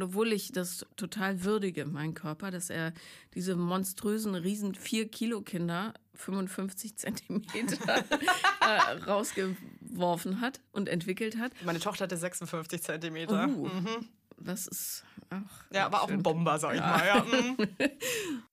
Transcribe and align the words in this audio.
Obwohl 0.00 0.32
ich 0.32 0.52
das 0.52 0.86
total 0.94 1.42
würdige, 1.42 1.84
mein 1.84 2.14
Körper, 2.14 2.52
dass 2.52 2.70
er 2.70 2.92
diese 3.34 3.56
monströsen, 3.56 4.36
riesen 4.36 4.76
4-Kilo-Kinder 4.76 5.92
55 6.14 6.96
Zentimeter 6.96 8.04
äh, 8.60 9.02
rausgeworfen 9.04 10.40
hat 10.40 10.60
und 10.70 10.88
entwickelt 10.88 11.36
hat. 11.36 11.50
Meine 11.64 11.80
Tochter 11.80 12.04
hatte 12.04 12.16
56 12.16 12.80
Zentimeter. 12.80 13.48
Uh, 13.48 13.66
mhm. 13.66 14.08
Das 14.36 14.68
ist 14.68 15.04
auch. 15.30 15.74
Ja, 15.74 15.90
war 15.90 16.02
auch 16.02 16.10
ein 16.10 16.22
Bomber, 16.22 16.60
sag 16.60 16.74
ich 16.74 16.80
ja. 16.80 16.86
mal. 16.86 17.04
Ja. 17.04 17.24
Mhm. 17.24 17.56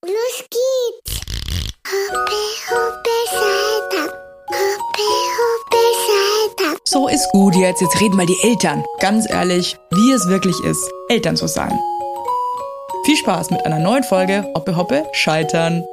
Los 0.02 0.44
geht's! 0.50 1.20
Hoppe, 1.86 2.42
hoppe, 2.70 3.10
Salta. 3.30 4.12
Hoppe, 4.48 5.08
hoppe, 5.38 5.76
Salta. 6.08 6.25
So 6.84 7.08
ist 7.08 7.28
gut 7.32 7.54
jetzt. 7.56 7.80
Jetzt 7.80 8.00
reden 8.00 8.16
mal 8.16 8.26
die 8.26 8.38
Eltern. 8.42 8.84
Ganz 9.00 9.28
ehrlich, 9.28 9.76
wie 9.90 10.12
es 10.12 10.28
wirklich 10.28 10.58
ist, 10.64 10.88
Eltern 11.08 11.36
zu 11.36 11.46
sein. 11.46 11.78
Viel 13.04 13.16
Spaß 13.16 13.50
mit 13.50 13.64
einer 13.64 13.78
neuen 13.78 14.02
Folge 14.02 14.44
Hoppe 14.54 14.76
Hoppe 14.76 15.06
Scheitern. 15.12 15.84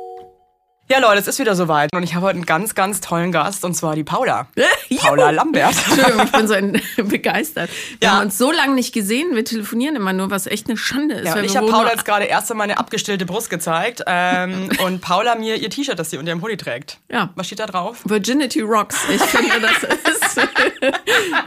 Ja, 0.94 1.00
Leute, 1.00 1.22
es 1.22 1.28
ist 1.28 1.40
wieder 1.40 1.56
soweit 1.56 1.90
und 1.96 2.04
ich 2.04 2.14
habe 2.14 2.28
heute 2.28 2.36
einen 2.36 2.46
ganz, 2.46 2.76
ganz 2.76 3.02
tollen 3.02 3.32
Gast 3.32 3.66
und 3.66 3.74
zwar 3.74 3.96
die 3.96 4.04
Paula. 4.04 4.46
Paula 4.98 5.32
Lambert. 5.32 5.74
Entschuldigung, 5.90 6.26
ich 6.26 6.32
bin 6.32 6.48
so 6.48 6.54
ein, 6.54 6.82
begeistert. 7.10 7.72
Wir 8.00 8.10
ja. 8.10 8.12
haben 8.12 8.26
uns 8.26 8.38
so 8.38 8.52
lange 8.52 8.76
nicht 8.76 8.94
gesehen, 8.94 9.36
wir 9.36 9.44
telefonieren 9.44 9.96
immer 9.96 10.14
nur, 10.14 10.30
was 10.30 10.46
echt 10.46 10.70
eine 10.70 10.78
Schande 10.78 11.16
ist. 11.16 11.26
Ja, 11.26 11.42
ich 11.42 11.58
habe 11.58 11.66
Paula 11.66 11.90
jetzt 11.90 12.06
gerade 12.06 12.26
erst 12.26 12.52
einmal 12.52 12.68
meine 12.68 12.78
abgestillte 12.78 13.26
Brust 13.26 13.50
gezeigt 13.50 14.04
ähm, 14.06 14.70
und 14.86 15.02
Paula 15.02 15.34
mir 15.34 15.56
ihr 15.56 15.72
T-Shirt, 15.72 15.98
das 15.98 16.12
sie 16.12 16.20
unter 16.20 16.32
ihrem 16.32 16.44
Hoodie 16.44 16.58
trägt. 16.58 17.00
Ja. 17.10 17.32
Was 17.34 17.48
steht 17.48 17.58
da 17.58 17.66
drauf? 17.66 18.02
Virginity 18.06 18.62
Rocks. 18.62 18.98
Ich 19.12 19.20
finde, 19.20 19.62
das 19.62 19.82
ist 19.82 20.50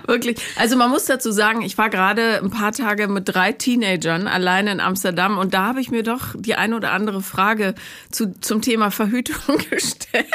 wirklich. 0.08 0.38
Also 0.56 0.76
man 0.76 0.90
muss 0.90 1.04
dazu 1.04 1.30
sagen, 1.30 1.62
ich 1.62 1.78
war 1.78 1.88
gerade 1.88 2.40
ein 2.42 2.50
paar 2.50 2.72
Tage 2.72 3.06
mit 3.06 3.28
drei 3.32 3.52
Teenagern 3.52 4.26
alleine 4.26 4.72
in 4.72 4.80
Amsterdam 4.80 5.38
und 5.38 5.54
da 5.54 5.66
habe 5.66 5.80
ich 5.80 5.92
mir 5.92 6.02
doch 6.02 6.34
die 6.34 6.56
eine 6.56 6.74
oder 6.74 6.90
andere 6.90 7.22
Frage 7.22 7.76
zu, 8.10 8.34
zum 8.40 8.60
Thema 8.60 8.90
Verhütung 8.90 9.35
gestellt. 9.70 10.26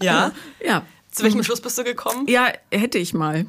Ja? 0.00 0.32
Ja. 0.64 0.82
Zu 1.14 1.22
welchem 1.22 1.44
Schluss 1.44 1.60
bist 1.60 1.78
du 1.78 1.84
gekommen? 1.84 2.26
Ja, 2.26 2.48
hätte 2.72 2.98
ich 2.98 3.14
mal. 3.14 3.46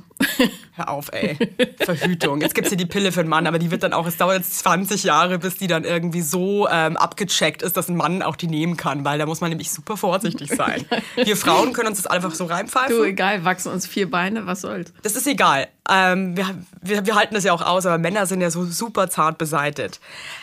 Hör 0.75 0.89
auf, 0.89 1.11
ey. 1.11 1.36
Verhütung. 1.80 2.39
Jetzt 2.42 2.53
gibt's 2.53 2.69
hier 2.69 2.77
die 2.77 2.86
Pille 2.86 3.11
für 3.11 3.22
einen 3.22 3.30
Mann, 3.30 3.47
aber 3.47 3.58
die 3.58 3.72
wird 3.72 3.81
dann 3.81 3.92
auch, 3.92 4.05
es 4.05 4.17
dauert 4.17 4.38
jetzt 4.38 4.59
20 4.59 5.03
Jahre, 5.03 5.39
bis 5.39 5.58
die 5.58 5.66
dann 5.66 5.83
irgendwie 5.83 6.22
so 6.22 6.67
ähm, 6.69 6.95
abgecheckt 6.95 7.64
ist, 7.64 7.75
dass 7.75 7.89
ein 7.89 7.95
Mann 7.95 8.22
auch 8.22 8.36
die 8.36 8.45
nehmen 8.45 8.77
kann, 8.77 9.03
weil 9.03 9.17
da 9.17 9.25
muss 9.25 9.42
man 9.42 9.50
nämlich 9.50 9.72
super 9.72 9.97
vorsichtig 9.97 10.52
sein. 10.55 10.86
Wir 11.16 11.36
Frauen 11.36 11.73
können 11.73 11.88
uns 11.88 11.97
das 11.97 12.05
einfach 12.05 12.36
so 12.36 12.45
reinpfeifen. 12.45 12.95
Du, 12.95 13.03
egal, 13.03 13.44
wachsen 13.45 13.72
uns 13.72 13.88
vier 13.88 14.11
Beine, 14.11 14.45
was 14.45 14.61
soll's. 14.61 14.94
Das 15.02 15.16
ist 15.16 15.25
egal. 15.25 15.67
Ähm, 15.89 16.38
wir, 16.38 16.55
wir, 16.83 17.03
wir 17.08 17.16
halten 17.16 17.33
das 17.33 17.45
ja 17.45 17.53
auch 17.53 17.64
aus, 17.64 17.88
aber 17.88 17.97
Männer 17.97 18.27
sind 18.27 18.42
ja 18.42 18.52
so 18.52 18.64
super 18.64 19.09
zart 19.09 19.39
beseitet. 19.39 19.99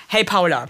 Hey 0.09 0.25
Paula, 0.25 0.67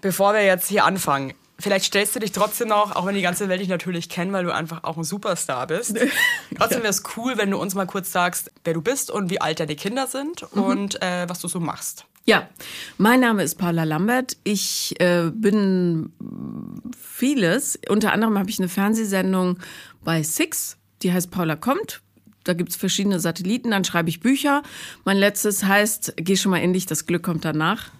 bevor 0.00 0.34
wir 0.34 0.44
jetzt 0.44 0.68
hier 0.68 0.84
anfangen, 0.84 1.34
Vielleicht 1.62 1.84
stellst 1.84 2.16
du 2.16 2.18
dich 2.18 2.32
trotzdem 2.32 2.68
noch, 2.68 2.96
auch 2.96 3.06
wenn 3.06 3.14
die 3.14 3.22
ganze 3.22 3.48
Welt 3.48 3.60
dich 3.60 3.68
natürlich 3.68 4.08
kennt, 4.08 4.32
weil 4.32 4.42
du 4.42 4.52
einfach 4.52 4.82
auch 4.82 4.96
ein 4.96 5.04
Superstar 5.04 5.68
bist. 5.68 5.96
trotzdem 6.58 6.80
wäre 6.80 6.90
es 6.90 7.04
cool, 7.16 7.38
wenn 7.38 7.52
du 7.52 7.56
uns 7.56 7.76
mal 7.76 7.86
kurz 7.86 8.10
sagst, 8.10 8.50
wer 8.64 8.74
du 8.74 8.82
bist 8.82 9.12
und 9.12 9.30
wie 9.30 9.40
alt 9.40 9.60
deine 9.60 9.76
Kinder 9.76 10.08
sind 10.08 10.44
mhm. 10.54 10.62
und 10.62 11.02
äh, 11.02 11.28
was 11.28 11.38
du 11.38 11.46
so 11.46 11.60
machst. 11.60 12.04
Ja, 12.24 12.48
mein 12.98 13.20
Name 13.20 13.44
ist 13.44 13.58
Paula 13.58 13.84
Lambert. 13.84 14.36
Ich 14.42 15.00
äh, 15.00 15.30
bin 15.32 16.12
vieles. 17.00 17.78
Unter 17.88 18.12
anderem 18.12 18.36
habe 18.38 18.50
ich 18.50 18.58
eine 18.58 18.68
Fernsehsendung 18.68 19.60
bei 20.02 20.24
Six, 20.24 20.78
die 21.02 21.12
heißt 21.12 21.30
Paula 21.30 21.54
kommt. 21.54 22.02
Da 22.44 22.54
gibt's 22.54 22.76
verschiedene 22.76 23.20
Satelliten, 23.20 23.70
dann 23.70 23.84
schreibe 23.84 24.08
ich 24.08 24.20
Bücher. 24.20 24.62
Mein 25.04 25.16
letztes 25.16 25.64
heißt, 25.64 26.14
geh 26.16 26.36
schon 26.36 26.50
mal 26.50 26.58
in 26.58 26.72
dich, 26.72 26.86
das 26.86 27.06
Glück 27.06 27.22
kommt 27.22 27.44
danach. 27.44 27.90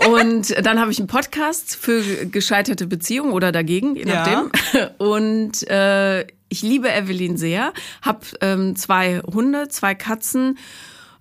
Und 0.10 0.54
dann 0.64 0.80
habe 0.80 0.90
ich 0.90 0.98
einen 0.98 1.08
Podcast 1.08 1.76
für 1.76 2.26
gescheiterte 2.26 2.86
Beziehungen 2.86 3.32
oder 3.32 3.52
dagegen, 3.52 3.96
je 3.96 4.04
nachdem. 4.04 4.50
Ja. 4.72 4.90
Und 4.98 5.68
äh, 5.68 6.22
ich 6.48 6.62
liebe 6.62 6.90
Evelyn 6.90 7.36
sehr, 7.36 7.72
habe 8.02 8.20
ähm, 8.40 8.76
zwei 8.76 9.20
Hunde, 9.20 9.68
zwei 9.68 9.94
Katzen, 9.94 10.58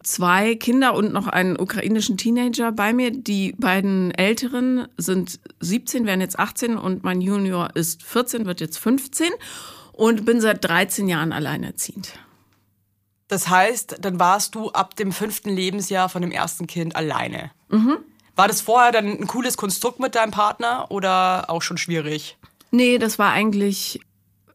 zwei 0.03 0.55
Kinder 0.55 0.93
und 0.93 1.11
noch 1.11 1.27
einen 1.27 1.59
ukrainischen 1.59 2.17
Teenager 2.17 2.71
bei 2.71 2.93
mir. 2.93 3.11
Die 3.11 3.53
beiden 3.57 4.11
Älteren 4.11 4.87
sind 4.97 5.39
17, 5.59 6.05
werden 6.05 6.21
jetzt 6.21 6.39
18 6.39 6.77
und 6.77 7.03
mein 7.03 7.19
Junior 7.21 7.75
ist 7.75 8.03
14, 8.03 8.45
wird 8.45 8.61
jetzt 8.61 8.77
15 8.77 9.29
und 9.91 10.25
bin 10.25 10.39
seit 10.39 10.63
13 10.63 11.09
Jahren 11.09 11.33
alleinerziehend. 11.33 12.13
Das 13.27 13.49
heißt, 13.49 13.97
dann 14.01 14.19
warst 14.19 14.55
du 14.55 14.71
ab 14.71 14.95
dem 14.95 15.11
fünften 15.11 15.49
Lebensjahr 15.49 16.09
von 16.09 16.21
dem 16.21 16.31
ersten 16.31 16.67
Kind 16.67 16.95
alleine. 16.95 17.51
Mhm. 17.69 17.97
War 18.35 18.47
das 18.47 18.61
vorher 18.61 18.91
dann 18.91 19.05
ein 19.05 19.27
cooles 19.27 19.57
Konstrukt 19.57 19.99
mit 19.99 20.15
deinem 20.15 20.31
Partner 20.31 20.85
oder 20.89 21.49
auch 21.49 21.61
schon 21.61 21.77
schwierig? 21.77 22.37
Nee, 22.71 22.99
das 22.99 23.17
war 23.17 23.31
eigentlich, 23.31 23.99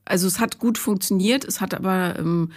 also 0.04 0.26
es 0.26 0.38
hat 0.38 0.58
gut 0.58 0.78
funktioniert, 0.78 1.44
es 1.44 1.60
hat 1.60 1.74
aber 1.74 2.18
ähm, 2.18 2.52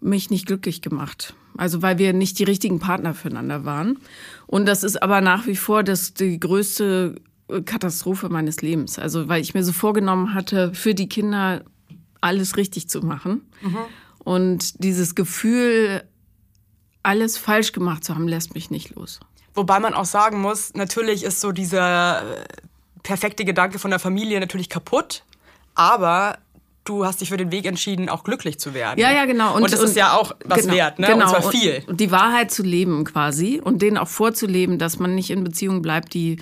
mich 0.00 0.30
nicht 0.30 0.46
glücklich 0.46 0.82
gemacht. 0.82 1.34
Also 1.56 1.82
weil 1.82 1.98
wir 1.98 2.12
nicht 2.12 2.38
die 2.38 2.44
richtigen 2.44 2.80
Partner 2.80 3.14
füreinander 3.14 3.64
waren. 3.64 3.98
Und 4.46 4.66
das 4.66 4.82
ist 4.82 5.02
aber 5.02 5.20
nach 5.20 5.46
wie 5.46 5.56
vor 5.56 5.82
das, 5.82 6.14
die 6.14 6.40
größte 6.40 7.16
äh, 7.48 7.60
Katastrophe 7.62 8.28
meines 8.30 8.62
Lebens. 8.62 8.98
Also 8.98 9.28
weil 9.28 9.42
ich 9.42 9.54
mir 9.54 9.64
so 9.64 9.72
vorgenommen 9.72 10.34
hatte, 10.34 10.74
für 10.74 10.94
die 10.94 11.08
Kinder 11.08 11.62
alles 12.20 12.56
richtig 12.56 12.88
zu 12.88 13.02
machen. 13.02 13.42
Mhm. 13.60 13.78
Und 14.24 14.82
dieses 14.82 15.14
Gefühl, 15.14 16.04
alles 17.02 17.38
falsch 17.38 17.72
gemacht 17.72 18.04
zu 18.04 18.14
haben, 18.14 18.28
lässt 18.28 18.54
mich 18.54 18.70
nicht 18.70 18.94
los. 18.94 19.20
Wobei 19.54 19.80
man 19.80 19.94
auch 19.94 20.04
sagen 20.04 20.40
muss, 20.40 20.74
natürlich 20.74 21.24
ist 21.24 21.40
so 21.40 21.52
dieser 21.52 22.22
äh, 22.22 22.44
perfekte 23.02 23.44
Gedanke 23.44 23.78
von 23.78 23.90
der 23.90 23.98
Familie 23.98 24.40
natürlich 24.40 24.68
kaputt, 24.68 25.24
aber 25.74 26.38
du 26.84 27.04
hast 27.04 27.20
dich 27.20 27.28
für 27.28 27.36
den 27.36 27.52
Weg 27.52 27.66
entschieden, 27.66 28.08
auch 28.08 28.24
glücklich 28.24 28.58
zu 28.58 28.74
werden. 28.74 28.98
Ja, 28.98 29.12
ja, 29.12 29.24
genau. 29.24 29.54
Und, 29.54 29.64
und 29.64 29.72
das 29.72 29.80
und, 29.80 29.86
ist 29.86 29.96
ja 29.96 30.14
auch 30.14 30.32
was 30.44 30.62
genau, 30.62 30.74
wert, 30.74 30.98
ne? 30.98 31.08
Genau. 31.08 31.24
Und 31.24 31.30
zwar 31.30 31.50
viel. 31.50 31.82
Und 31.86 32.00
die 32.00 32.10
Wahrheit 32.10 32.50
zu 32.50 32.62
leben 32.62 33.04
quasi 33.04 33.60
und 33.62 33.82
denen 33.82 33.98
auch 33.98 34.08
vorzuleben, 34.08 34.78
dass 34.78 34.98
man 34.98 35.14
nicht 35.14 35.30
in 35.30 35.44
Beziehungen 35.44 35.82
bleibt, 35.82 36.14
die 36.14 36.38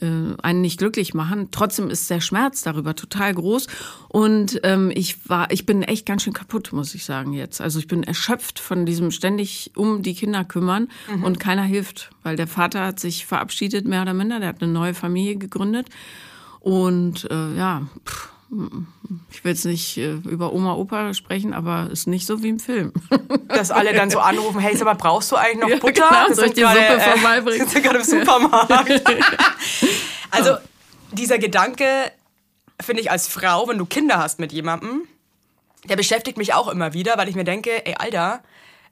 einen 0.00 0.62
nicht 0.62 0.78
glücklich 0.78 1.14
machen. 1.14 1.48
Trotzdem 1.50 1.90
ist 1.90 2.10
der 2.10 2.20
Schmerz 2.20 2.62
darüber 2.62 2.94
total 2.96 3.34
groß. 3.34 3.66
Und 4.08 4.60
ähm, 4.64 4.90
ich 4.94 5.28
war, 5.28 5.50
ich 5.50 5.66
bin 5.66 5.82
echt 5.82 6.06
ganz 6.06 6.22
schön 6.22 6.32
kaputt, 6.32 6.72
muss 6.72 6.94
ich 6.94 7.04
sagen 7.04 7.32
jetzt. 7.32 7.60
Also 7.60 7.78
ich 7.78 7.86
bin 7.86 8.02
erschöpft 8.02 8.58
von 8.58 8.86
diesem 8.86 9.10
ständig 9.10 9.70
um 9.76 10.02
die 10.02 10.14
Kinder 10.14 10.44
kümmern 10.44 10.88
mhm. 11.14 11.24
und 11.24 11.40
keiner 11.40 11.62
hilft, 11.62 12.10
weil 12.22 12.36
der 12.36 12.48
Vater 12.48 12.84
hat 12.86 13.00
sich 13.00 13.26
verabschiedet 13.26 13.86
mehr 13.86 14.02
oder 14.02 14.14
minder. 14.14 14.40
Der 14.40 14.48
hat 14.48 14.62
eine 14.62 14.72
neue 14.72 14.94
Familie 14.94 15.36
gegründet 15.36 15.88
und 16.60 17.30
äh, 17.30 17.56
ja. 17.56 17.86
Pff 18.06 18.31
ich 19.30 19.44
will 19.44 19.52
jetzt 19.52 19.64
nicht 19.64 19.96
äh, 19.96 20.12
über 20.12 20.52
Oma, 20.52 20.74
Opa 20.74 21.14
sprechen, 21.14 21.54
aber 21.54 21.88
ist 21.90 22.06
nicht 22.06 22.26
so 22.26 22.42
wie 22.42 22.50
im 22.50 22.60
Film. 22.60 22.92
Dass 23.48 23.70
alle 23.70 23.94
dann 23.94 24.10
so 24.10 24.18
anrufen, 24.18 24.60
hey, 24.60 24.76
sag 24.76 24.84
mal, 24.84 24.94
brauchst 24.94 25.32
du 25.32 25.36
eigentlich 25.36 25.70
noch 25.70 25.80
Butter? 25.80 26.02
Ja, 26.10 26.24
genau, 26.24 26.34
soll 26.34 26.46
ich 26.46 26.52
die 26.52 26.60
grade, 26.60 26.80
Suppe 26.80 27.00
äh, 27.00 27.18
vorbeibringen? 27.18 27.66
Sind 27.68 27.82
gerade 27.82 27.98
im 27.98 28.04
Supermarkt. 28.04 28.70
also 30.30 30.56
dieser 31.12 31.38
Gedanke, 31.38 31.86
finde 32.80 33.00
ich 33.00 33.10
als 33.10 33.26
Frau, 33.26 33.68
wenn 33.68 33.78
du 33.78 33.86
Kinder 33.86 34.18
hast 34.18 34.38
mit 34.38 34.52
jemandem, 34.52 35.02
der 35.84 35.96
beschäftigt 35.96 36.36
mich 36.36 36.52
auch 36.52 36.68
immer 36.68 36.92
wieder, 36.92 37.16
weil 37.16 37.28
ich 37.28 37.34
mir 37.34 37.44
denke, 37.44 37.86
ey, 37.86 37.94
Alter, 37.98 38.42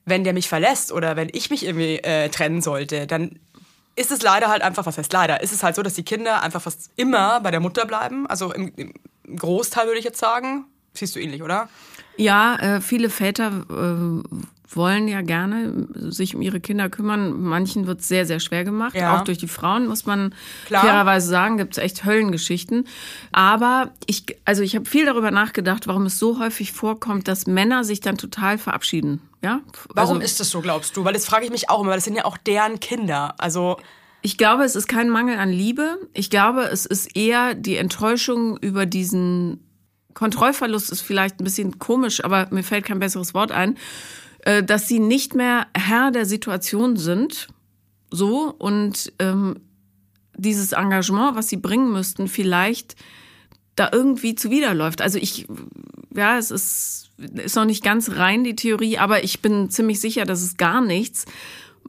wenn 0.07 0.25
der 0.25 0.33
mich 0.33 0.49
verlässt 0.49 0.91
oder 0.91 1.17
wenn 1.17 1.29
ich 1.33 1.51
mich 1.51 1.67
irgendwie 1.67 1.97
äh, 1.99 2.31
trennen 2.31 2.63
sollte, 2.63 3.07
dann 3.07 3.39
ist 4.01 4.11
es 4.11 4.23
leider 4.23 4.49
halt 4.49 4.63
einfach, 4.63 4.87
was 4.87 4.97
heißt 4.97 5.13
leider, 5.13 5.43
ist 5.43 5.53
es 5.53 5.63
halt 5.63 5.77
so, 5.77 5.83
dass 5.83 5.95
die 5.95 6.05
Kinder 6.05 6.43
einfach 6.43 6.63
fast 6.63 6.91
immer 6.97 7.41
bei 7.41 7.51
der 7.51 7.61
Mutter 7.61 7.85
bleiben. 7.85 8.27
Also 8.27 8.53
im, 8.53 8.73
im 8.77 8.95
Großteil 9.37 9.87
würde 9.87 9.99
ich 9.99 10.05
jetzt 10.05 10.19
sagen. 10.19 10.65
Siehst 10.95 11.15
du 11.15 11.21
ähnlich, 11.21 11.43
oder? 11.43 11.69
Ja, 12.17 12.57
äh, 12.57 12.81
viele 12.81 13.11
Väter 13.11 13.65
äh, 13.71 14.37
wollen 14.77 15.09
ja 15.09 15.21
gerne 15.21 15.87
sich 15.95 16.35
um 16.35 16.43
ihre 16.43 16.61
Kinder 16.61 16.89
kümmern. 16.89 17.41
Manchen 17.41 17.87
wird 17.87 18.01
es 18.01 18.09
sehr, 18.09 18.27
sehr 18.27 18.41
schwer 18.41 18.65
gemacht. 18.65 18.95
Ja. 18.95 19.19
Auch 19.19 19.25
durch 19.25 19.39
die 19.39 19.49
Frauen, 19.49 19.87
muss 19.87 20.07
man 20.07 20.35
Klar. 20.67 20.83
fairerweise 20.83 21.29
sagen, 21.29 21.57
gibt 21.57 21.77
es 21.77 21.83
echt 21.83 22.05
Höllengeschichten. 22.05 22.87
Aber 23.33 23.91
ich, 24.07 24.25
also 24.45 24.63
ich 24.63 24.75
habe 24.77 24.87
viel 24.87 25.07
darüber 25.07 25.31
nachgedacht, 25.31 25.87
warum 25.87 26.07
es 26.07 26.19
so 26.19 26.39
häufig 26.39 26.73
vorkommt, 26.73 27.29
dass 27.29 27.47
Männer 27.47 27.85
sich 27.85 28.01
dann 28.01 28.17
total 28.17 28.59
verabschieden. 28.59 29.21
Ja? 29.43 29.61
Warum 29.95 30.17
also, 30.17 30.25
ist 30.25 30.41
das 30.41 30.51
so, 30.51 30.61
glaubst 30.61 30.97
du? 30.97 31.05
Weil 31.05 31.15
das 31.15 31.27
frage 31.27 31.45
ich 31.45 31.51
mich 31.51 31.71
auch 31.71 31.81
immer, 31.83 31.95
das 31.95 32.05
sind 32.05 32.17
ja 32.17 32.25
auch 32.25 32.37
deren 32.37 32.81
Kinder. 32.81 33.35
Also 33.39 33.79
ich 34.23 34.37
glaube, 34.37 34.65
es 34.65 34.77
ist 34.77 34.87
kein 34.87 35.09
Mangel 35.09 35.39
an 35.39 35.51
Liebe. 35.51 35.99
Ich 36.13 36.31
glaube, 36.31 36.63
es 36.65 36.87
ist 36.87 37.17
eher 37.17 37.55
die 37.55 37.77
Enttäuschung 37.77 38.59
über 38.59 38.87
diesen 38.87 39.61
Kontrollverlust 40.15 40.91
ist 40.91 41.01
vielleicht 41.03 41.41
ein 41.41 41.45
bisschen 41.45 41.79
komisch, 41.79 42.25
aber 42.25 42.49
mir 42.51 42.63
fällt 42.63 42.85
kein 42.85 42.99
besseres 42.99 43.33
Wort 43.33 43.53
ein, 43.53 43.79
äh, 44.41 44.63
dass 44.63 44.89
sie 44.89 44.99
nicht 44.99 45.35
mehr 45.35 45.67
Herr 45.75 46.11
der 46.11 46.27
Situation 46.27 46.97
sind, 46.97 47.49
so 48.11 48.55
und 48.59 49.13
ähm, 49.19 49.61
dieses 50.37 50.73
Engagement, 50.73 51.37
was 51.37 51.49
sie 51.49 51.57
bringen 51.57 51.93
müssten, 51.93 52.29
vielleicht 52.29 52.97
da 53.77 53.89
irgendwie 53.93 54.35
zuwiderläuft. 54.35 55.01
Also 55.01 55.19
ich, 55.19 55.47
ja, 56.15 56.39
es 56.39 56.51
ist, 56.51 57.11
ist 57.35 57.57
noch 57.57 57.65
nicht 57.65 57.85
ganz 57.85 58.11
rein 58.11 58.43
die 58.43 58.57
Theorie, 58.57 58.99
aber 58.99 59.23
ich 59.23 59.41
bin 59.41 59.71
ziemlich 59.71 60.01
sicher, 60.01 60.25
dass 60.25 60.43
es 60.43 60.57
gar 60.57 60.81
nichts 60.81 61.25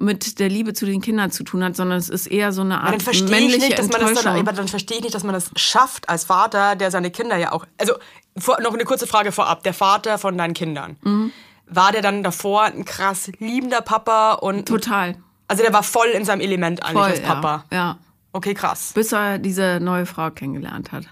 mit 0.02 0.40
der 0.40 0.50
Liebe 0.50 0.74
zu 0.74 0.86
den 0.86 1.02
Kindern 1.02 1.32
zu 1.32 1.44
tun 1.44 1.64
hat, 1.64 1.76
sondern 1.76 1.98
es 1.98 2.10
ist 2.10 2.28
eher 2.28 2.52
so 2.52 2.62
eine 2.62 2.82
Art 2.82 2.94
dann 2.94 3.00
verstehe 3.00 3.26
ich 3.26 3.32
männliche 3.32 3.60
nicht, 3.68 3.80
dass 3.80 3.88
man 3.90 4.02
das 4.02 4.10
Enttäuschung. 4.10 4.34
dann, 4.34 4.40
aber 4.48 4.54
dann 4.54 4.68
verstehe 4.68 4.98
ich 4.98 5.04
nicht, 5.04 5.16
dass 5.16 5.24
man 5.24 5.34
das 5.34 5.52
schafft 5.56 6.10
als 6.10 6.24
Vater, 6.26 6.76
der 6.76 6.92
seine 6.92 7.12
Kinder 7.12 7.38
ja 7.38 7.52
auch. 7.52 7.66
Also 7.78 7.94
vor, 8.38 8.60
noch 8.62 8.74
eine 8.74 8.84
kurze 8.86 9.08
Frage 9.08 9.32
vorab: 9.32 9.64
Der 9.64 9.74
Vater 9.74 10.18
von 10.18 10.38
deinen 10.38 10.54
Kindern, 10.54 10.98
Mhm. 11.02 11.32
war 11.68 11.92
der 11.92 12.02
dann 12.02 12.24
davor 12.24 12.64
ein 12.64 12.84
krass 12.86 13.32
liebender 13.40 13.82
Papa 13.82 14.34
und 14.34 14.68
Total. 14.68 15.16
also 15.48 15.64
der 15.64 15.72
war 15.74 15.84
voll 15.84 16.08
in 16.10 16.26
seinem 16.26 16.42
Element 16.42 16.84
eigentlich 16.84 16.98
Voll, 17.02 17.12
als 17.12 17.22
Papa. 17.22 17.66
Ja, 17.72 17.78
ja. 17.78 17.98
Okay, 18.34 18.54
krass. 18.54 18.92
Bis 18.94 19.12
er 19.12 19.38
diese 19.40 19.80
neue 19.82 20.06
Frau 20.06 20.32
kennengelernt 20.32 20.92
hat. 20.92 21.06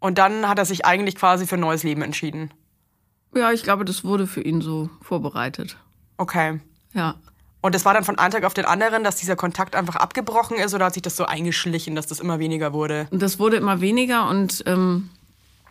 Und 0.00 0.18
dann 0.18 0.48
hat 0.48 0.58
er 0.58 0.64
sich 0.64 0.84
eigentlich 0.84 1.16
quasi 1.16 1.46
für 1.46 1.56
ein 1.56 1.60
neues 1.60 1.82
Leben 1.82 2.02
entschieden. 2.02 2.52
Ja, 3.34 3.50
ich 3.52 3.62
glaube, 3.62 3.84
das 3.84 4.04
wurde 4.04 4.26
für 4.26 4.40
ihn 4.42 4.60
so 4.60 4.88
vorbereitet. 5.02 5.76
Okay. 6.18 6.60
Ja. 6.94 7.16
Und 7.60 7.74
das 7.74 7.84
war 7.84 7.92
dann 7.94 8.04
von 8.04 8.18
einem 8.18 8.30
Tag 8.32 8.44
auf 8.44 8.54
den 8.54 8.64
anderen, 8.66 9.02
dass 9.02 9.16
dieser 9.16 9.34
Kontakt 9.36 9.74
einfach 9.74 9.96
abgebrochen 9.96 10.56
ist 10.58 10.74
oder 10.74 10.84
hat 10.86 10.94
sich 10.94 11.02
das 11.02 11.16
so 11.16 11.24
eingeschlichen, 11.26 11.96
dass 11.96 12.06
das 12.06 12.20
immer 12.20 12.38
weniger 12.38 12.72
wurde? 12.72 13.08
Das 13.10 13.38
wurde 13.40 13.56
immer 13.56 13.80
weniger 13.80 14.28
und 14.28 14.62
ähm, 14.66 15.10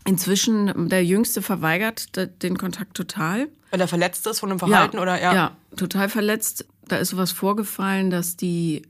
inzwischen, 0.05 0.89
der 0.89 1.03
Jüngste 1.05 1.41
verweigert 1.41 2.15
de- 2.15 2.27
den 2.27 2.57
Kontakt 2.57 2.93
total. 2.95 3.47
Wenn 3.71 3.79
er 3.79 3.87
verletzt 3.87 4.25
ist 4.27 4.39
von 4.39 4.49
dem 4.49 4.59
Verhalten 4.59 4.99
oder 4.99 5.21
ja? 5.21 5.33
Ja, 5.33 5.51
total 5.75 6.09
verletzt. 6.09 6.65
Da 6.87 6.97
ist 6.97 7.09
sowas 7.09 7.31
vorgefallen, 7.31 8.09
dass 8.09 8.37
die 8.37 8.83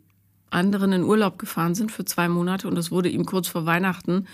anderen 0.49 0.93
in 0.93 1.03
Urlaub 1.03 1.39
gefahren 1.39 1.75
sind 1.75 1.91
für 1.91 2.05
zwei 2.05 2.29
Monate 2.29 2.67
und 2.67 2.75
das 2.75 2.91
wurde 2.91 3.09
ihm 3.09 3.25
kurz 3.25 3.47
vor 3.47 3.65
Weihnachten 3.65 4.27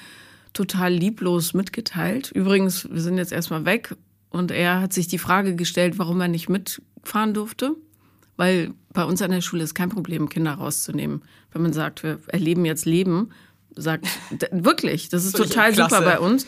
total 0.54 0.94
lieblos 0.94 1.54
mitgeteilt. 1.54 2.32
Übrigens, 2.32 2.88
wir 2.92 3.02
sind 3.02 3.18
jetzt 3.18 3.32
erstmal 3.32 3.66
weg 3.66 3.96
und 4.30 4.52
er 4.52 4.82
hat 4.82 4.94
sich 4.94 5.08
die 5.08 5.18
Frage 5.18 5.56
gestellt, 5.56 5.98
warum 5.98 6.22
er 6.22 6.28
nicht 6.28 6.50
mitfahren 6.50 7.34
durfte. 7.34 7.76
Weil 8.38 8.72
bei 8.94 9.04
uns 9.04 9.22
an 9.22 9.32
der 9.32 9.42
Schule 9.42 9.64
ist 9.64 9.76
kein 9.76 9.90
Problem, 9.90 10.30
Kinder 10.30 10.54
rauszunehmen. 10.54 11.22
Wenn 11.52 11.62
man 11.62 11.74
sagt, 11.74 12.04
wir 12.04 12.20
erleben 12.28 12.66
jetzt 12.66 12.86
Leben, 12.86 13.30
sagt 13.76 14.06
wirklich, 14.52 15.10
das 15.10 15.26
ist 15.26 15.36
total 15.36 15.72
klasse. 15.74 15.96
super 15.96 16.06
bei 16.06 16.20
uns, 16.20 16.46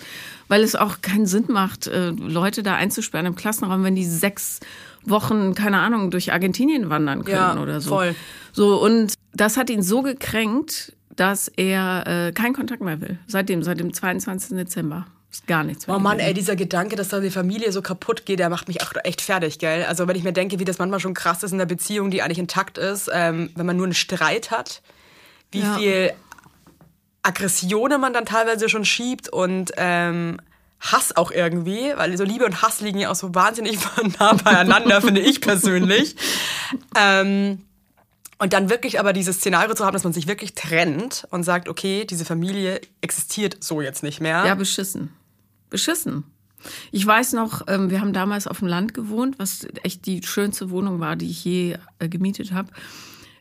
weil 0.48 0.64
es 0.64 0.76
auch 0.76 1.02
keinen 1.02 1.26
Sinn 1.26 1.46
macht, 1.50 1.88
äh, 1.88 2.10
Leute 2.10 2.64
da 2.64 2.76
einzusperren 2.76 3.26
im 3.28 3.36
Klassenraum, 3.36 3.84
wenn 3.84 3.96
die 3.96 4.06
sechs 4.06 4.60
Wochen, 5.04 5.54
keine 5.54 5.80
Ahnung, 5.80 6.10
durch 6.12 6.34
Argentinien 6.34 6.90
wandern 6.90 7.24
können 7.24 7.38
Ja, 7.38 7.60
oder 7.62 7.82
so. 7.82 7.90
voll. 7.90 8.16
So, 8.52 8.82
und 8.82 9.14
das 9.34 9.58
hat 9.58 9.70
ihn 9.70 9.84
so 9.84 10.02
gekränkt, 10.02 10.94
dass 11.16 11.48
er 11.48 12.28
äh, 12.28 12.32
keinen 12.32 12.54
Kontakt 12.54 12.82
mehr 12.82 13.00
will. 13.02 13.20
Seitdem, 13.28 13.64
seit 13.64 13.80
dem 13.80 13.94
22. 13.94 14.58
Dezember. 14.58 15.06
Ist 15.36 15.48
gar 15.48 15.66
nichts 15.66 15.86
mehr. 15.86 15.98
Oh 15.98 16.00
Mann, 16.00 16.20
ey, 16.20 16.34
dieser 16.34 16.56
Gedanke, 16.56 16.96
dass 16.96 17.10
da 17.10 17.20
die 17.20 17.30
Familie 17.30 17.70
so 17.74 17.82
kaputt 17.82 18.26
geht, 18.26 18.40
der 18.40 18.50
macht 18.50 18.70
mich 18.70 18.82
auch 18.82 18.94
echt 19.04 19.20
fertig, 19.20 19.60
gell? 19.60 19.84
Also 19.84 20.08
wenn 20.08 20.16
ich 20.16 20.24
mir 20.24 20.32
denke, 20.32 20.60
wie 20.60 20.64
das 20.66 20.78
manchmal 20.80 21.02
schon 21.02 21.14
krass 21.14 21.44
ist 21.44 21.52
in 21.52 21.58
der 21.58 21.66
Beziehung, 21.66 22.10
die 22.10 22.22
eigentlich 22.22 22.40
intakt 22.40 22.78
ist, 22.78 23.10
ähm, 23.12 23.50
wenn 23.54 23.66
man 23.66 23.76
nur 23.76 23.86
einen 23.86 23.94
Streit 23.94 24.50
hat, 24.50 24.82
wie 25.52 25.60
Ja. 25.60 25.78
viel 25.78 26.14
Aggressionen 27.22 28.00
man 28.00 28.14
dann 28.14 28.26
teilweise 28.26 28.70
schon 28.70 28.86
schiebt 28.86 29.28
und 29.28 29.74
ähm, 29.76 30.40
Hass 30.80 31.18
auch 31.18 31.32
irgendwie, 31.32 31.92
weil 31.98 32.16
so 32.18 32.24
Liebe 32.24 32.46
und 32.46 32.62
Hass 32.62 32.80
liegen 32.80 33.00
ja 33.00 33.10
auch 33.12 33.16
so 33.16 33.36
wahnsinnig 33.36 33.78
nah 34.20 34.34
beieinander, 34.36 35.02
finde 35.02 35.20
ich 35.20 35.42
persönlich. 35.42 36.16
Ähm, 36.98 37.62
und 38.40 38.52
dann 38.54 38.70
wirklich 38.72 39.00
aber 39.00 39.14
dieses 39.14 39.38
Szenario 39.38 39.76
zu 39.76 39.86
haben, 39.86 39.94
dass 39.94 40.04
man 40.04 40.14
sich 40.14 40.28
wirklich 40.28 40.56
trennt 40.56 41.28
und 41.30 41.44
sagt, 41.44 41.70
okay, 41.70 42.06
diese 42.06 42.26
Familie 42.26 42.82
existiert 43.02 43.58
so 43.64 43.82
jetzt 43.82 44.02
nicht 44.02 44.20
mehr. 44.20 44.44
Ja, 44.46 44.56
beschissen. 44.56 45.14
Beschissen. 45.70 46.24
Ich 46.92 47.06
weiß 47.06 47.34
noch, 47.34 47.64
ähm, 47.68 47.90
wir 47.90 48.02
haben 48.02 48.14
damals 48.14 48.48
auf 48.48 48.60
dem 48.60 48.68
Land 48.68 48.94
gewohnt, 48.94 49.38
was 49.38 49.68
echt 49.84 50.06
die 50.06 50.24
schönste 50.24 50.70
Wohnung 50.70 51.00
war, 51.00 51.16
die 51.16 51.30
ich 51.30 51.44
je 51.46 51.78
äh, 52.00 52.10
gemietet 52.10 52.52
habe. 52.52 52.70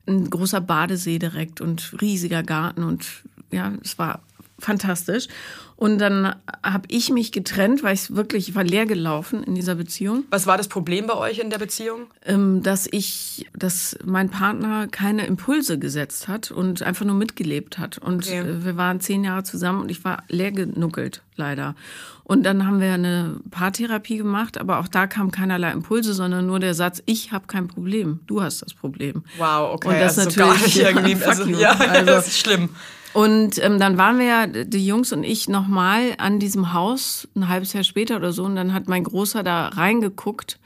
Ein 0.07 0.29
großer 0.29 0.61
Badesee 0.61 1.19
direkt 1.19 1.61
und 1.61 1.97
riesiger 2.01 2.43
Garten 2.43 2.83
und 2.83 3.07
ja, 3.51 3.73
es 3.83 3.99
war 3.99 4.23
fantastisch. 4.59 5.29
Und 5.77 5.99
dann 5.99 6.35
habe 6.63 6.85
ich 6.89 7.11
mich 7.11 7.33
getrennt, 7.33 7.83
weil 7.83 7.95
ich 7.95 8.15
wirklich, 8.15 8.49
ich 8.49 8.55
war 8.55 8.63
leer 8.63 8.87
gelaufen 8.87 9.43
in 9.43 9.57
dieser 9.57 9.75
Beziehung. 9.75 10.25
Was 10.31 10.47
war 10.47 10.57
das 10.57 10.69
Problem 10.69 11.07
bei 11.09 11.15
euch 11.15 11.41
in 11.41 11.51
der 11.51 11.59
Beziehung? 11.59 12.07
ähm, 12.25 12.63
dass 12.63 12.87
ich, 12.91 13.47
dass 13.55 13.99
mein 14.05 14.29
Partner 14.31 14.87
keine 14.87 15.27
Impulse 15.27 15.79
gesetzt 15.79 16.29
hat 16.29 16.51
und 16.53 16.83
einfach 16.83 17.05
nur 17.05 17.17
mitgelebt 17.17 17.79
hat. 17.79 17.99
Und 17.99 18.27
Okay. 18.27 18.39
äh, 18.39 18.65
wir 18.65 18.77
waren 18.77 19.01
zehn 19.01 19.25
Jahre 19.25 19.43
zusammen 19.43 19.81
und 19.83 19.91
ich 19.91 20.05
war 20.05 20.23
leer 20.29 20.53
genuckelt, 20.53 21.23
leider. 21.37 21.75
Und 22.23 22.45
dann 22.45 22.67
haben 22.67 22.81
wir 22.81 22.95
eine 22.95 23.37
Paartherapie 23.51 24.17
gemacht, 24.17 24.57
aber 24.59 24.79
auch 24.79 24.89
da 24.89 25.07
kam 25.09 25.31
keinerlei 25.33 25.73
Impulse, 25.73 26.15
sondern 26.15 26.47
nur 26.47 26.61
der 26.61 26.73
Satz, 26.75 27.03
ich 27.05 27.33
habe 27.33 27.47
kein 27.49 27.67
Problem, 27.69 28.21
du 28.27 28.41
hast 28.43 28.63
das 28.63 28.73
Problem. 28.73 29.25
Wow, 29.39 29.75
okay. 29.75 29.89
Und 29.89 29.95
das 30.01 30.19
also 30.19 30.31
so 30.31 30.37
gar 30.41 30.55
natürlich- 30.55 30.77
nicht 30.77 30.87
irgendwie. 30.87 31.25
Also, 31.25 31.45
ja, 31.47 31.71
Also- 31.79 32.07
das 32.07 32.29
ist 32.29 32.39
schlimm. 32.39 32.71
Und 33.15 33.63
ähm, 33.63 33.79
dann 33.79 33.97
waren 33.97 34.19
wir 34.19 34.27
ja, 34.27 34.47
die 34.47 34.87
Jungs 34.87 35.13
und 35.13 35.23
ich, 35.23 35.49
nochmal 35.49 36.15
an 36.19 36.41
diesem 36.41 36.73
Haus, 36.73 37.29
ein 37.37 37.49
halbes 37.49 37.73
Jahr 37.73 37.85
später 37.85 38.17
oder 38.17 38.33
so. 38.33 38.45
Und 38.45 38.57
dann 38.57 38.75
hat 38.75 38.89
mein 38.89 39.05
Großer 39.05 39.45
da 39.45 39.69
reingeguckt. 39.69 40.59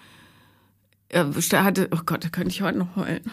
Er 1.10 1.26
hatte, 1.62 1.88
oh 1.92 2.00
Gott, 2.04 2.24
da 2.24 2.28
könnte 2.30 2.50
ich 2.50 2.62
heute 2.62 2.78
noch 2.78 2.96
heulen. 2.96 3.30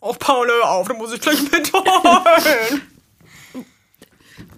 Oh, 0.00 0.14
Paul, 0.18 0.46
hör 0.46 0.70
auf, 0.70 0.88
da 0.88 0.94
muss 0.94 1.12
ich 1.12 1.20
gleich 1.20 1.42
mit 1.50 1.72
heulen. 1.72 2.82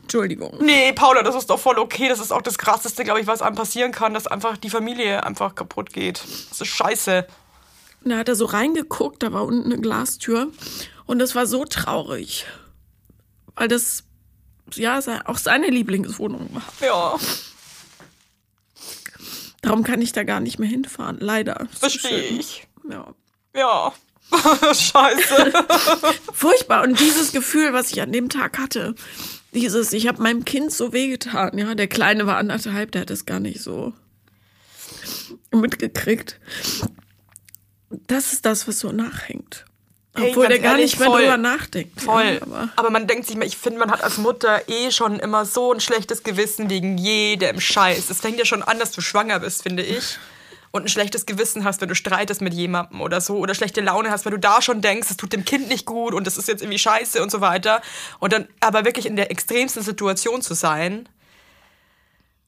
Entschuldigung. 0.02 0.56
Nee, 0.60 0.92
Paula, 0.92 1.22
das 1.22 1.34
ist 1.34 1.50
doch 1.50 1.58
voll 1.58 1.78
okay. 1.78 2.08
Das 2.08 2.20
ist 2.20 2.32
auch 2.32 2.42
das 2.42 2.58
Krasseste, 2.58 3.04
glaube 3.04 3.20
ich, 3.20 3.26
was 3.26 3.42
einem 3.42 3.56
passieren 3.56 3.92
kann, 3.92 4.14
dass 4.14 4.26
einfach 4.26 4.56
die 4.56 4.70
Familie 4.70 5.24
einfach 5.24 5.54
kaputt 5.54 5.92
geht. 5.92 6.22
Das 6.50 6.60
ist 6.60 6.68
scheiße. 6.68 7.26
Und 8.04 8.10
da 8.10 8.18
hat 8.18 8.28
er 8.28 8.36
so 8.36 8.46
reingeguckt, 8.46 9.22
da 9.22 9.32
war 9.32 9.44
unten 9.44 9.72
eine 9.72 9.80
Glastür. 9.80 10.48
Und 11.06 11.18
das 11.18 11.34
war 11.34 11.46
so 11.46 11.64
traurig. 11.64 12.46
Weil 13.58 13.68
das, 13.68 14.04
ja, 14.74 15.00
auch 15.26 15.38
seine 15.38 15.68
Lieblingswohnung 15.68 16.48
war. 16.54 16.62
Ja, 16.80 17.18
Darum 19.60 19.82
kann 19.82 20.00
ich 20.00 20.12
da 20.12 20.22
gar 20.24 20.40
nicht 20.40 20.58
mehr 20.58 20.68
hinfahren, 20.68 21.18
leider. 21.20 21.68
Verstehe 21.78 22.22
ich. 22.22 22.66
Ja. 22.88 23.14
Ja. 23.54 23.92
scheiße. 24.74 25.52
Furchtbar. 26.32 26.84
Und 26.84 27.00
dieses 27.00 27.32
Gefühl, 27.32 27.72
was 27.72 27.90
ich 27.90 28.00
an 28.00 28.12
dem 28.12 28.28
Tag 28.28 28.58
hatte, 28.58 28.94
dieses, 29.52 29.92
ich 29.92 30.06
habe 30.06 30.22
meinem 30.22 30.44
Kind 30.44 30.72
so 30.72 30.92
wehgetan, 30.92 31.58
ja. 31.58 31.74
Der 31.74 31.88
Kleine 31.88 32.26
war 32.26 32.36
anderthalb, 32.36 32.92
der 32.92 33.02
hat 33.02 33.10
es 33.10 33.26
gar 33.26 33.40
nicht 33.40 33.60
so 33.60 33.92
mitgekriegt. 35.50 36.38
Das 37.90 38.32
ist 38.32 38.46
das, 38.46 38.68
was 38.68 38.78
so 38.80 38.92
nachhängt. 38.92 39.64
Ey, 40.14 40.30
Obwohl 40.30 40.48
der 40.48 40.58
gar 40.58 40.72
ehrlich, 40.72 40.92
nicht 40.92 40.98
mehr 41.00 41.08
voll. 41.08 41.20
drüber 41.22 41.36
nachdenkt. 41.36 42.00
Voll. 42.00 42.24
Ja, 42.24 42.42
aber 42.42 42.68
aber 42.76 42.90
man 42.90 43.06
denkt 43.06 43.26
sich 43.26 43.36
mal, 43.36 43.44
ich 43.46 43.56
finde, 43.56 43.78
man 43.78 43.90
hat 43.90 44.02
als 44.02 44.18
Mutter 44.18 44.68
eh 44.68 44.90
schon 44.90 45.20
immer 45.20 45.44
so 45.44 45.72
ein 45.72 45.80
schlechtes 45.80 46.22
Gewissen 46.22 46.70
wegen 46.70 46.98
jedem 46.98 47.60
Scheiß. 47.60 48.10
Es 48.10 48.20
fängt 48.20 48.38
ja 48.38 48.44
schon 48.44 48.62
an, 48.62 48.78
dass 48.78 48.90
du 48.90 49.00
schwanger 49.00 49.40
bist, 49.40 49.62
finde 49.62 49.82
ich. 49.82 50.18
Und 50.70 50.82
ein 50.84 50.88
schlechtes 50.88 51.24
Gewissen 51.24 51.64
hast, 51.64 51.80
wenn 51.80 51.88
du 51.88 51.94
streitest 51.94 52.42
mit 52.42 52.52
jemandem 52.52 53.00
oder 53.00 53.20
so. 53.20 53.36
Oder 53.38 53.54
schlechte 53.54 53.80
Laune 53.80 54.10
hast, 54.10 54.24
weil 54.26 54.32
du 54.32 54.38
da 54.38 54.60
schon 54.60 54.80
denkst, 54.82 55.08
es 55.10 55.16
tut 55.16 55.32
dem 55.32 55.44
Kind 55.44 55.68
nicht 55.68 55.86
gut 55.86 56.12
und 56.14 56.26
das 56.26 56.36
ist 56.36 56.48
jetzt 56.48 56.62
irgendwie 56.62 56.78
scheiße 56.78 57.22
und 57.22 57.30
so 57.30 57.40
weiter. 57.40 57.80
Und 58.18 58.32
dann 58.32 58.48
aber 58.60 58.84
wirklich 58.84 59.06
in 59.06 59.16
der 59.16 59.30
extremsten 59.30 59.82
Situation 59.82 60.42
zu 60.42 60.54
sein 60.54 61.08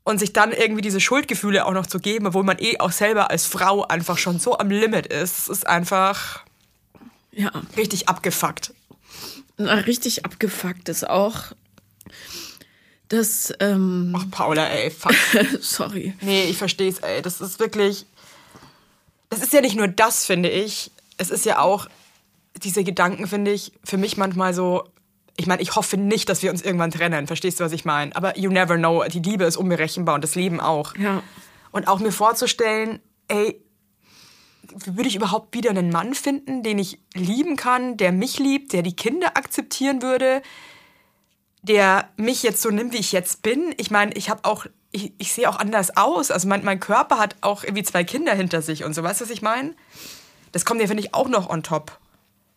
und 0.05 0.19
sich 0.19 0.33
dann 0.33 0.53
irgendwie 0.53 0.83
diese 0.83 1.01
Schuldgefühle 1.01 1.65
auch 1.65 1.73
noch 1.73 1.87
zu 1.87 1.99
geben, 1.99 2.27
obwohl 2.27 2.43
man 2.43 2.59
eh 2.59 2.79
auch 2.81 2.93
selber 2.93 3.31
als 3.31 3.47
Frau 3.47 3.87
einfach 3.87 4.19
schon 4.19 4.39
so 4.39 4.59
am 4.59 4.71
Limit 4.71 5.07
ist. 5.07 5.39
Es 5.39 5.49
ist 5.49 5.67
einfach 5.67 6.45
ja, 7.33 7.51
richtig 7.77 8.09
abgefuckt. 8.09 8.75
na, 9.57 9.75
richtig 9.75 10.25
abgefuckt 10.25 10.89
ist 10.89 11.09
auch, 11.09 11.53
dass, 13.09 13.53
ähm, 13.59 14.15
Ach, 14.17 14.31
Paula, 14.31 14.67
ey, 14.69 14.91
fuck. 14.91 15.15
sorry. 15.61 16.15
Nee, 16.21 16.45
ich 16.45 16.57
verstehe 16.57 16.89
es, 16.89 16.99
ey. 16.99 17.23
Das 17.23 17.41
ist 17.41 17.59
wirklich. 17.59 18.07
Das 19.31 19.43
ist 19.43 19.53
ja 19.53 19.61
nicht 19.61 19.77
nur 19.77 19.89
das, 19.89 20.27
finde 20.27 20.49
ich. 20.49 20.93
Es 21.17 21.31
ist 21.31 21.45
ja 21.45 21.59
auch 21.59 21.89
diese 22.63 22.85
Gedanken, 22.85 23.27
finde 23.27 23.53
ich, 23.53 23.73
für 23.85 23.97
mich 23.99 24.17
manchmal 24.17 24.55
so. 24.55 24.85
Ich 25.37 25.47
meine, 25.47 25.63
ich 25.63 25.75
hoffe 25.75 25.97
nicht, 25.97 26.29
dass 26.29 26.43
wir 26.43 26.51
uns 26.51 26.63
irgendwann 26.63 26.91
trennen. 26.91 27.27
Verstehst 27.27 27.59
du, 27.59 27.65
was 27.65 27.73
ich 27.73 27.85
meine? 27.85 28.15
Aber 28.15 28.39
you 28.39 28.51
never 28.51 28.77
know. 28.77 29.05
Die 29.05 29.21
Liebe 29.21 29.45
ist 29.45 29.57
unberechenbar 29.57 30.15
und 30.15 30.23
das 30.23 30.35
Leben 30.35 30.61
auch. 30.61 30.95
Ja. 30.97 31.23
Und 31.73 31.89
auch 31.89 31.99
mir 31.99 32.13
vorzustellen, 32.13 33.01
ey, 33.29 33.61
würde 34.87 35.09
ich 35.09 35.17
überhaupt 35.17 35.55
wieder 35.55 35.71
einen 35.71 35.91
Mann 35.91 36.15
finden, 36.15 36.63
den 36.63 36.79
ich 36.79 36.99
lieben 37.15 37.57
kann, 37.57 37.97
der 37.97 38.13
mich 38.13 38.39
liebt, 38.39 38.73
der 38.73 38.83
die 38.83 38.95
Kinder 38.97 39.37
akzeptieren 39.37 40.03
würde, 40.03 40.43
der 41.63 42.09
mich 42.17 42.43
jetzt 42.43 42.63
so 42.63 42.71
nimmt, 42.71 42.93
wie 42.93 42.99
ich 42.99 43.13
jetzt 43.13 43.43
bin. 43.43 43.75
Ich 43.77 43.91
meine, 43.91 44.13
ich 44.15 44.31
habe 44.31 44.45
auch, 44.45 44.67
ich, 44.93 45.13
ich 45.19 45.33
sehe 45.33 45.49
auch 45.49 45.59
anders 45.59 45.97
aus. 45.97 46.31
Also 46.31 46.49
mein, 46.49 46.65
mein 46.65 46.81
Körper 46.81 47.19
hat 47.19 47.37
auch 47.43 47.65
irgendwie 47.65 47.83
zwei 47.83 48.05
Kinder 48.05 48.35
hinter 48.35 48.63
sich 48.63 48.85
und 48.85 48.95
so. 48.95 49.03
Weißt 49.03 49.21
du, 49.21 49.25
was 49.25 49.31
ich 49.31 49.43
meine? 49.43 49.75
Das 50.53 50.65
kommt 50.65 50.81
ja, 50.81 50.87
finde 50.87 51.03
ich, 51.03 51.15
auch 51.15 51.29
noch 51.29 51.51
on 51.51 51.63
top. 51.63 51.99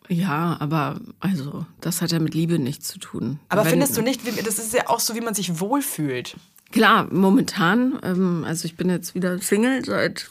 Ja, 0.08 0.56
aber 0.60 1.00
also, 1.20 1.64
das 1.80 2.02
hat 2.02 2.12
ja 2.12 2.18
mit 2.18 2.34
Liebe 2.34 2.58
nichts 2.58 2.88
zu 2.88 2.98
tun. 2.98 3.40
Aber 3.48 3.64
Wenn- 3.64 3.70
findest 3.70 3.96
du 3.96 4.02
nicht, 4.02 4.26
wie, 4.26 4.42
das 4.42 4.58
ist 4.58 4.74
ja 4.74 4.88
auch 4.88 5.00
so, 5.00 5.14
wie 5.14 5.20
man 5.20 5.34
sich 5.34 5.60
wohlfühlt. 5.60 6.36
Klar, 6.72 7.06
momentan, 7.10 7.98
ähm, 8.02 8.44
also 8.46 8.64
ich 8.66 8.76
bin 8.76 8.90
jetzt 8.90 9.14
wieder 9.14 9.38
Single 9.38 9.84
seit 9.84 10.30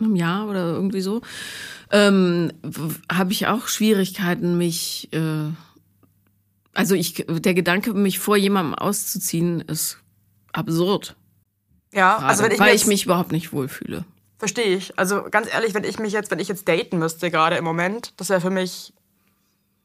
einem 0.00 0.16
Jahr 0.16 0.48
oder 0.48 0.72
irgendwie 0.72 1.00
so, 1.00 1.20
ähm, 1.90 2.52
habe 3.10 3.32
ich 3.32 3.46
auch 3.46 3.68
Schwierigkeiten, 3.68 4.58
mich, 4.58 5.08
äh, 5.12 5.50
also 6.74 6.94
ich, 6.94 7.24
der 7.28 7.54
Gedanke, 7.54 7.94
mich 7.94 8.18
vor 8.18 8.36
jemandem 8.36 8.74
auszuziehen, 8.74 9.60
ist 9.62 9.98
absurd. 10.52 11.16
Ja, 11.92 12.16
Gerade, 12.16 12.26
also 12.26 12.42
wenn 12.44 12.52
ich 12.52 12.58
weil 12.60 12.74
ich 12.74 12.86
mich 12.86 13.04
überhaupt 13.04 13.32
nicht 13.32 13.52
wohlfühle. 13.52 14.04
Verstehe 14.38 14.76
ich. 14.76 14.96
Also 14.98 15.24
ganz 15.30 15.52
ehrlich, 15.52 15.74
wenn 15.74 15.84
ich 15.84 15.98
mich 15.98 16.12
jetzt, 16.12 16.30
wenn 16.30 16.38
ich 16.38 16.48
jetzt 16.48 16.68
daten 16.68 16.98
müsste, 16.98 17.30
gerade 17.30 17.56
im 17.56 17.64
Moment, 17.64 18.12
das 18.18 18.28
wäre 18.28 18.40
für 18.40 18.50
mich 18.50 18.92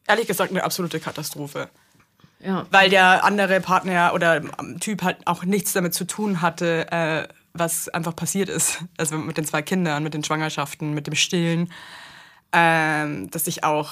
ehrlich 0.07 0.27
gesagt 0.27 0.51
eine 0.51 0.63
absolute 0.63 0.99
Katastrophe. 0.99 1.69
Ja. 2.39 2.67
Weil 2.71 2.89
der 2.89 3.23
andere 3.23 3.61
Partner 3.61 4.11
oder 4.13 4.41
Typ 4.79 5.01
halt 5.01 5.25
auch 5.25 5.43
nichts 5.45 5.73
damit 5.73 5.93
zu 5.93 6.05
tun 6.05 6.41
hatte, 6.41 6.91
äh, 6.91 7.27
was 7.53 7.89
einfach 7.89 8.15
passiert 8.15 8.49
ist. 8.49 8.83
Also 8.97 9.17
mit 9.17 9.37
den 9.37 9.45
zwei 9.45 9.61
Kindern, 9.61 10.03
mit 10.03 10.13
den 10.13 10.23
Schwangerschaften, 10.23 10.93
mit 10.93 11.07
dem 11.07 11.15
Stillen. 11.15 11.71
Ähm, 12.51 13.29
dass 13.31 13.47
ich 13.47 13.63
auch, 13.63 13.91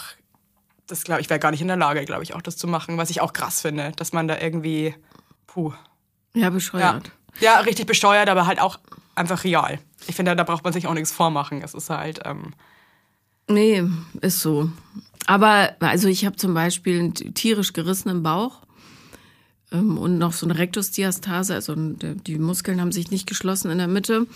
das 0.87 1.03
glaube 1.03 1.21
ich, 1.21 1.29
wäre 1.29 1.39
gar 1.39 1.51
nicht 1.51 1.61
in 1.61 1.67
der 1.67 1.77
Lage, 1.77 2.05
glaube 2.05 2.23
ich, 2.23 2.33
auch 2.35 2.41
das 2.41 2.57
zu 2.57 2.67
machen, 2.67 2.97
was 2.97 3.09
ich 3.09 3.21
auch 3.21 3.33
krass 3.33 3.61
finde, 3.61 3.91
dass 3.95 4.13
man 4.13 4.27
da 4.27 4.37
irgendwie, 4.39 4.93
puh. 5.47 5.73
Ja, 6.33 6.43
Ja, 6.43 6.49
bescheuert. 6.51 7.11
ja 7.39 7.59
richtig 7.61 7.87
besteuert, 7.87 8.29
aber 8.29 8.45
halt 8.45 8.59
auch 8.59 8.79
einfach 9.15 9.43
real. 9.43 9.79
Ich 10.07 10.15
finde, 10.15 10.35
da 10.35 10.43
braucht 10.43 10.63
man 10.63 10.73
sich 10.73 10.87
auch 10.87 10.93
nichts 10.93 11.11
vormachen. 11.11 11.61
Es 11.63 11.73
ist 11.73 11.89
halt, 11.89 12.21
ähm, 12.25 12.53
Nee, 13.49 13.83
ist 14.21 14.39
so. 14.39 14.69
Aber 15.25 15.75
also 15.79 16.07
ich 16.07 16.25
habe 16.25 16.35
zum 16.37 16.53
Beispiel 16.53 16.99
einen 16.99 17.13
tierisch 17.13 17.73
gerissenen 17.73 18.23
Bauch 18.23 18.61
und 19.71 20.17
noch 20.17 20.33
so 20.33 20.45
eine 20.45 20.57
Rektusdiastase, 20.57 21.53
also 21.53 21.73
die 21.75 22.37
Muskeln 22.37 22.81
haben 22.81 22.91
sich 22.91 23.09
nicht 23.09 23.27
geschlossen 23.27 23.71
in 23.71 23.77
der 23.77 23.87
Mitte. 23.87 24.27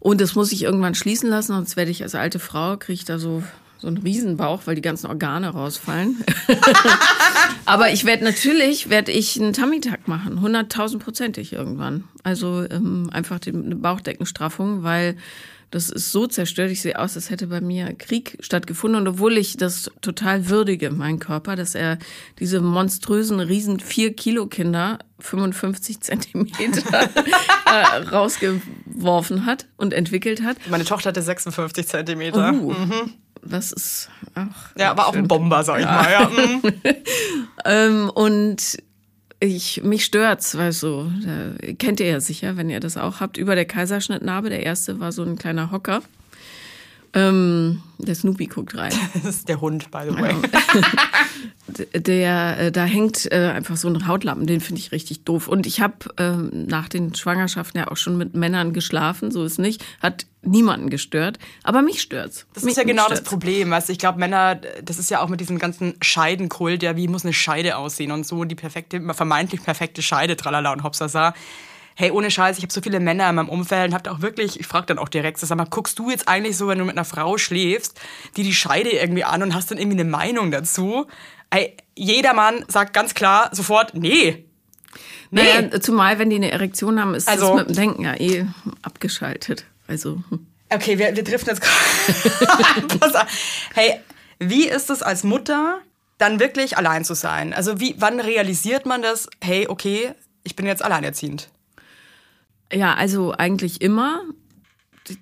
Und 0.00 0.20
das 0.20 0.34
muss 0.34 0.52
ich 0.52 0.62
irgendwann 0.62 0.94
schließen 0.94 1.28
lassen, 1.28 1.54
sonst 1.54 1.76
werde 1.76 1.90
ich 1.90 2.02
als 2.02 2.14
alte 2.14 2.38
Frau, 2.38 2.76
kriege 2.76 2.94
ich 2.94 3.04
da 3.04 3.18
so, 3.18 3.42
so 3.78 3.88
einen 3.88 3.98
Riesenbauch, 3.98 4.62
weil 4.66 4.74
die 4.74 4.82
ganzen 4.82 5.06
Organe 5.06 5.48
rausfallen. 5.48 6.22
Aber 7.64 7.90
ich 7.92 8.04
werde 8.04 8.24
natürlich, 8.24 8.90
werde 8.90 9.10
ich 9.10 9.40
einen 9.40 9.52
Tummy-Tuck 9.52 10.06
machen, 10.06 10.38
100.000 10.38 10.98
prozentig 10.98 11.52
irgendwann. 11.52 12.04
Also 12.22 12.64
ähm, 12.70 13.10
einfach 13.12 13.38
die, 13.40 13.50
eine 13.50 13.76
Bauchdeckenstraffung, 13.76 14.82
weil 14.82 15.16
das 15.70 15.90
ist 15.90 16.12
so 16.12 16.26
zerstört. 16.26 16.70
Ich 16.70 16.80
sehe 16.80 16.98
aus, 16.98 17.16
als 17.16 17.30
hätte 17.30 17.46
bei 17.48 17.60
mir 17.60 17.92
Krieg 17.94 18.38
stattgefunden. 18.40 19.00
Und 19.00 19.08
obwohl 19.08 19.36
ich 19.36 19.56
das 19.56 19.90
total 20.00 20.48
würdige, 20.48 20.90
meinen 20.90 21.18
Körper, 21.18 21.56
dass 21.56 21.74
er 21.74 21.98
diese 22.38 22.60
monströsen, 22.60 23.40
riesen 23.40 23.78
4-Kilo-Kinder 23.78 24.98
55 25.20 26.00
Zentimeter 26.00 27.10
äh, 27.66 27.96
rausgeworfen 28.08 29.44
hat 29.46 29.66
und 29.76 29.92
entwickelt 29.92 30.42
hat. 30.42 30.56
meine 30.70 30.84
Tochter 30.84 31.10
hatte 31.10 31.22
56 31.22 31.86
Zentimeter. 31.86 32.52
Uh, 32.54 32.74
Das 33.42 33.72
ist 33.72 34.08
auch. 34.34 34.78
Ja, 34.80 34.96
war 34.96 35.08
auch 35.08 35.14
ein 35.14 35.28
Bomber, 35.28 35.62
sag 35.64 35.80
ich 35.80 35.86
mal. 35.86 36.10
Ja. 36.10 36.28
mhm. 36.28 36.62
Ähm, 37.64 38.08
und 38.14 38.78
ich, 39.40 39.82
mich 39.84 40.04
stört's, 40.04 40.56
weil 40.56 40.72
so, 40.72 41.10
da, 41.24 41.52
kennt 41.74 42.00
ihr 42.00 42.06
ja 42.06 42.20
sicher, 42.20 42.56
wenn 42.56 42.70
ihr 42.70 42.80
das 42.80 42.96
auch 42.96 43.20
habt, 43.20 43.36
über 43.36 43.54
der 43.54 43.66
Kaiserschnittnarbe. 43.66 44.50
Der 44.50 44.64
erste 44.64 44.98
war 44.98 45.12
so 45.12 45.22
ein 45.22 45.36
kleiner 45.36 45.70
Hocker. 45.70 46.02
Ähm, 47.14 47.82
der 47.98 48.14
Snoopy 48.14 48.46
guckt 48.46 48.76
rein. 48.76 48.92
Das 49.14 49.24
ist 49.36 49.48
der 49.48 49.60
Hund, 49.60 49.90
by 49.90 50.00
the 50.08 50.16
way. 50.20 50.34
D- 51.68 52.00
Der, 52.00 52.58
äh, 52.58 52.72
da 52.72 52.84
hängt 52.84 53.30
äh, 53.30 53.50
einfach 53.54 53.76
so 53.76 53.88
ein 53.88 54.06
Hautlappen, 54.06 54.46
den 54.46 54.60
finde 54.60 54.80
ich 54.80 54.92
richtig 54.92 55.24
doof. 55.24 55.48
Und 55.48 55.66
ich 55.66 55.80
habe 55.80 55.94
ähm, 56.16 56.66
nach 56.66 56.88
den 56.88 57.14
Schwangerschaften 57.14 57.78
ja 57.80 57.88
auch 57.90 57.96
schon 57.96 58.16
mit 58.16 58.34
Männern 58.34 58.72
geschlafen, 58.72 59.30
so 59.30 59.44
ist 59.44 59.58
nicht. 59.58 59.84
Hat 60.00 60.26
niemanden 60.42 60.88
gestört, 60.88 61.38
aber 61.64 61.82
mich 61.82 62.00
stört's. 62.00 62.46
Das 62.54 62.62
mich, 62.62 62.72
ist 62.72 62.76
ja 62.78 62.84
genau 62.84 63.02
mich 63.02 63.10
das 63.10 63.18
stört's. 63.18 63.30
Problem. 63.30 63.70
Weißt 63.70 63.90
ich 63.90 63.98
glaube, 63.98 64.18
Männer, 64.18 64.54
das 64.82 64.98
ist 64.98 65.10
ja 65.10 65.20
auch 65.20 65.28
mit 65.28 65.40
diesem 65.40 65.58
ganzen 65.58 65.94
Scheidenkult, 66.00 66.82
ja, 66.82 66.96
wie 66.96 67.08
muss 67.08 67.24
eine 67.24 67.32
Scheide 67.34 67.76
aussehen 67.76 68.12
und 68.12 68.26
so, 68.26 68.44
die 68.44 68.54
perfekte, 68.54 69.00
vermeintlich 69.12 69.62
perfekte 69.62 70.00
Scheide, 70.02 70.36
tralala 70.36 70.72
und 70.72 70.82
hopsasa. 70.84 71.34
Hey, 72.00 72.12
ohne 72.12 72.30
Scheiß, 72.30 72.58
ich 72.58 72.62
habe 72.62 72.72
so 72.72 72.80
viele 72.80 73.00
Männer 73.00 73.28
in 73.28 73.34
meinem 73.34 73.48
Umfeld 73.48 73.88
und 73.88 73.94
hab 73.94 74.04
da 74.04 74.12
auch 74.12 74.20
wirklich, 74.20 74.60
ich 74.60 74.68
frage 74.68 74.86
dann 74.86 74.98
auch 74.98 75.08
direkt, 75.08 75.36
sag 75.40 75.56
mal, 75.58 75.64
guckst 75.64 75.98
du 75.98 76.10
jetzt 76.10 76.28
eigentlich 76.28 76.56
so, 76.56 76.68
wenn 76.68 76.78
du 76.78 76.84
mit 76.84 76.96
einer 76.96 77.04
Frau 77.04 77.38
schläfst, 77.38 78.00
die 78.36 78.44
die 78.44 78.54
Scheide 78.54 78.90
irgendwie 78.90 79.24
an 79.24 79.42
und 79.42 79.52
hast 79.52 79.72
dann 79.72 79.78
irgendwie 79.78 79.98
eine 79.98 80.08
Meinung 80.08 80.52
dazu? 80.52 81.08
Ey, 81.50 81.76
jeder 81.96 82.34
Mann 82.34 82.64
sagt 82.68 82.92
ganz 82.94 83.14
klar 83.14 83.50
sofort, 83.52 83.94
nee. 83.94 84.44
Nee. 85.32 85.42
Naja, 85.42 85.80
zumal, 85.80 86.20
wenn 86.20 86.30
die 86.30 86.36
eine 86.36 86.52
Erektion 86.52 87.00
haben, 87.00 87.16
ist 87.16 87.26
Also- 87.26 87.56
das 87.56 87.66
mit 87.66 87.68
dem 87.70 87.74
Denken 87.74 88.04
ja 88.04 88.14
eh 88.14 88.46
abgeschaltet. 88.82 89.64
Also, 89.88 90.22
hm. 90.28 90.46
Okay, 90.70 91.00
wir, 91.00 91.16
wir 91.16 91.24
driften 91.24 91.48
jetzt 91.48 91.62
gerade. 91.62 93.26
Hey, 93.74 93.98
wie 94.38 94.68
ist 94.68 94.88
es 94.90 95.02
als 95.02 95.24
Mutter, 95.24 95.80
dann 96.18 96.38
wirklich 96.38 96.78
allein 96.78 97.04
zu 97.04 97.14
sein? 97.14 97.52
Also 97.52 97.80
wie, 97.80 97.96
wann 97.98 98.20
realisiert 98.20 98.86
man 98.86 99.02
das? 99.02 99.28
Hey, 99.42 99.66
okay, 99.66 100.12
ich 100.44 100.54
bin 100.54 100.64
jetzt 100.64 100.82
alleinerziehend. 100.84 101.48
Ja, 102.72 102.94
also 102.94 103.32
eigentlich 103.32 103.80
immer. 103.80 104.22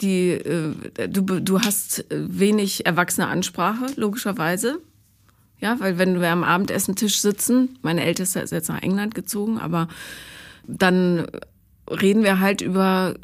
Die, 0.00 0.30
äh, 0.30 1.08
du, 1.08 1.22
du 1.22 1.60
hast 1.60 2.04
wenig 2.10 2.86
erwachsene 2.86 3.28
Ansprache, 3.28 3.86
logischerweise. 3.94 4.80
Ja, 5.60 5.78
weil 5.80 5.96
wenn 5.96 6.20
wir 6.20 6.30
am 6.30 6.44
Abendessentisch 6.44 7.20
sitzen, 7.20 7.78
meine 7.82 8.04
Älteste 8.04 8.40
ist 8.40 8.50
jetzt 8.50 8.68
nach 8.68 8.82
England 8.82 9.14
gezogen, 9.14 9.58
aber 9.58 9.88
dann 10.66 11.26
reden 11.88 12.24
wir 12.24 12.40
halt 12.40 12.60
über 12.60 13.14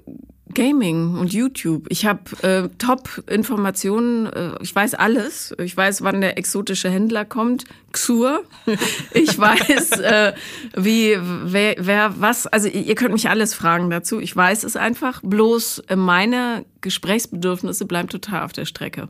Gaming 0.55 1.17
und 1.17 1.33
YouTube. 1.33 1.87
Ich 1.89 2.07
habe 2.07 2.21
äh, 2.43 2.69
Top-Informationen, 2.79 4.27
äh, 4.27 4.53
ich 4.61 4.75
weiß 4.75 4.95
alles. 4.95 5.55
Ich 5.59 5.77
weiß, 5.77 6.03
wann 6.03 6.21
der 6.21 6.39
exotische 6.39 6.91
Händler 6.91 7.25
kommt, 7.25 7.65
Xur. 7.93 8.45
Ich 9.15 9.39
weiß, 9.39 9.91
äh, 10.01 10.33
wie, 10.77 11.17
wer, 11.21 11.77
wer, 11.79 12.21
was, 12.21 12.47
also 12.47 12.69
ihr 12.69 12.95
könnt 12.95 13.13
mich 13.13 13.29
alles 13.29 13.55
fragen 13.55 13.91
dazu. 13.91 14.21
Ich 14.21 14.35
weiß 14.35 14.65
es 14.65 14.77
einfach, 14.77 15.21
bloß 15.23 15.81
äh, 15.89 15.97
meine 15.97 16.65
Gesprächsbedürfnisse 16.81 17.85
bleiben 17.87 18.09
total 18.09 18.43
auf 18.45 18.53
der 18.53 18.65
Strecke. 18.65 19.09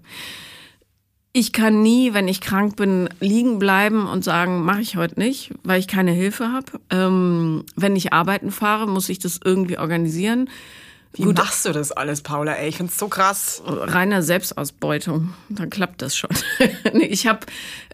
Ich 1.35 1.53
kann 1.53 1.81
nie, 1.81 2.13
wenn 2.13 2.29
ich 2.29 2.43
krank 2.43 2.77
bin, 2.77 3.09
liegen 3.21 3.59
bleiben 3.59 4.07
und 4.07 4.23
sagen, 4.23 4.65
mache 4.65 4.83
ich 4.83 4.97
heute 4.97 5.19
nicht, 5.19 5.53
weil 5.63 5.81
ich 5.81 5.89
keine 5.89 6.13
Hilfe 6.13 6.53
habe. 6.53 6.73
Ähm, 6.91 7.65
wenn 7.75 7.97
ich 7.97 8.13
arbeiten 8.13 8.51
fahre, 8.51 8.87
muss 8.87 9.09
ich 9.09 9.19
das 9.19 9.41
irgendwie 9.43 9.79
organisieren. 9.79 10.51
Wie 11.15 11.27
machst 11.27 11.67
du 11.67 11.73
das 11.73 11.93
alles, 11.93 12.23
Paula? 12.23 12.53
Ey, 12.55 12.71
ich 12.71 12.79
find's 12.79 12.99
so 12.99 13.09
krass. 13.09 13.63
reine 13.67 14.23
Selbstausbeutung, 14.23 15.35
dann 15.51 15.69
klappt 15.69 16.01
das 16.01 16.17
schon. 16.17 16.31
ich 16.95 17.27
habe, 17.27 17.41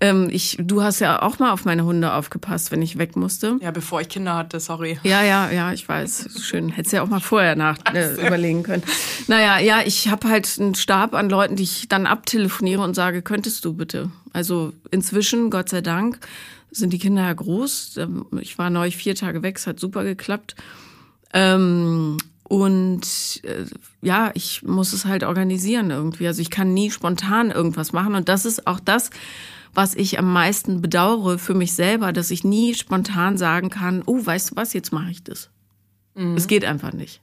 ähm, 0.00 0.28
ich, 0.30 0.56
du 0.60 0.82
hast 0.82 1.00
ja 1.00 1.20
auch 1.22 1.40
mal 1.40 1.50
auf 1.50 1.64
meine 1.64 1.84
Hunde 1.84 2.12
aufgepasst, 2.12 2.70
wenn 2.70 2.80
ich 2.80 2.96
weg 2.96 3.16
musste. 3.16 3.56
Ja, 3.60 3.72
bevor 3.72 4.00
ich 4.00 4.08
Kinder 4.08 4.37
hatte, 4.37 4.60
sorry. 4.60 5.00
Ja, 5.02 5.22
ja, 5.22 5.50
ja, 5.50 5.72
ich 5.72 5.88
weiß. 5.88 6.28
Schön. 6.40 6.68
Hättest 6.68 6.92
ja 6.92 7.02
auch 7.02 7.08
mal 7.08 7.20
vorher 7.20 7.56
nach 7.56 7.78
äh, 7.92 8.14
überlegen 8.25 8.62
können. 8.62 8.84
Naja, 9.26 9.58
ja, 9.58 9.80
ich 9.84 10.08
habe 10.08 10.28
halt 10.28 10.48
einen 10.60 10.76
Stab 10.76 11.14
an 11.14 11.28
Leuten, 11.28 11.56
die 11.56 11.64
ich 11.64 11.88
dann 11.88 12.06
abtelefoniere 12.06 12.82
und 12.82 12.94
sage, 12.94 13.22
könntest 13.22 13.64
du 13.64 13.75
bitte? 13.75 14.12
Also 14.32 14.72
inzwischen, 14.92 15.50
Gott 15.50 15.68
sei 15.70 15.80
Dank, 15.80 16.20
sind 16.70 16.92
die 16.92 16.98
Kinder 17.00 17.22
ja 17.22 17.32
groß. 17.32 17.96
Ähm, 17.96 18.26
Ich 18.40 18.58
war 18.58 18.70
neulich 18.70 18.96
vier 18.96 19.16
Tage 19.16 19.42
weg, 19.42 19.56
es 19.56 19.66
hat 19.66 19.80
super 19.80 20.04
geklappt. 20.04 20.54
Ähm, 21.34 22.16
und 22.49 23.40
äh, 23.45 23.67
ja, 24.00 24.31
ich 24.35 24.62
muss 24.62 24.93
es 24.93 25.05
halt 25.05 25.23
organisieren 25.23 25.90
irgendwie. 25.90 26.26
Also 26.26 26.40
ich 26.40 26.50
kann 26.50 26.73
nie 26.75 26.90
spontan 26.90 27.50
irgendwas 27.50 27.93
machen. 27.93 28.14
Und 28.14 28.28
das 28.28 28.47
ist 28.47 28.67
auch 28.67 28.81
das, 28.81 29.11
was 29.75 29.95
ich 29.95 30.19
am 30.19 30.33
meisten 30.33 30.81
bedauere 30.81 31.38
für 31.38 31.55
mich 31.55 31.75
selber, 31.75 32.12
dass 32.12 32.31
ich 32.31 32.45
nie 32.45 32.75
spontan 32.75 33.37
sagen 33.37 33.69
kann, 33.69 34.02
oh, 34.07 34.25
weißt 34.25 34.50
du 34.50 34.57
was, 34.57 34.73
jetzt 34.73 34.93
mache 34.93 35.11
ich 35.11 35.23
das. 35.23 35.50
Es 36.35 36.49
geht 36.49 36.64
einfach 36.64 36.93
nicht. 36.93 37.21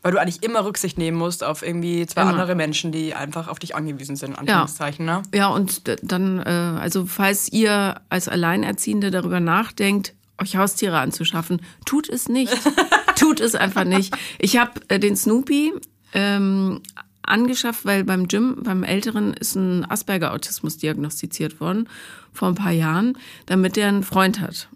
Weil 0.00 0.12
du 0.12 0.20
eigentlich 0.20 0.42
immer 0.42 0.64
Rücksicht 0.64 0.98
nehmen 0.98 1.16
musst 1.16 1.44
auf 1.44 1.62
irgendwie 1.62 2.06
zwei 2.06 2.22
Immer. 2.22 2.32
andere 2.32 2.54
Menschen, 2.54 2.92
die 2.92 3.14
einfach 3.14 3.48
auf 3.48 3.58
dich 3.58 3.74
angewiesen 3.74 4.16
sind, 4.16 4.30
in 4.30 4.36
Anführungszeichen, 4.36 5.04
ne? 5.04 5.22
Ja, 5.34 5.48
und 5.48 5.82
dann, 6.02 6.38
äh, 6.40 6.42
also 6.50 7.06
falls 7.06 7.50
ihr 7.52 8.00
als 8.08 8.28
Alleinerziehende 8.28 9.10
darüber 9.10 9.40
nachdenkt, 9.40 10.14
euch 10.40 10.56
Haustiere 10.56 10.98
anzuschaffen, 10.98 11.60
tut 11.84 12.08
es 12.08 12.28
nicht. 12.28 12.52
tut 13.16 13.40
es 13.40 13.54
einfach 13.54 13.84
nicht. 13.84 14.16
Ich 14.38 14.56
habe 14.56 14.80
äh, 14.88 14.98
den 14.98 15.16
Snoopy 15.16 15.72
ähm, 16.12 16.80
angeschafft, 17.22 17.84
weil 17.84 18.04
beim 18.04 18.26
Jim, 18.26 18.62
beim 18.62 18.82
Älteren, 18.82 19.34
ist 19.34 19.54
ein 19.56 19.88
Asperger-Autismus 19.88 20.78
diagnostiziert 20.78 21.60
worden 21.60 21.88
vor 22.32 22.48
ein 22.48 22.54
paar 22.54 22.72
Jahren, 22.72 23.16
damit 23.46 23.76
er 23.76 23.88
einen 23.88 24.02
Freund 24.02 24.40
hat. 24.40 24.68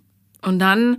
Und 0.42 0.58
dann 0.58 0.98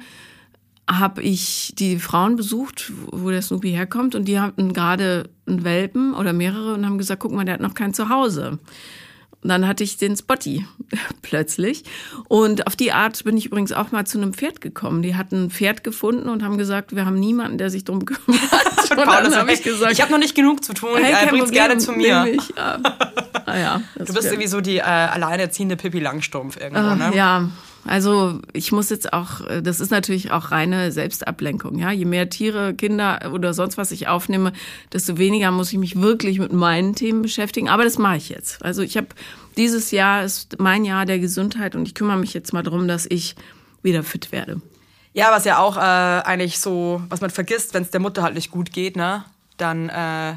habe 0.90 1.22
ich 1.22 1.74
die 1.78 2.00
Frauen 2.00 2.36
besucht, 2.36 2.92
wo 3.12 3.30
der 3.30 3.42
Snoopy 3.42 3.70
herkommt, 3.70 4.16
und 4.16 4.26
die 4.28 4.40
hatten 4.40 4.74
gerade 4.74 5.30
einen 5.46 5.64
Welpen 5.64 6.14
oder 6.14 6.34
mehrere 6.34 6.74
und 6.74 6.86
haben 6.86 6.98
gesagt, 6.98 7.22
guck 7.22 7.32
mal, 7.32 7.46
der 7.46 7.56
hat 7.56 7.62
noch 7.62 7.76
kein 7.76 7.94
Zuhause. 7.94 8.60
Und 9.42 9.50
dann 9.50 9.68
hatte 9.68 9.84
ich 9.86 9.98
den 9.98 10.18
Spotty 10.18 10.66
plötzlich. 11.22 11.84
Und 12.28 12.68
auf 12.68 12.76
die 12.76 12.92
Art 12.92 13.24
bin 13.24 13.38
ich 13.38 13.46
übrigens 13.46 13.72
auch 13.72 13.92
mal 13.92 14.06
zu 14.06 14.18
einem 14.18 14.34
Pferd 14.34 14.60
gekommen. 14.60 15.02
Die 15.02 15.16
hatten 15.16 15.46
ein 15.46 15.50
Pferd 15.50 15.84
gefunden 15.84 16.28
und 16.28 16.44
haben 16.44 16.58
gesagt, 16.58 16.96
wir 16.96 17.06
haben 17.06 17.20
niemanden, 17.20 17.58
der 17.58 17.70
sich 17.70 17.86
drum 17.86 18.04
kümmert. 18.06 18.20
Und 18.90 18.98
dann 19.06 19.36
habe 19.36 19.54
ich 19.54 19.62
gesagt, 19.62 19.94
ich 19.94 20.02
habe 20.02 20.12
noch 20.12 20.18
nicht 20.18 20.36
genug 20.36 20.64
zu 20.64 20.74
tun, 20.74 20.90
hey, 21.02 21.26
äh, 21.26 21.30
bring's 21.30 21.52
gerne 21.52 21.78
zu 21.78 21.92
mir. 21.94 22.26
Ich, 22.34 22.50
ja. 22.58 22.80
Ah, 23.46 23.58
ja, 23.58 23.82
Du 23.96 24.14
bist 24.14 24.26
irgendwie 24.26 24.48
so 24.48 24.62
die 24.62 24.78
äh, 24.78 24.82
alleinerziehende 24.82 25.76
Pippi 25.76 26.00
Langstrumpf 26.00 26.58
irgendwo, 26.58 26.82
Ah, 26.82 26.96
ne? 26.96 27.12
Ja, 27.16 27.50
also 27.86 28.40
ich 28.54 28.72
muss 28.72 28.90
jetzt 28.90 29.14
auch, 29.14 29.42
äh, 29.48 29.62
das 29.62 29.80
ist 29.80 29.92
natürlich 29.92 30.32
auch 30.32 30.52
reine 30.52 30.92
Selbstablenkung. 30.92 31.80
Ja, 31.80 31.92
je 31.92 32.06
mehr 32.06 32.30
Tiere, 32.30 32.74
Kinder 32.74 33.32
oder 33.34 33.54
sonst 33.54 33.78
was 33.78 33.92
ich 33.92 34.08
aufnehme, 34.08 34.54
desto 34.94 35.18
weniger 35.18 35.52
muss 35.52 35.72
ich 35.72 35.78
mich 35.78 36.00
wirklich 36.00 36.40
mit 36.40 36.54
meinen 36.54 36.96
Themen 36.96 37.22
beschäftigen. 37.22 37.70
Aber 37.70 37.84
das 37.84 37.98
mache 37.98 38.18
ich 38.18 38.30
jetzt. 38.30 38.64
Also 38.64 38.82
ich 38.82 38.98
habe 38.98 39.08
dieses 39.58 39.92
Jahr 39.92 40.24
ist 40.24 40.60
mein 40.60 40.86
Jahr 40.86 41.06
der 41.06 41.20
Gesundheit 41.20 41.76
und 41.76 41.88
ich 41.88 41.96
kümmere 41.96 42.18
mich 42.18 42.34
jetzt 42.34 42.54
mal 42.54 42.64
darum, 42.64 42.88
dass 42.88 43.06
ich 43.06 43.36
wieder 43.82 44.04
fit 44.04 44.32
werde. 44.32 44.62
Ja, 45.14 45.32
was 45.32 45.46
ja 45.46 45.60
auch 45.60 45.78
äh, 45.78 45.80
eigentlich 45.80 46.60
so, 46.60 47.02
was 47.10 47.22
man 47.22 47.30
vergisst, 47.30 47.74
wenn 47.74 47.84
es 47.84 47.90
der 47.90 48.00
Mutter 48.00 48.24
halt 48.24 48.36
nicht 48.36 48.52
gut 48.52 48.72
geht, 48.72 48.96
ne? 48.96 49.26
Dann 49.58 49.90
äh, 49.90 50.36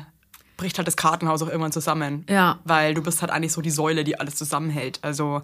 bricht 0.57 0.79
halt 0.79 0.89
das 0.89 0.97
Kartenhaus 0.97 1.43
auch 1.43 1.49
irgendwann 1.49 1.73
zusammen. 1.73 2.25
Ja. 2.29 2.59
Weil 2.65 2.95
du 2.95 3.03
bist 3.03 3.21
halt 3.21 3.31
eigentlich 3.31 3.53
so 3.53 3.61
die 3.61 3.71
Säule, 3.71 4.05
die 4.05 4.19
alles 4.19 4.37
zusammenhält. 4.37 4.99
Also 5.03 5.43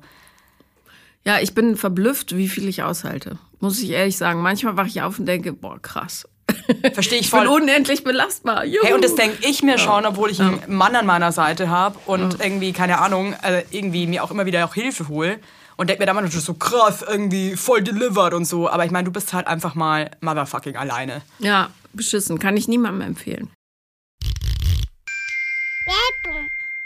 Ja, 1.28 1.38
ich 1.40 1.52
bin 1.52 1.76
verblüfft, 1.76 2.34
wie 2.38 2.48
viel 2.48 2.66
ich 2.68 2.82
aushalte. 2.82 3.38
Muss 3.60 3.82
ich 3.82 3.90
ehrlich 3.90 4.16
sagen. 4.16 4.40
Manchmal 4.40 4.78
wache 4.78 4.86
ich 4.86 5.02
auf 5.02 5.18
und 5.18 5.26
denke, 5.26 5.52
boah, 5.52 5.78
krass. 5.82 6.26
verstehe 6.94 7.18
ich 7.20 7.26
Ich 7.26 7.30
bin 7.30 7.40
voll. 7.40 7.48
unendlich 7.48 8.02
belastbar. 8.02 8.64
Juhu. 8.64 8.82
Hey, 8.82 8.94
und 8.94 9.04
das 9.04 9.14
denke 9.14 9.36
ich 9.46 9.62
mir 9.62 9.76
schon, 9.76 10.06
obwohl 10.06 10.30
ich 10.30 10.40
einen 10.40 10.58
Mann 10.68 10.96
an 10.96 11.04
meiner 11.04 11.30
Seite 11.30 11.68
habe 11.68 11.98
und 12.06 12.42
irgendwie, 12.42 12.72
keine 12.72 12.98
Ahnung, 12.98 13.34
äh, 13.42 13.62
irgendwie 13.70 14.06
mir 14.06 14.24
auch 14.24 14.30
immer 14.30 14.46
wieder 14.46 14.64
auch 14.64 14.72
Hilfe 14.72 15.08
hole. 15.08 15.38
Und 15.76 15.90
denke 15.90 16.00
mir 16.02 16.06
dann 16.06 16.16
manchmal 16.16 16.42
so 16.42 16.54
krass, 16.54 17.04
irgendwie 17.06 17.56
voll 17.56 17.82
delivered 17.82 18.32
und 18.32 18.46
so. 18.46 18.70
Aber 18.70 18.86
ich 18.86 18.90
meine, 18.90 19.04
du 19.04 19.12
bist 19.12 19.34
halt 19.34 19.46
einfach 19.46 19.74
mal 19.74 20.10
motherfucking 20.22 20.76
alleine. 20.76 21.20
Ja, 21.40 21.68
beschissen. 21.92 22.38
Kann 22.38 22.56
ich 22.56 22.68
niemandem 22.68 23.06
empfehlen. 23.06 23.50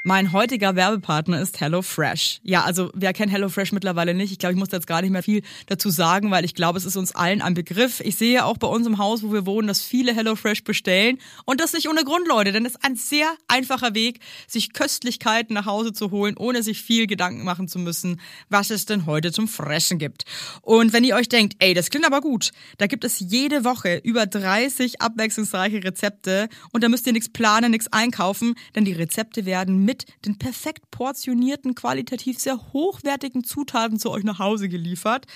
Mein 0.04 0.32
heutiger 0.32 0.74
Werbepartner 0.74 1.40
ist 1.40 1.60
HelloFresh. 1.60 2.40
Ja, 2.42 2.64
also 2.64 2.90
wer 2.92 3.12
kennt 3.12 3.30
HelloFresh 3.30 3.70
mittlerweile 3.70 4.14
nicht? 4.14 4.32
Ich 4.32 4.38
glaube, 4.40 4.54
ich 4.54 4.58
muss 4.58 4.68
da 4.68 4.78
jetzt 4.78 4.88
gar 4.88 5.00
nicht 5.00 5.12
mehr 5.12 5.22
viel 5.22 5.42
dazu 5.66 5.90
sagen, 5.90 6.32
weil 6.32 6.44
ich 6.44 6.56
glaube, 6.56 6.76
es 6.76 6.84
ist 6.84 6.96
uns 6.96 7.14
allen 7.14 7.40
ein 7.40 7.54
Begriff. 7.54 8.00
Ich 8.00 8.16
sehe 8.16 8.44
auch 8.44 8.56
bei 8.56 8.66
uns 8.66 8.84
im 8.84 8.98
Haus, 8.98 9.22
wo 9.22 9.32
wir 9.32 9.46
wohnen, 9.46 9.68
dass 9.68 9.80
viele 9.80 10.12
HelloFresh 10.12 10.64
bestellen. 10.64 11.18
Und 11.44 11.60
das 11.60 11.72
nicht 11.72 11.88
ohne 11.88 12.02
Grund, 12.02 12.26
Leute, 12.26 12.50
denn 12.50 12.66
es 12.66 12.72
ist 12.72 12.84
ein 12.84 12.96
sehr 12.96 13.32
einfacher 13.46 13.94
Weg, 13.94 14.18
sich 14.48 14.72
Köstlichkeiten 14.72 15.54
nach 15.54 15.66
Hause 15.66 15.92
zu 15.92 16.10
holen, 16.10 16.36
ohne 16.36 16.64
sich 16.64 16.82
viel 16.82 17.06
Gedanken 17.06 17.44
machen 17.44 17.68
zu 17.68 17.78
müssen, 17.78 18.20
was 18.48 18.70
es 18.70 18.86
denn 18.86 19.06
heute 19.06 19.30
zum 19.30 19.46
Fressen 19.46 19.98
gibt. 19.98 20.24
Und 20.62 20.92
wenn 20.92 21.04
ihr 21.04 21.14
euch 21.14 21.28
denkt, 21.28 21.54
ey, 21.60 21.74
das 21.74 21.90
klingt 21.90 22.06
aber 22.06 22.20
gut, 22.20 22.50
da 22.78 22.88
gibt 22.88 23.04
es 23.04 23.20
jede 23.20 23.64
Woche 23.64 24.00
über 24.02 24.26
30 24.26 25.00
abwechslungsreiche 25.00 25.84
Rezepte 25.84 26.48
und 26.72 26.82
da 26.82 26.88
müsst 26.88 27.06
ihr 27.06 27.12
nichts 27.12 27.28
planen, 27.28 27.70
nichts 27.70 27.92
einkaufen, 27.92 28.54
denn 28.74 28.84
die 28.84 28.94
Rezepte 28.94 29.46
werden 29.46 29.84
mit 29.84 29.91
den 30.24 30.38
perfekt 30.38 30.90
portionierten, 30.90 31.74
qualitativ 31.74 32.38
sehr 32.38 32.58
hochwertigen 32.72 33.44
Zutaten 33.44 33.98
zu 33.98 34.10
euch 34.10 34.24
nach 34.24 34.38
Hause 34.38 34.68
geliefert. 34.68 35.26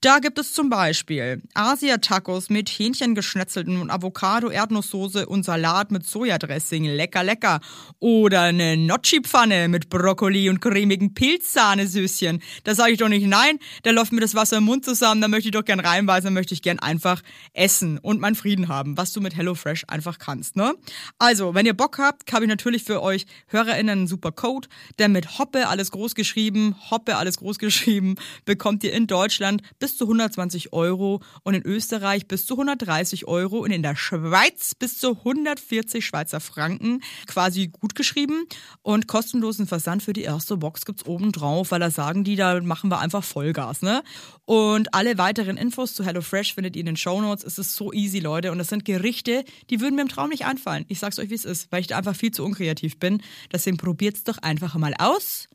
Da 0.00 0.18
gibt 0.18 0.38
es 0.38 0.52
zum 0.52 0.70
Beispiel 0.70 1.42
Asia-Tacos 1.54 2.50
mit 2.50 2.68
Hähnchengeschnetzelten 2.68 3.80
und 3.80 3.90
Avocado-Erdnusssoße 3.90 5.26
und 5.26 5.44
Salat 5.44 5.90
mit 5.90 6.06
Sojadressing. 6.06 6.84
Lecker, 6.84 7.24
lecker. 7.24 7.60
Oder 7.98 8.42
eine 8.42 8.76
Gnocchi-Pfanne 8.76 9.68
mit 9.68 9.88
Brokkoli 9.88 10.48
und 10.48 10.60
cremigen 10.60 11.14
Pilzsahnesüßchen. 11.14 12.42
Da 12.64 12.74
sage 12.74 12.92
ich 12.92 12.98
doch 12.98 13.08
nicht 13.08 13.26
nein, 13.26 13.58
da 13.82 13.90
läuft 13.90 14.12
mir 14.12 14.20
das 14.20 14.34
Wasser 14.34 14.58
im 14.58 14.64
Mund 14.64 14.84
zusammen, 14.84 15.20
da 15.20 15.28
möchte 15.28 15.48
ich 15.48 15.52
doch 15.52 15.64
gern 15.64 15.80
reinbeißen, 15.80 16.26
da 16.26 16.30
möchte 16.30 16.54
ich 16.54 16.62
gern 16.62 16.78
einfach 16.78 17.22
essen 17.52 17.98
und 17.98 18.20
meinen 18.20 18.34
Frieden 18.34 18.68
haben, 18.68 18.96
was 18.96 19.12
du 19.12 19.20
mit 19.20 19.36
HelloFresh 19.36 19.84
einfach 19.88 20.18
kannst, 20.18 20.56
ne? 20.56 20.74
Also, 21.18 21.54
wenn 21.54 21.66
ihr 21.66 21.74
Bock 21.74 21.98
habt, 21.98 22.32
habe 22.32 22.44
ich 22.44 22.48
natürlich 22.48 22.84
für 22.84 23.02
euch 23.02 23.26
HörerInnen 23.48 23.95
einen 23.96 24.06
super 24.06 24.32
Code, 24.32 24.68
der 24.98 25.08
mit 25.08 25.38
Hoppe 25.38 25.68
alles 25.68 25.90
groß 25.90 26.14
geschrieben, 26.14 26.76
Hoppe 26.90 27.16
alles 27.16 27.38
groß 27.38 27.58
geschrieben, 27.66 28.16
bekommt 28.44 28.84
ihr 28.84 28.92
in 28.92 29.06
Deutschland 29.06 29.62
bis 29.78 29.96
zu 29.96 30.04
120 30.04 30.72
Euro 30.72 31.22
und 31.42 31.54
in 31.54 31.62
Österreich 31.62 32.28
bis 32.28 32.46
zu 32.46 32.54
130 32.54 33.26
Euro 33.26 33.58
und 33.58 33.70
in 33.70 33.82
der 33.82 33.96
Schweiz 33.96 34.74
bis 34.74 34.98
zu 34.98 35.18
140 35.18 36.04
Schweizer 36.04 36.40
Franken 36.40 37.02
quasi 37.26 37.68
gut 37.68 37.94
geschrieben 37.94 38.46
und 38.82 39.08
kostenlosen 39.08 39.66
Versand 39.66 40.02
für 40.02 40.12
die 40.12 40.22
erste 40.22 40.56
Box 40.56 40.84
gibt's 40.84 41.06
oben 41.06 41.32
drauf, 41.32 41.70
weil 41.70 41.80
da 41.80 41.90
sagen 41.90 42.24
die, 42.24 42.36
da 42.36 42.60
machen 42.60 42.90
wir 42.90 43.00
einfach 43.00 43.24
Vollgas, 43.24 43.82
ne? 43.82 44.02
Und 44.44 44.94
alle 44.94 45.18
weiteren 45.18 45.56
Infos 45.56 45.94
zu 45.94 46.04
HelloFresh 46.04 46.54
findet 46.54 46.76
ihr 46.76 46.80
in 46.80 46.86
den 46.86 46.96
Shownotes. 46.96 47.44
Es 47.44 47.58
ist 47.58 47.74
so 47.74 47.92
easy, 47.92 48.20
Leute. 48.20 48.52
Und 48.52 48.58
das 48.58 48.68
sind 48.68 48.84
Gerichte, 48.84 49.44
die 49.70 49.80
würden 49.80 49.96
mir 49.96 50.02
im 50.02 50.08
Traum 50.08 50.30
nicht 50.30 50.44
einfallen. 50.44 50.84
Ich 50.88 51.00
sag's 51.00 51.18
euch, 51.18 51.30
wie 51.30 51.34
es 51.34 51.44
ist, 51.44 51.70
weil 51.72 51.80
ich 51.80 51.88
da 51.88 51.98
einfach 51.98 52.14
viel 52.14 52.30
zu 52.30 52.44
unkreativ 52.44 52.98
bin. 52.98 53.22
Deswegen 53.52 53.76
probiert's 53.86 54.24
doch 54.24 54.38
einfach 54.38 54.74
mal 54.74 54.94
aus 54.98 55.46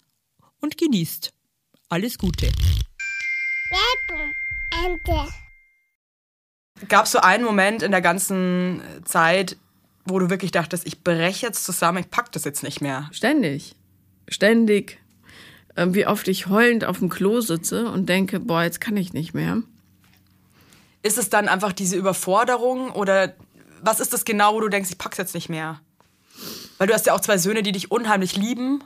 und 0.62 0.78
genießt. 0.78 1.34
Alles 1.89 2.17
Gute. 2.17 2.48
Werbung. 4.08 4.32
Ende. 4.86 5.28
Gab 6.88 7.08
es 7.08 7.12
so 7.12 7.20
einen 7.20 7.44
Moment 7.44 7.84
in 7.84 7.91
der 7.91 8.00
ganzen 8.00 8.82
Zeit, 9.04 9.58
wo 10.06 10.17
du 10.17 10.30
wirklich 10.30 10.52
dachtest, 10.52 10.88
ich 10.88 11.04
breche 11.04 11.46
jetzt 11.46 11.65
zusammen, 11.65 11.98
ich 11.98 12.10
pack 12.10 12.32
das 12.32 12.46
jetzt 12.46 12.63
nicht 12.63 12.80
mehr? 12.80 13.10
Ständig. 13.12 13.76
Ständig. 14.30 15.02
Ähm, 15.76 15.94
Wie 15.94 16.08
oft 16.08 16.30
ich 16.30 16.48
heulend 16.48 16.86
auf 16.86 17.00
dem 17.00 17.10
Klo 17.10 17.41
sitze 17.41 17.91
und 17.91 18.08
denke, 18.08 18.39
boah, 18.39 18.63
jetzt 18.63 18.80
kann 18.80 18.96
ich 18.96 19.12
nicht 19.12 19.34
mehr. 19.34 19.62
Ist 21.04 21.17
es 21.17 21.30
dann 21.30 21.50
einfach 21.50 21.74
diese 21.74 21.98
Überforderung 21.98 22.91
oder 22.91 23.36
was 23.82 24.00
ist 24.00 24.13
das 24.13 24.24
genau, 24.24 24.54
wo 24.54 24.62
du 24.62 24.70
denkst, 24.70 24.89
ich 24.89 24.98
pack's 24.98 25.17
jetzt 25.17 25.36
nicht 25.36 25.50
mehr? 25.50 25.82
Weil 26.82 26.88
du 26.88 26.96
hast 26.96 27.06
ja 27.06 27.13
auch 27.13 27.20
zwei 27.20 27.38
Söhne, 27.38 27.62
die 27.62 27.74
dich 27.74 27.91
unheimlich 27.91 28.36
lieben. 28.36 28.84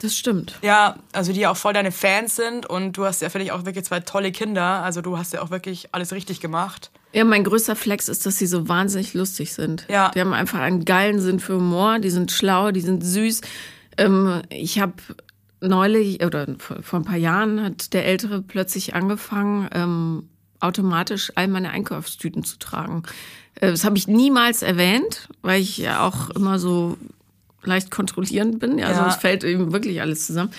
Das 0.00 0.16
stimmt. 0.16 0.58
Ja, 0.62 0.96
also 1.12 1.30
die 1.30 1.40
ja 1.40 1.50
auch 1.50 1.58
voll 1.58 1.74
deine 1.74 1.92
Fans 1.92 2.36
sind 2.36 2.64
und 2.64 2.96
du 2.96 3.04
hast 3.04 3.20
ja, 3.20 3.28
finde 3.28 3.44
ich, 3.44 3.52
auch 3.52 3.66
wirklich 3.66 3.84
zwei 3.84 4.00
tolle 4.00 4.32
Kinder. 4.32 4.82
Also 4.82 5.02
du 5.02 5.18
hast 5.18 5.34
ja 5.34 5.42
auch 5.42 5.50
wirklich 5.50 5.90
alles 5.92 6.12
richtig 6.12 6.40
gemacht. 6.40 6.90
Ja, 7.12 7.24
mein 7.24 7.44
größter 7.44 7.76
Flex 7.76 8.08
ist, 8.08 8.24
dass 8.24 8.38
sie 8.38 8.46
so 8.46 8.66
wahnsinnig 8.66 9.12
lustig 9.12 9.52
sind. 9.52 9.84
Ja. 9.90 10.10
Die 10.14 10.20
haben 10.22 10.32
einfach 10.32 10.58
einen 10.58 10.86
geilen 10.86 11.20
Sinn 11.20 11.38
für 11.38 11.56
Humor, 11.56 11.98
die 11.98 12.08
sind 12.08 12.32
schlau, 12.32 12.70
die 12.70 12.80
sind 12.80 13.04
süß. 13.04 13.42
Ähm, 13.98 14.40
ich 14.48 14.80
habe 14.80 14.94
neulich 15.60 16.24
oder 16.24 16.46
vor, 16.58 16.98
ein 16.98 17.04
paar 17.04 17.18
Jahren 17.18 17.62
hat 17.62 17.92
der 17.92 18.06
Ältere 18.06 18.40
plötzlich 18.40 18.94
angefangen, 18.94 19.68
ähm, 19.74 20.30
automatisch 20.64 21.32
all 21.34 21.48
meine 21.48 21.70
Einkaufstüten 21.70 22.44
zu 22.44 22.58
tragen. 22.58 23.02
Äh, 23.56 23.70
das 23.70 23.84
habe 23.84 23.96
ich 23.98 24.08
niemals 24.08 24.62
erwähnt, 24.62 25.28
weil 25.42 25.60
ich 25.60 25.78
ja 25.78 26.06
auch 26.06 26.30
immer 26.30 26.58
so 26.58 26.96
leicht 27.62 27.90
kontrollierend 27.90 28.58
bin. 28.58 28.78
Ja, 28.78 28.90
Ja. 28.90 28.94
sonst 28.96 29.20
fällt 29.20 29.44
eben 29.44 29.72
wirklich 29.72 30.00
alles 30.00 30.26
zusammen. 30.26 30.50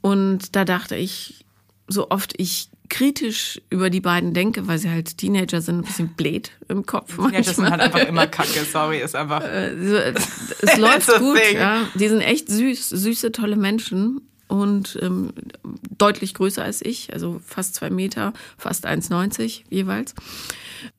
Und 0.00 0.56
da 0.56 0.64
dachte 0.64 0.96
ich, 0.96 1.44
so 1.88 2.10
oft 2.10 2.32
ich 2.38 2.68
kritisch 2.88 3.60
über 3.70 3.88
die 3.90 4.00
beiden 4.00 4.34
denke, 4.34 4.66
weil 4.66 4.78
sie 4.78 4.90
halt 4.90 5.16
Teenager 5.18 5.60
sind, 5.60 5.76
ein 5.78 5.84
bisschen 5.84 6.08
blöd 6.14 6.50
im 6.68 6.84
Kopf. 6.86 7.16
Ja, 7.32 7.40
das 7.40 7.54
sind 7.56 7.70
halt 7.70 7.80
einfach 7.80 8.00
immer 8.06 8.26
Kacke, 8.26 8.64
sorry, 8.64 9.00
ist 9.00 9.14
einfach. 9.14 9.42
So, 9.42 9.96
es 9.96 10.76
läuft 10.76 11.08
gut, 11.18 11.38
ja. 11.52 11.86
Die 11.94 12.08
sind 12.08 12.20
echt 12.20 12.48
süß, 12.50 12.88
süße, 12.88 13.30
tolle 13.32 13.54
Menschen 13.56 14.22
und 14.50 14.98
ähm, 15.00 15.32
deutlich 15.96 16.34
größer 16.34 16.64
als 16.64 16.82
ich, 16.82 17.12
also 17.12 17.40
fast 17.46 17.76
zwei 17.76 17.88
Meter, 17.88 18.32
fast 18.58 18.86
1,90 18.86 19.62
jeweils. 19.70 20.14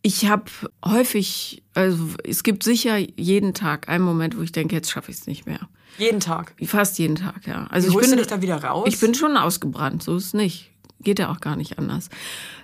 Ich 0.02 0.28
habe 0.28 0.46
häufig, 0.86 1.62
also 1.74 1.98
es 2.24 2.44
gibt 2.44 2.64
sicher 2.64 2.98
jeden 2.98 3.54
Tag 3.54 3.90
einen 3.90 4.06
Moment, 4.06 4.38
wo 4.38 4.42
ich 4.42 4.54
denke, 4.54 4.76
jetzt 4.76 4.90
schaffe 4.90 5.12
ich 5.12 5.18
es 5.18 5.28
nicht 5.28 5.46
mehr. 5.46 5.68
Jeden 5.98 6.22
Tag. 6.22 6.54
Fast 6.64 6.98
jeden 6.98 7.16
Tag, 7.16 7.46
ja. 7.46 7.68
Also 7.70 7.90
Wie 7.90 7.96
ich 7.96 8.00
bin, 8.00 8.12
du 8.12 8.18
dich 8.18 8.28
da 8.28 8.42
wieder 8.42 8.64
raus? 8.64 8.88
Ich 8.88 9.00
bin 9.00 9.14
schon 9.14 9.36
ausgebrannt, 9.36 10.02
so 10.02 10.16
ist 10.16 10.28
es 10.28 10.34
nicht. 10.34 10.72
Geht 11.02 11.20
ja 11.20 11.30
auch 11.30 11.42
gar 11.42 11.58
nicht 11.58 11.78
anders. 11.78 12.10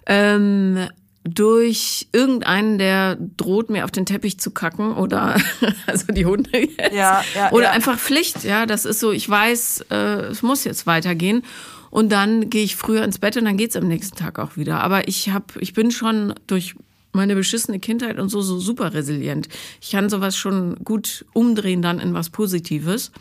Ähm, 0.06 0.88
durch 1.28 2.08
irgendeinen, 2.12 2.78
der 2.78 3.18
droht, 3.38 3.70
mir 3.70 3.86
auf 3.86 3.92
den 3.92 4.06
Teppich 4.06 4.40
zu 4.40 4.52
kacken 4.52 4.94
oder 4.94 5.38
also 5.88 6.12
die 6.12 6.26
Hunde 6.26 6.58
jetzt. 6.58 6.94
Ja, 6.94 7.24
ja, 7.36 7.52
oder 7.52 7.66
ja. 7.66 7.72
einfach 7.72 7.98
Pflicht, 7.98 8.44
ja. 8.44 8.66
Das 8.66 8.86
ist 8.86 9.00
so, 9.00 9.12
ich 9.12 9.30
weiß, 9.30 9.86
äh, 9.90 9.96
es 10.28 10.42
muss 10.42 10.64
jetzt 10.64 10.88
weitergehen. 10.88 11.44
Und 11.90 12.12
dann 12.12 12.50
gehe 12.50 12.64
ich 12.64 12.76
früher 12.76 13.04
ins 13.04 13.18
Bett 13.18 13.38
und 13.38 13.46
dann 13.46 13.58
geht's 13.58 13.76
am 13.76 13.88
nächsten 13.88 14.18
Tag 14.18 14.40
auch 14.40 14.58
wieder. 14.58 14.82
Aber 14.82 15.08
ich 15.08 15.30
hab, 15.30 15.56
ich 15.58 15.74
bin 15.74 15.92
schon 15.92 16.34
durch 16.46 16.76
meine 17.14 17.36
beschissene 17.36 17.80
Kindheit 17.80 18.20
und 18.20 18.30
so, 18.30 18.42
so 18.42 18.60
super 18.60 18.94
resilient. 18.94 19.48
Ich 19.82 19.92
kann 19.92 20.10
sowas 20.10 20.38
schon 20.38 20.76
gut 20.84 21.26
umdrehen 21.34 21.82
dann 21.82 22.00
in 22.00 22.14
was 22.14 22.30
Positives. 22.30 23.12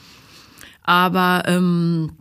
Aber 0.82 1.44
ähm, 1.46 2.12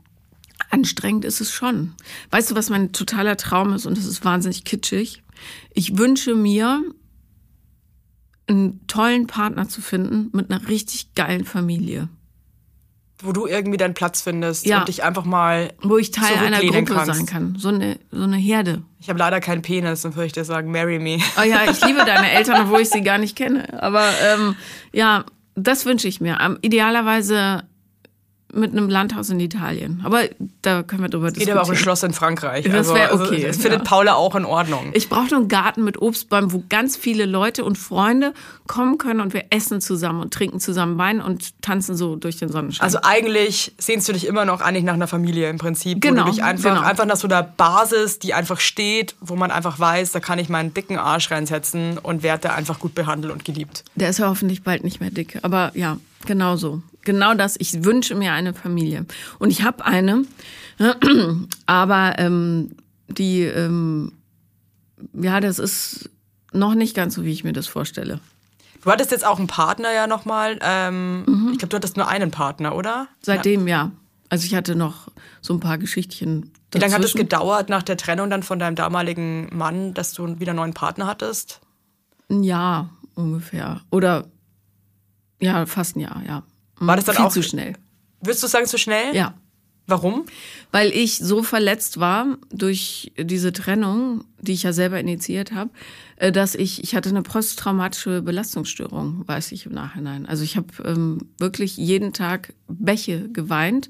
anstrengend 0.69 1.26
ist 1.26 1.41
es 1.41 1.52
schon. 1.52 1.93
Weißt 2.32 2.52
du, 2.52 2.56
was 2.56 2.69
mein 2.69 2.91
totaler 2.91 3.38
Traum 3.38 3.74
ist? 3.74 3.86
Und 3.86 3.98
das 3.98 4.06
ist 4.06 4.24
wahnsinnig 4.26 4.63
kitschig. 4.63 5.21
Ich 5.74 5.98
wünsche 5.98 6.36
mir, 6.36 6.82
einen 8.48 8.86
tollen 8.88 9.28
Partner 9.28 9.67
zu 9.67 9.82
finden 9.82 10.30
mit 10.34 10.52
einer 10.52 10.67
richtig 10.67 11.13
geilen 11.15 11.45
Familie. 11.45 12.10
wo 13.24 13.32
du 13.32 13.48
irgendwie 13.48 13.78
deinen 13.78 13.93
Platz 13.93 14.21
findest 14.21 14.65
Ja. 14.65 14.80
und 14.80 14.89
dich 14.89 15.02
einfach 15.04 15.24
mal 15.24 15.71
Wo 15.82 15.98
ich 15.98 16.12
Teil 16.12 16.38
einer 16.38 16.60
Gruppe 16.60 16.93
kannst. 16.93 17.15
sein 17.15 17.26
kann. 17.26 17.56
So 17.58 17.69
eine, 17.69 17.98
so 18.12 18.21
eine 18.24 18.36
Herde. 18.36 18.84
Ich 19.00 19.08
habe 19.10 19.17
leider 19.17 19.39
keinen 19.39 19.62
Penis, 19.62 20.02
dann 20.02 20.13
würde 20.15 20.28
ich 20.28 20.34
dir 20.34 20.43
sagen, 20.43 20.69
marry 20.69 21.00
me. 21.00 21.17
Oh 21.39 21.43
ja, 21.43 21.63
ich 21.71 21.84
liebe 21.86 22.00
deine 22.06 22.30
Eltern, 22.30 22.65
obwohl 22.65 22.82
ich 22.82 22.89
sie 22.89 23.02
gar 23.02 23.17
nicht 23.17 23.36
kenne. 23.38 23.82
Aber 23.82 24.04
ähm, 24.21 24.56
ja, 24.91 25.26
das 25.56 25.86
wünsche 25.86 26.10
ich 26.10 26.19
mir. 26.19 26.38
Ähm, 26.41 26.60
idealerweise 26.62 27.63
mit 28.56 28.72
einem 28.72 28.89
Landhaus 28.89 29.30
in 29.30 29.39
Italien. 29.39 30.02
Aber 30.04 30.24
da 30.62 30.84
können 30.84 31.02
wir 31.04 31.10
drüber 31.10 31.28
Geht 31.28 31.38
diskutieren. 31.38 31.58
aber 31.58 31.68
auch 31.68 31.72
ein 31.72 31.78
Schloss 31.78 32.04
in 32.04 32.13
Frankreich. 32.13 32.65
Das 32.65 32.74
also, 32.74 32.96
wär 32.96 33.12
also, 33.12 33.26
okay, 33.26 33.44
das 33.46 33.58
findet 33.58 33.80
ja. 33.82 33.86
Paula 33.86 34.13
auch 34.15 34.36
in 34.36 34.46
Ordnung. 34.46 34.91
Ich 34.94 35.10
brauche 35.10 35.28
nur 35.30 35.39
einen 35.39 35.48
Garten 35.48 35.84
mit 35.84 36.02
Obstbäumen, 36.02 36.52
wo 36.52 36.63
ganz 36.70 36.98
viele 36.98 37.26
Leute 37.26 37.63
und 37.63 37.78
Freunde 37.78 38.34
kommen 38.68 38.98
können 38.98 39.20
und 39.22 39.34
wir 39.34 39.46
essen 39.52 39.82
zusammen 39.82 40.22
und 40.22 40.34
trinken 40.34 40.60
zusammen 40.60 40.98
Wein 40.98 41.22
und 41.22 41.62
tanzen 41.62 41.96
so 41.96 42.15
durch 42.15 42.38
den 42.38 42.50
Sonnenschein. 42.50 42.84
Also 42.84 43.00
eigentlich 43.04 43.74
sehnst 43.78 44.08
du 44.10 44.13
dich 44.13 44.26
immer 44.28 44.46
noch 44.46 44.62
eigentlich 44.62 44.84
nach 44.86 44.94
einer 44.94 45.08
Familie 45.08 45.50
im 45.50 45.58
Prinzip. 45.58 45.98
Wo 45.98 46.10
Genau, 46.10 46.26
du 46.26 46.32
dich 46.32 46.44
einfach, 46.44 46.76
genau. 46.76 46.88
einfach 46.88 47.06
nach 47.06 47.18
so 47.18 47.28
einer 47.28 47.44
Basis, 47.44 48.20
die 48.20 48.34
einfach 48.34 48.60
steht, 48.60 49.15
wo 49.22 49.36
man 49.36 49.52
einfach 49.52 49.80
weiß, 49.80 50.12
da 50.12 50.20
kann 50.20 50.39
ich 50.39 50.50
meinen 50.50 50.74
dicken 50.74 50.98
Arsch 50.98 51.30
reinsetzen 51.32 51.98
und 51.98 52.24
werde 52.24 52.54
einfach 52.54 52.80
gut 52.80 52.96
behandelt 52.96 53.34
und 53.34 53.46
geliebt. 53.46 53.84
Der 53.96 54.10
ist 54.10 54.20
ja 54.20 54.28
hoffentlich 54.30 54.63
bald 54.63 54.84
nicht 54.84 55.00
mehr 55.00 55.12
dick. 55.12 55.39
Aber 55.44 55.72
ja, 55.76 55.98
genau 56.26 56.56
so. 56.56 56.82
Genau 57.02 57.34
das. 57.34 57.56
Ich 57.60 57.84
wünsche 57.84 58.16
mir 58.16 58.34
eine 58.34 58.54
Familie. 58.54 59.06
Und 59.40 59.50
ich 59.52 59.64
habe 59.64 59.86
eine, 59.86 60.24
aber 61.66 62.16
ähm, 62.18 62.72
die, 63.08 63.42
ähm, 63.42 64.12
ja, 65.14 65.40
das 65.40 65.60
ist 65.60 66.10
noch 66.52 66.74
nicht 66.74 66.96
ganz 66.96 67.16
so, 67.16 67.24
wie 67.24 67.32
ich 67.32 67.44
mir 67.44 67.54
das 67.54 67.68
vorstelle. 67.68 68.20
Du 68.84 68.92
hattest 68.92 69.12
jetzt 69.12 69.26
auch 69.26 69.40
einen 69.40 69.48
Partner 69.48 69.92
ja 69.94 70.08
nochmal. 70.08 70.60
Ähm, 70.62 71.50
Ich 71.54 71.58
glaube, 71.60 71.70
du 71.70 71.78
hattest 71.78 71.98
nur 71.98 72.08
einen 72.08 72.32
Partner, 72.32 72.76
oder? 72.76 73.08
Seitdem 73.22 73.68
ja. 73.68 73.92
Also 74.30 74.46
ich 74.46 74.56
hatte 74.56 74.76
noch 74.76 75.08
so 75.42 75.54
ein 75.54 75.60
paar 75.60 75.78
Geschichtchen. 75.78 76.52
Wie 76.72 76.80
lange 76.80 76.94
hat 76.94 77.04
es 77.04 77.14
gedauert 77.14 77.70
nach 77.70 77.84
der 77.84 77.98
Trennung 77.98 78.30
dann 78.30 78.44
von 78.44 78.60
deinem 78.60 78.76
damaligen 78.76 79.50
Mann, 79.56 79.94
dass 79.94 80.14
du 80.14 80.40
wieder 80.40 80.52
einen 80.52 80.58
neuen 80.58 80.74
Partner 80.74 81.08
hattest? 81.08 81.62
Ein 82.30 82.44
Jahr 82.44 82.90
ungefähr. 83.16 83.82
Oder 83.92 84.26
ja, 85.39 85.65
fast 85.65 85.95
ein 85.95 86.00
Jahr, 86.02 86.21
ja. 86.26 86.43
War 86.78 86.95
das 86.95 87.06
dann 87.06 87.15
Viel 87.15 87.26
auch- 87.26 87.32
zu 87.32 87.43
schnell. 87.43 87.74
Würdest 88.21 88.43
du 88.43 88.48
sagen, 88.48 88.65
zu 88.65 88.78
schnell? 88.78 89.15
Ja. 89.15 89.36
Warum? 89.88 90.26
Weil 90.71 90.89
ich 90.91 91.19
so 91.19 91.43
verletzt 91.43 92.00
war 92.00 92.39
durch 92.50 93.12
diese 93.19 93.54
Trennung, 93.54 94.24
die 94.41 94.54
ich 94.54 94.63
ja 94.63 94.74
selber 94.74 95.00
initiiert 95.00 95.52
habe, 95.52 95.69
äh, 96.15 96.32
dass 96.32 96.56
ich, 96.56 96.84
ich 96.84 96.95
hatte 96.95 97.10
eine 97.10 97.21
posttraumatische 97.21 98.24
Belastungsstörung, 98.24 99.28
weiß 99.28 99.52
ich 99.52 99.67
im 99.67 99.74
Nachhinein. 99.74 100.26
Also 100.26 100.43
ich 100.43 100.58
habe 100.58 100.67
ähm, 100.84 101.19
wirklich 101.38 101.78
jeden 101.78 102.13
Tag 102.13 102.54
Bäche 102.67 103.30
geweint. 103.30 103.89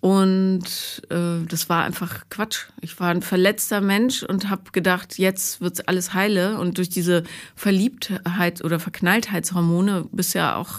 Und 0.00 0.62
äh, 1.10 1.44
das 1.48 1.68
war 1.68 1.82
einfach 1.84 2.20
Quatsch. 2.30 2.66
Ich 2.80 3.00
war 3.00 3.08
ein 3.10 3.20
verletzter 3.22 3.80
Mensch 3.80 4.22
und 4.22 4.48
habe 4.48 4.70
gedacht, 4.72 5.18
jetzt 5.18 5.60
wird's 5.60 5.80
alles 5.80 6.14
heile. 6.14 6.58
Und 6.58 6.78
durch 6.78 6.88
diese 6.88 7.24
Verliebtheit 7.56 8.62
oder 8.64 8.78
Verknalltheitshormone 8.80 10.06
bist 10.12 10.34
ja 10.34 10.56
auch 10.56 10.70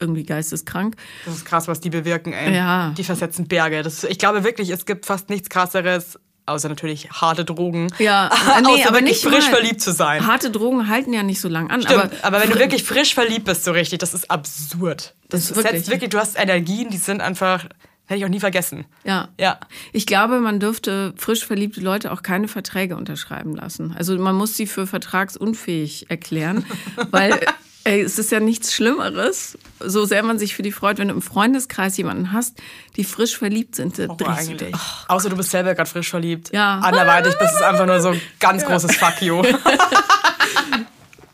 irgendwie 0.00 0.24
geisteskrank. 0.24 0.96
Das 1.24 1.36
ist 1.36 1.44
krass, 1.44 1.68
was 1.68 1.80
die 1.80 1.90
bewirken, 1.90 2.32
ey. 2.32 2.54
Ja. 2.54 2.92
Die 2.98 3.04
versetzen 3.04 3.46
Berge. 3.46 3.82
Das, 3.82 4.02
ich 4.04 4.18
glaube 4.18 4.42
wirklich, 4.42 4.70
es 4.70 4.86
gibt 4.86 5.06
fast 5.06 5.30
nichts 5.30 5.48
krasseres, 5.48 6.18
außer 6.46 6.68
natürlich 6.68 7.10
harte 7.12 7.44
Drogen. 7.44 7.86
Ja, 8.00 8.28
nee, 8.64 8.84
aber 8.84 9.00
nicht 9.00 9.22
frisch 9.22 9.44
mal. 9.50 9.56
verliebt 9.58 9.80
zu 9.80 9.92
sein. 9.92 10.26
Harte 10.26 10.50
Drogen 10.50 10.88
halten 10.88 11.12
ja 11.12 11.22
nicht 11.22 11.40
so 11.40 11.48
lang 11.48 11.70
an. 11.70 11.80
Stimmt, 11.82 12.02
aber, 12.02 12.10
aber, 12.22 12.42
wenn 12.42 12.50
du 12.50 12.58
wirklich 12.58 12.82
frisch 12.82 13.14
verliebt 13.14 13.44
bist, 13.44 13.62
so 13.64 13.70
richtig, 13.70 14.00
das 14.00 14.14
ist 14.14 14.30
absurd. 14.32 15.14
Das, 15.28 15.42
Das 15.48 15.50
ist 15.50 15.54
setzt 15.62 15.64
wirklich- 15.72 15.88
wirklich, 15.88 16.10
du 16.10 16.18
hast 16.18 16.36
Energien, 16.36 16.90
die 16.90 16.98
sind 16.98 17.20
einfach, 17.22 17.66
hätte 18.06 18.18
ich 18.18 18.24
auch 18.24 18.30
nie 18.30 18.40
vergessen. 18.40 18.84
Ja. 19.04 19.28
Ja. 19.38 19.58
Ich 19.92 20.06
glaube, 20.06 20.40
man 20.40 20.60
dürfte 20.60 21.14
frisch 21.16 21.44
verliebte 21.44 21.80
Leute 21.80 22.12
auch 22.12 22.22
keine 22.22 22.48
Verträge 22.48 22.96
unterschreiben 22.96 23.54
lassen. 23.54 23.94
Also 23.96 24.18
man 24.18 24.34
muss 24.34 24.56
sie 24.56 24.66
für 24.66 24.86
vertragsunfähig 24.86 26.10
erklären, 26.10 26.64
weil 27.10 27.40
ey, 27.84 28.00
es 28.00 28.18
ist 28.18 28.32
ja 28.32 28.40
nichts 28.40 28.72
Schlimmeres, 28.74 29.58
so 29.80 30.06
sehr 30.06 30.22
man 30.22 30.38
sich 30.38 30.54
für 30.54 30.62
die 30.62 30.72
freut, 30.72 30.98
wenn 30.98 31.08
du 31.08 31.14
im 31.14 31.22
Freundeskreis 31.22 31.96
jemanden 31.96 32.32
hast, 32.32 32.58
die 32.96 33.04
frisch 33.04 33.36
verliebt 33.36 33.74
sind, 33.74 33.98
Horror 33.98 34.16
drehst 34.16 34.48
du 34.48 34.52
eigentlich. 34.52 34.72
dich. 34.72 34.80
Außer 35.08 35.28
du 35.28 35.36
bist 35.36 35.50
selber 35.50 35.74
gerade 35.74 35.88
frisch 35.88 36.08
verliebt. 36.10 36.50
Ja. 36.52 36.78
Anderweitig 36.78 37.34
bist 37.38 37.54
es 37.54 37.62
einfach 37.62 37.86
nur 37.86 38.00
so 38.00 38.08
ein 38.08 38.20
ganz 38.40 38.64
großes 38.64 38.96
Fuck 38.96 39.22
you. 39.22 39.42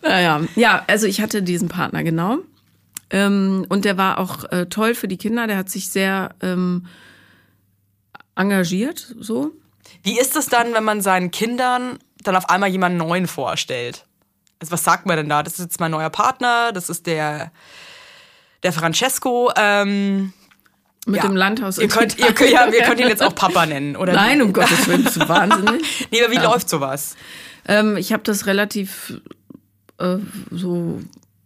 Naja, 0.02 0.40
ja, 0.56 0.82
also 0.86 1.06
ich 1.06 1.20
hatte 1.20 1.42
diesen 1.42 1.68
Partner, 1.68 2.02
genau. 2.02 2.38
Ähm, 3.10 3.66
und 3.68 3.84
der 3.84 3.96
war 3.96 4.18
auch 4.18 4.44
äh, 4.52 4.66
toll 4.66 4.94
für 4.94 5.08
die 5.08 5.18
Kinder, 5.18 5.46
der 5.46 5.56
hat 5.56 5.68
sich 5.68 5.88
sehr 5.88 6.34
ähm, 6.42 6.86
engagiert, 8.36 9.14
so. 9.18 9.52
Wie 10.02 10.18
ist 10.18 10.36
es 10.36 10.46
dann, 10.46 10.72
wenn 10.72 10.84
man 10.84 11.00
seinen 11.02 11.30
Kindern 11.30 11.98
dann 12.22 12.36
auf 12.36 12.48
einmal 12.48 12.70
jemanden 12.70 12.98
neuen 12.98 13.26
vorstellt? 13.26 14.06
Also 14.60 14.72
was 14.72 14.84
sagt 14.84 15.06
man 15.06 15.16
denn 15.16 15.28
da? 15.28 15.42
Das 15.42 15.54
ist 15.54 15.60
jetzt 15.60 15.80
mein 15.80 15.90
neuer 15.90 16.10
Partner, 16.10 16.72
das 16.72 16.88
ist 16.88 17.06
der, 17.06 17.50
der 18.62 18.72
Francesco. 18.72 19.50
Ähm, 19.56 20.32
Mit 21.06 21.16
ja. 21.16 21.22
dem 21.26 21.36
Landhaus. 21.36 21.78
Ihr 21.78 21.88
könnt, 21.88 22.18
ihr, 22.18 22.26
ja, 22.50 22.70
wir 22.70 22.82
können 22.82 23.00
ihn 23.00 23.08
jetzt 23.08 23.22
auch 23.22 23.34
Papa 23.34 23.66
nennen. 23.66 23.96
Oder 23.96 24.12
Nein, 24.12 24.42
um 24.42 24.52
Gottes 24.52 24.86
Willen, 24.86 25.04
du 25.04 25.28
wahnsinnig. 25.28 26.08
Nee, 26.10 26.22
aber 26.22 26.32
wie 26.32 26.38
läuft 26.38 26.68
sowas? 26.68 27.16
Ähm, 27.66 27.96
ich 27.96 28.12
habe 28.12 28.22
das 28.22 28.46
relativ 28.46 29.20
äh, 29.98 30.16
so 30.50 31.00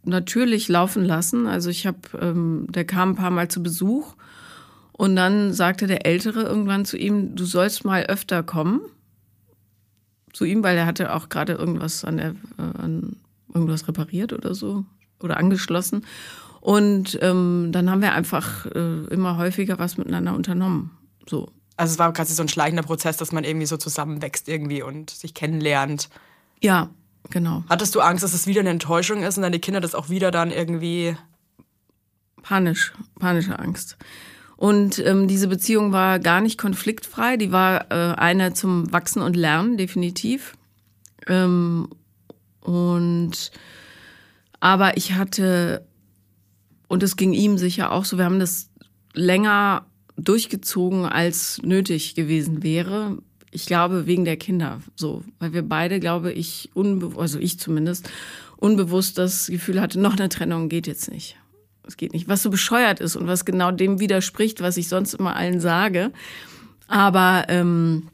natürlich 0.07 0.69
laufen 0.69 1.05
lassen. 1.05 1.47
Also 1.47 1.71
ich 1.71 1.87
habe, 1.87 1.99
ähm, 2.21 2.67
der 2.71 2.85
kam 2.85 3.11
ein 3.11 3.17
paar 3.17 3.31
Mal 3.31 3.49
zu 3.49 3.63
Besuch 3.63 4.15
und 4.93 5.17
dann 5.17 5.53
sagte 5.53 5.87
der 5.87 6.07
Ältere 6.07 6.43
irgendwann 6.43 6.85
zu 6.85 6.97
ihm, 6.97 7.35
du 7.35 7.45
sollst 7.45 7.85
mal 7.85 8.05
öfter 8.05 8.43
kommen. 8.43 8.81
Zu 10.33 10.45
ihm, 10.45 10.63
weil 10.63 10.77
er 10.77 10.87
hatte 10.87 11.15
auch 11.15 11.29
gerade 11.29 11.55
irgendwas 11.55 12.05
an 12.05 12.17
der, 12.17 12.31
äh, 12.59 12.79
an 12.79 13.17
irgendwas 13.53 13.87
repariert 13.89 14.33
oder 14.33 14.55
so 14.55 14.85
oder 15.21 15.37
angeschlossen. 15.37 16.05
Und 16.61 17.19
ähm, 17.23 17.71
dann 17.73 17.91
haben 17.91 18.03
wir 18.03 18.15
einfach 18.15 18.67
äh, 18.67 19.05
immer 19.07 19.37
häufiger 19.37 19.79
was 19.79 19.99
miteinander 19.99 20.35
unternommen. 20.35 20.93
So. 21.29 21.53
Also 21.77 21.93
es 21.93 21.99
war 21.99 22.13
quasi 22.13 22.35
so 22.35 22.43
ein 22.43 22.49
schleichender 22.49 22.85
Prozess, 22.85 23.17
dass 23.17 23.33
man 23.33 23.45
irgendwie 23.45 23.67
so 23.67 23.77
zusammenwächst 23.77 24.49
irgendwie 24.49 24.83
und 24.83 25.11
sich 25.11 25.35
kennenlernt. 25.35 26.09
Ja, 26.63 26.91
genau. 27.31 27.65
Hattest 27.69 27.95
du 27.95 28.01
Angst, 28.01 28.23
dass 28.23 28.35
es 28.35 28.47
wieder 28.47 28.61
eine 28.61 28.71
Enttäuschung 28.71 29.23
ist 29.23 29.37
und 29.37 29.43
deine 29.43 29.61
Kinder 29.61 29.81
das 29.81 29.95
auch 29.95 30.09
wieder 30.09 30.31
dann 30.31 30.51
irgendwie... 30.51 31.17
panisch, 32.43 32.93
panische 33.19 33.59
Angst. 33.59 33.97
Und 34.57 34.99
ähm, 34.99 35.29
diese 35.29 35.49
Beziehung 35.49 35.93
war 35.93 36.19
gar 36.19 36.41
nicht 36.41 36.59
konfliktfrei. 36.59 37.37
Die 37.37 37.53
war 37.53 37.91
äh, 37.91 38.15
eine 38.15 38.53
zum 38.53 38.93
Wachsen 38.93 39.23
und 39.23 39.35
Lernen, 39.35 39.77
definitiv. 39.77 40.55
Ähm, 41.27 41.89
und 42.61 43.51
aber 44.61 44.97
ich 44.97 45.15
hatte, 45.15 45.87
und 46.87 47.03
es 47.03 47.17
ging 47.17 47.33
ihm 47.33 47.59
sicher 47.59 47.93
auch 47.93 48.05
so, 48.05 48.17
wir 48.17 48.27
haben 48.27 48.41
das 48.41 48.71
länger 49.13 49.87
durchgezogen, 50.17 51.05
als 51.05 51.61
nötig 51.63 52.15
gewesen 52.15 52.63
wäre. 52.63 53.19
Ich 53.55 53.67
glaube, 53.67 54.07
wegen 54.07 54.25
der 54.25 54.37
Kinder 54.37 54.81
so. 54.97 55.23
Weil 55.39 55.53
wir 55.53 55.63
beide, 55.63 56.01
glaube 56.01 56.33
ich, 56.33 56.71
also 57.17 57.39
ich 57.39 57.61
zumindest, 57.61 58.11
unbewusst 58.57 59.17
das 59.17 59.47
Gefühl 59.47 59.81
hatte, 59.81 60.01
noch 60.01 60.15
eine 60.15 60.29
Trennung 60.29 60.69
geht 60.69 60.89
jetzt 60.89 61.09
nicht. 61.09 61.37
Es 61.87 61.97
geht 61.97 62.13
nicht. 62.13 62.29
Was 62.29 62.43
so 62.43 62.51
bescheuert 62.51 62.99
ist 62.99 63.15
und 63.15 63.29
was 63.29 63.45
genau 63.45 63.71
dem 63.71 64.01
widerspricht, 64.01 64.61
was 64.61 64.77
ich 64.77 64.89
sonst 64.89 65.15
immer 65.15 65.37
allen 65.37 65.61
sage. 65.61 66.11
Aber 66.89 67.45
ähm, 67.49 68.09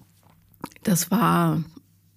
das 0.82 1.10
war, 1.10 1.64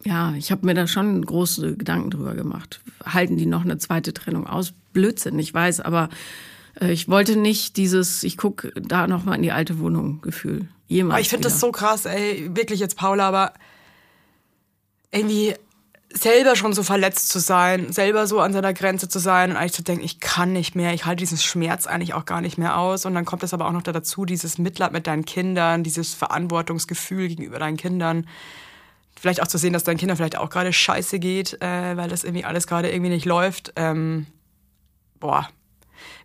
ja, 0.03 0.33
ich 0.35 0.51
habe 0.51 0.65
mir 0.65 0.73
da 0.73 0.85
schon 0.85 1.25
große 1.25 1.77
Gedanken 1.77 2.09
drüber 2.09 2.35
gemacht. 2.35 2.81
Halten 3.05 3.37
die 3.37 3.45
noch 3.45 3.63
eine 3.63 3.77
zweite 3.77 4.13
Trennung 4.13 4.47
aus? 4.47 4.73
Blödsinn, 4.91 5.39
ich 5.39 5.53
weiß, 5.53 5.79
aber 5.79 6.09
äh, 6.81 6.91
ich 6.91 7.07
wollte 7.07 7.37
nicht 7.37 7.77
dieses, 7.77 8.23
ich 8.23 8.35
guck 8.35 8.73
da 8.75 9.07
noch 9.07 9.23
mal 9.23 9.35
in 9.35 9.43
die 9.43 9.53
alte 9.53 9.79
Wohnung 9.79 10.21
Gefühl. 10.21 10.67
Jemals 10.87 11.13
Aber 11.13 11.21
ich 11.21 11.29
finde 11.29 11.49
das 11.49 11.59
so 11.59 11.71
krass, 11.71 12.05
ey, 12.05 12.49
wirklich 12.55 12.79
jetzt 12.79 12.97
Paula, 12.97 13.27
aber 13.27 13.53
irgendwie 15.11 15.55
selber 16.13 16.55
schon 16.55 16.73
so 16.73 16.83
verletzt 16.83 17.29
zu 17.29 17.39
sein, 17.39 17.91
selber 17.91 18.27
so 18.27 18.39
an 18.39 18.53
seiner 18.53 18.73
Grenze 18.73 19.09
zu 19.09 19.19
sein 19.19 19.51
und 19.51 19.57
eigentlich 19.57 19.73
zu 19.73 19.83
denken, 19.83 20.03
ich 20.05 20.19
kann 20.19 20.53
nicht 20.53 20.75
mehr, 20.75 20.93
ich 20.93 21.05
halte 21.05 21.21
diesen 21.21 21.37
Schmerz 21.37 21.87
eigentlich 21.87 22.13
auch 22.13 22.25
gar 22.25 22.41
nicht 22.41 22.57
mehr 22.57 22.77
aus. 22.77 23.05
Und 23.05 23.15
dann 23.15 23.25
kommt 23.25 23.43
das 23.43 23.53
aber 23.53 23.67
auch 23.67 23.71
noch 23.71 23.81
da 23.81 23.91
dazu, 23.91 24.25
dieses 24.25 24.57
Mitleid 24.57 24.91
mit 24.91 25.07
deinen 25.07 25.25
Kindern, 25.25 25.83
dieses 25.83 26.13
Verantwortungsgefühl 26.13 27.29
gegenüber 27.29 27.57
deinen 27.57 27.77
Kindern. 27.77 28.27
Vielleicht 29.19 29.41
auch 29.41 29.47
zu 29.47 29.57
sehen, 29.57 29.73
dass 29.73 29.83
deinen 29.83 29.97
Kindern 29.97 30.17
vielleicht 30.17 30.37
auch 30.37 30.49
gerade 30.49 30.71
scheiße 30.71 31.17
geht, 31.17 31.59
äh, 31.61 31.97
weil 31.97 32.09
das 32.09 32.23
irgendwie 32.23 32.45
alles 32.45 32.67
gerade 32.67 32.91
irgendwie 32.91 33.11
nicht 33.11 33.25
läuft. 33.25 33.73
Ähm, 33.75 34.27
boah, 35.19 35.49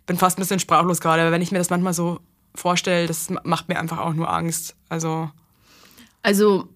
bin 0.05 0.17
fast 0.17 0.37
ein 0.37 0.41
bisschen 0.41 0.59
sprachlos 0.59 1.01
gerade, 1.01 1.23
weil 1.23 1.31
wenn 1.31 1.41
ich 1.41 1.51
mir 1.51 1.59
das 1.59 1.69
manchmal 1.69 1.93
so 1.93 2.19
vorstelle, 2.55 3.07
das 3.07 3.29
macht 3.43 3.69
mir 3.69 3.79
einfach 3.79 3.99
auch 3.99 4.13
nur 4.13 4.31
Angst. 4.31 4.75
Also 4.89 5.29
Also, 6.23 6.67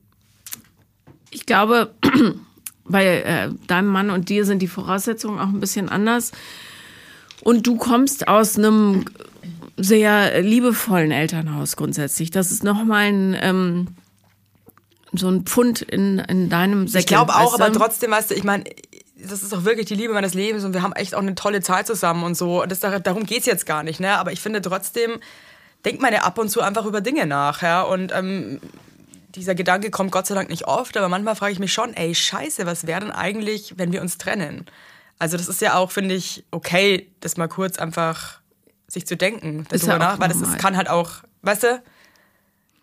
ich 1.30 1.46
glaube, 1.46 1.94
bei 2.86 3.06
äh, 3.06 3.50
deinem 3.68 3.88
Mann 3.88 4.10
und 4.10 4.30
dir 4.30 4.46
sind 4.46 4.62
die 4.62 4.68
Voraussetzungen 4.68 5.40
auch 5.40 5.48
ein 5.48 5.60
bisschen 5.60 5.90
anders. 5.90 6.32
Und 7.42 7.68
du 7.68 7.78
kommst 7.78 8.28
aus 8.28 8.58
einem 8.58 9.06
sehr 9.76 10.42
liebevollen 10.42 11.12
Elternhaus 11.12 11.76
grundsätzlich. 11.76 12.32
Das 12.32 12.52
ist 12.52 12.64
nochmal 12.64 13.08
ein, 13.08 13.38
ähm, 13.40 13.88
so 15.12 15.28
ein 15.28 15.44
Pfund 15.44 15.82
in, 15.82 16.20
in 16.20 16.50
deinem 16.50 16.88
Säckel. 16.88 17.00
Ich 17.02 17.08
glaube 17.08 17.36
auch, 17.36 17.54
weißt 17.54 17.60
du? 17.60 17.64
aber 17.64 17.74
trotzdem, 17.74 18.12
weißt 18.12 18.32
du, 18.32 18.36
ich 18.36 18.44
meine, 18.44 18.64
das 19.18 19.42
ist 19.44 19.54
auch 19.54 19.64
wirklich 19.64 19.88
die 19.88 19.96
Liebe 19.96 20.14
meines 20.14 20.34
Lebens 20.34 20.64
und 20.64 20.74
wir 20.74 20.82
haben 20.82 20.94
echt 20.94 21.16
auch 21.16 21.22
eine 21.22 21.36
tolle 21.36 21.62
Zeit 21.62 21.88
zusammen 21.88 22.24
und 22.24 22.36
so. 22.36 22.62
Und 22.62 22.72
das, 22.72 22.80
darum 22.80 23.26
geht's 23.26 23.46
jetzt 23.46 23.66
gar 23.66 23.84
nicht, 23.84 24.00
ne? 24.00 24.18
Aber 24.18 24.32
ich 24.32 24.42
finde 24.42 24.62
trotzdem, 24.62 25.20
denkt 25.86 26.02
man 26.02 26.14
ja 26.14 26.24
ab 26.24 26.38
und 26.38 26.50
zu 26.50 26.62
einfach 26.62 26.86
über 26.86 27.02
Dinge 27.02 27.26
nach, 27.26 27.62
ja? 27.62 27.82
Und 27.82 28.12
ähm, 28.14 28.60
dieser 29.36 29.56
Gedanke 29.56 29.90
kommt 29.90 30.12
Gott 30.12 30.28
sei 30.28 30.36
Dank 30.36 30.50
nicht 30.50 30.68
oft, 30.68 30.96
aber 30.98 31.10
manchmal 31.10 31.36
frage 31.36 31.54
ich 31.54 31.60
mich 31.60 31.74
schon, 31.74 31.94
ey, 31.94 32.14
scheiße, 32.14 32.66
was 32.66 32.88
wäre 32.88 33.02
denn 33.02 33.12
eigentlich, 33.12 33.74
wenn 33.78 33.92
wir 33.92 34.02
uns 34.02 34.18
trennen? 34.18 34.66
Also 35.20 35.38
das 35.38 35.48
ist 35.48 35.62
ja 35.62 35.76
auch, 35.76 35.92
finde 35.92 36.16
ich, 36.16 36.44
okay, 36.52 37.10
das 37.20 37.38
mal 37.38 37.48
kurz 37.48 37.80
einfach 37.80 38.40
sich 38.88 39.08
zu 39.08 39.18
denken, 39.18 39.66
darüber 39.70 39.88
ja 39.88 39.98
nach, 39.98 40.20
weil 40.20 40.30
das 40.30 40.42
ist, 40.42 40.60
kann 40.60 40.78
halt 40.78 40.90
auch, 40.90 41.10
weißt 41.42 41.64
du? 41.64 41.84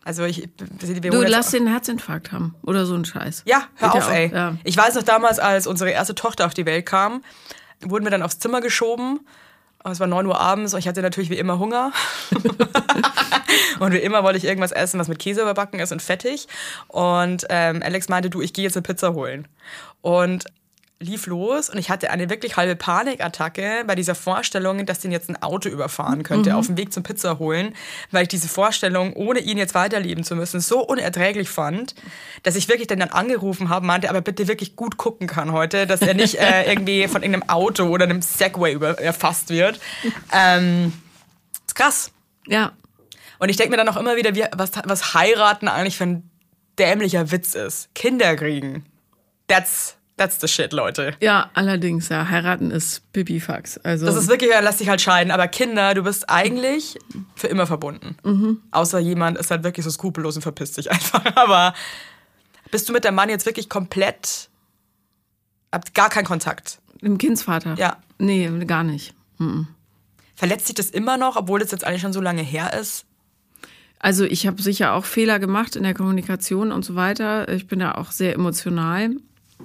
Also 0.03 0.25
ich, 0.25 0.49
wir 0.81 1.11
Du 1.11 1.23
lass 1.23 1.51
den 1.51 1.67
Herzinfarkt 1.67 2.33
haben 2.33 2.55
oder 2.63 2.87
so 2.87 2.95
ein 2.95 3.05
Scheiß. 3.05 3.43
ja, 3.47 3.65
hör 3.77 3.91
Geht 3.91 4.03
auf, 4.03 4.09
ja 4.09 4.15
ey. 4.15 4.33
ja. 4.33 4.57
Ich 4.65 4.77
weiß 4.77 4.95
noch 4.95 5.03
damals, 5.03 5.39
als 5.39 5.67
unsere 5.67 5.91
erste 5.91 6.15
Tochter 6.15 6.47
auf 6.47 6.55
die 6.55 6.65
Welt 6.65 6.87
kam, 6.87 7.23
wurden 7.83 8.05
wir 8.05 8.11
dann 8.11 8.23
aufs 8.23 8.39
Zimmer 8.39 8.61
geschoben. 8.61 9.21
Es 9.85 10.01
war 10.01 10.07
9 10.07 10.27
Uhr 10.27 10.38
abends 10.38 10.75
und 10.75 10.81
ich 10.81 10.88
hatte 10.88 11.01
natürlich 11.01 11.31
wie 11.31 11.38
immer 11.38 11.59
Hunger. 11.59 11.93
und 13.81 13.93
wie 13.93 13.99
immer 13.99 14.23
wollte 14.23 14.38
ich 14.38 14.45
irgendwas 14.45 14.73
essen, 14.73 15.01
was 15.01 15.09
mit 15.09 15.19
Käse 15.19 15.40
überbacken 15.40 15.81
ist 15.81 15.93
und 15.93 16.03
fettig. 16.03 16.49
Und 16.88 17.47
ähm, 17.49 17.83
Alex 17.83 18.09
meinte, 18.09 18.29
du, 18.29 18.43
ich 18.43 18.53
gehe 18.53 18.64
jetzt 18.64 18.77
eine 18.77 18.83
Pizza 18.83 19.14
holen. 19.14 19.49
Und 20.03 20.45
lief 21.03 21.27
los 21.27 21.71
und 21.71 21.79
ich 21.79 21.89
hatte 21.89 22.11
eine 22.11 22.29
wirklich 22.29 22.59
halbe 22.59 22.77
Panikattacke 22.77 23.85
bei 23.87 23.95
dieser 23.95 24.15
Vorstellung, 24.15 24.85
dass 24.85 25.01
den 25.01 25.13
jetzt 25.13 25.31
ein 25.31 25.43
Auto 25.43 25.71
überfahren 25.71 26.23
könnte 26.23 26.55
auf 26.55 26.67
dem 26.67 26.77
Weg 26.77 26.93
zum 26.93 27.03
Pizza 27.03 27.39
holen, 27.39 27.75
weil 28.11 28.23
ich 28.25 28.29
diese 28.29 28.49
Vorstellung, 28.49 29.15
ohne 29.15 29.41
ihn 29.41 29.57
jetzt 29.57 29.75
weiterleben 29.75 30.25
zu 30.25 30.37
müssen, 30.37 30.61
so 30.61 30.81
unerträglich 30.81 31.49
fand, 31.49 31.95
dass 32.43 32.55
ich 32.55 32.69
wirklich 32.69 32.87
dann, 32.87 33.01
dann 33.01 33.09
angerufen 33.09 33.71
habe, 33.71 33.87
meinte, 33.87 34.11
aber 34.11 34.21
bitte 34.21 34.47
wirklich 34.47 34.77
gut 34.77 34.99
gucken 34.99 35.27
kann 35.27 35.53
heute, 35.53 35.87
dass 35.87 36.03
er 36.03 36.13
nicht 36.13 36.35
äh, 36.39 36.65
irgendwie 36.71 37.09
von 37.09 37.23
irgendeinem 37.23 37.49
Auto 37.49 37.85
oder 37.85 38.05
einem 38.05 38.21
Segway 38.21 38.75
über, 38.75 38.99
erfasst 39.01 39.49
wird. 39.49 39.81
Ähm, 40.33 40.93
ist 41.67 41.75
krass. 41.75 42.13
Ja. 42.47 42.73
Und 43.39 43.49
ich 43.49 43.57
denke 43.57 43.71
mir 43.71 43.79
dann 43.79 43.89
auch 43.89 43.97
immer 43.97 44.17
wieder, 44.17 44.35
wie, 44.35 44.45
was, 44.53 44.73
was 44.85 45.15
heiraten 45.15 45.67
eigentlich 45.67 45.97
für 45.97 46.05
ein 46.05 46.31
dämlicher 46.79 47.31
Witz 47.31 47.55
ist. 47.55 47.95
Kinder 47.95 48.37
kriegen. 48.37 48.85
That's, 49.49 49.97
that's 50.20 50.38
the 50.40 50.46
shit, 50.48 50.72
Leute. 50.74 51.14
Ja, 51.20 51.50
allerdings, 51.54 52.11
ja. 52.11 52.28
Heiraten 52.28 52.70
ist 52.70 53.11
Pipifax. 53.14 53.78
Also, 53.78 54.04
Das 54.04 54.14
ist 54.16 54.28
wirklich, 54.28 54.50
ja, 54.50 54.61
lass 54.61 54.76
dich 54.76 54.88
halt 54.90 55.00
scheiden. 55.00 55.30
Aber 55.33 55.48
Kinder, 55.48 55.94
du 55.94 56.02
bist 56.02 56.28
eigentlich 56.28 56.98
für 57.35 57.46
immer 57.46 57.66
verbunden. 57.66 58.61
Außer 58.70 58.98
jemand 58.98 59.38
ist 59.38 59.50
halt 59.50 59.64
wirklich 59.64 59.85
so 59.85 59.90
skrupellos 59.90 60.37
und 60.37 60.42
verpisst 60.42 60.74
sich 60.74 60.90
einfach. 60.92 61.24
Aber 61.37 61.72
bist 62.70 62.88
du 62.88 62.92
mit 62.92 63.04
dem 63.04 63.14
Mann 63.14 63.30
jetzt 63.30 63.46
wirklich 63.46 63.70
komplett, 63.70 64.50
habt 65.72 65.94
gar 65.94 66.11
keinen 66.11 66.26
Kontakt? 66.26 66.80
Im 67.00 67.16
Kindsvater. 67.16 67.74
Ja. 67.78 67.96
Nee, 68.18 68.50
gar 68.66 68.85
nicht. 68.85 69.14
Verletzt 70.35 70.66
sich 70.66 70.74
das 70.74 70.90
immer 70.90 71.16
noch, 71.16 71.37
obwohl 71.37 71.61
das 71.61 71.70
jetzt 71.70 71.85
eigentlich 71.85 72.02
schon 72.02 72.12
so 72.12 72.20
lange 72.20 72.42
her 72.42 72.78
ist? 72.78 73.06
Also 73.98 74.24
ich 74.24 74.46
habe 74.46 74.61
sicher 74.61 74.92
auch 74.92 75.06
Fehler 75.06 75.38
gemacht 75.38 75.76
in 75.76 75.83
der 75.83 75.94
Kommunikation 75.94 76.72
und 76.72 76.85
so 76.85 76.94
weiter. 76.94 77.48
Ich 77.48 77.66
bin 77.66 77.78
da 77.78 77.92
auch 77.92 78.11
sehr 78.11 78.35
emotional. 78.35 79.16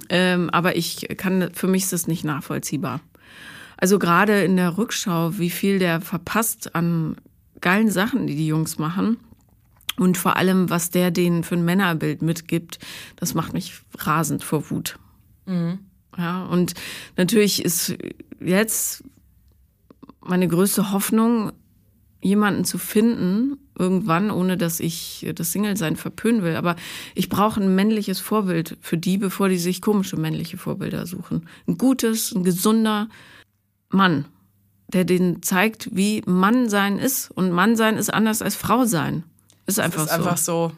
Ähm, 0.08 0.50
aber 0.50 0.76
ich 0.76 1.08
kann, 1.16 1.50
für 1.52 1.66
mich 1.66 1.84
ist 1.84 1.92
das 1.92 2.06
nicht 2.06 2.24
nachvollziehbar. 2.24 3.00
Also 3.76 3.98
gerade 3.98 4.42
in 4.42 4.56
der 4.56 4.78
Rückschau, 4.78 5.38
wie 5.38 5.50
viel 5.50 5.78
der 5.78 6.00
verpasst 6.00 6.74
an 6.74 7.16
geilen 7.60 7.90
Sachen, 7.90 8.26
die 8.26 8.36
die 8.36 8.46
Jungs 8.46 8.78
machen. 8.78 9.18
Und 9.98 10.18
vor 10.18 10.36
allem, 10.36 10.68
was 10.68 10.90
der 10.90 11.10
denen 11.10 11.42
für 11.42 11.54
ein 11.54 11.64
Männerbild 11.64 12.20
mitgibt, 12.22 12.78
das 13.16 13.34
macht 13.34 13.54
mich 13.54 13.80
rasend 13.98 14.44
vor 14.44 14.70
Wut. 14.70 14.98
Ja, 16.18 16.44
und 16.44 16.74
natürlich 17.16 17.64
ist 17.64 17.96
jetzt 18.40 19.04
meine 20.20 20.48
größte 20.48 20.92
Hoffnung, 20.92 21.52
jemanden 22.20 22.64
zu 22.64 22.78
finden, 22.78 23.58
irgendwann, 23.78 24.30
ohne 24.30 24.56
dass 24.56 24.80
ich 24.80 25.26
das 25.34 25.52
Single-Sein 25.52 25.96
verpönen 25.96 26.42
will. 26.42 26.56
Aber 26.56 26.76
ich 27.14 27.28
brauche 27.28 27.60
ein 27.60 27.74
männliches 27.74 28.20
Vorbild 28.20 28.76
für 28.80 28.98
die, 28.98 29.18
bevor 29.18 29.48
die 29.48 29.58
sich 29.58 29.80
komische 29.80 30.16
männliche 30.16 30.58
Vorbilder 30.58 31.06
suchen. 31.06 31.48
Ein 31.66 31.78
gutes, 31.78 32.34
ein 32.34 32.44
gesunder 32.44 33.08
Mann, 33.88 34.26
der 34.88 35.04
denen 35.04 35.42
zeigt, 35.42 35.94
wie 35.94 36.22
Mann 36.26 36.68
sein 36.68 36.98
ist. 36.98 37.30
Und 37.30 37.52
Mann 37.52 37.76
sein 37.76 37.96
ist 37.96 38.12
anders 38.12 38.42
als 38.42 38.56
Frau 38.56 38.84
sein. 38.84 39.24
Ist 39.66 39.80
einfach 39.80 40.04
ist 40.04 40.12
einfach 40.12 40.36
so. 40.36 40.68
so. 40.68 40.72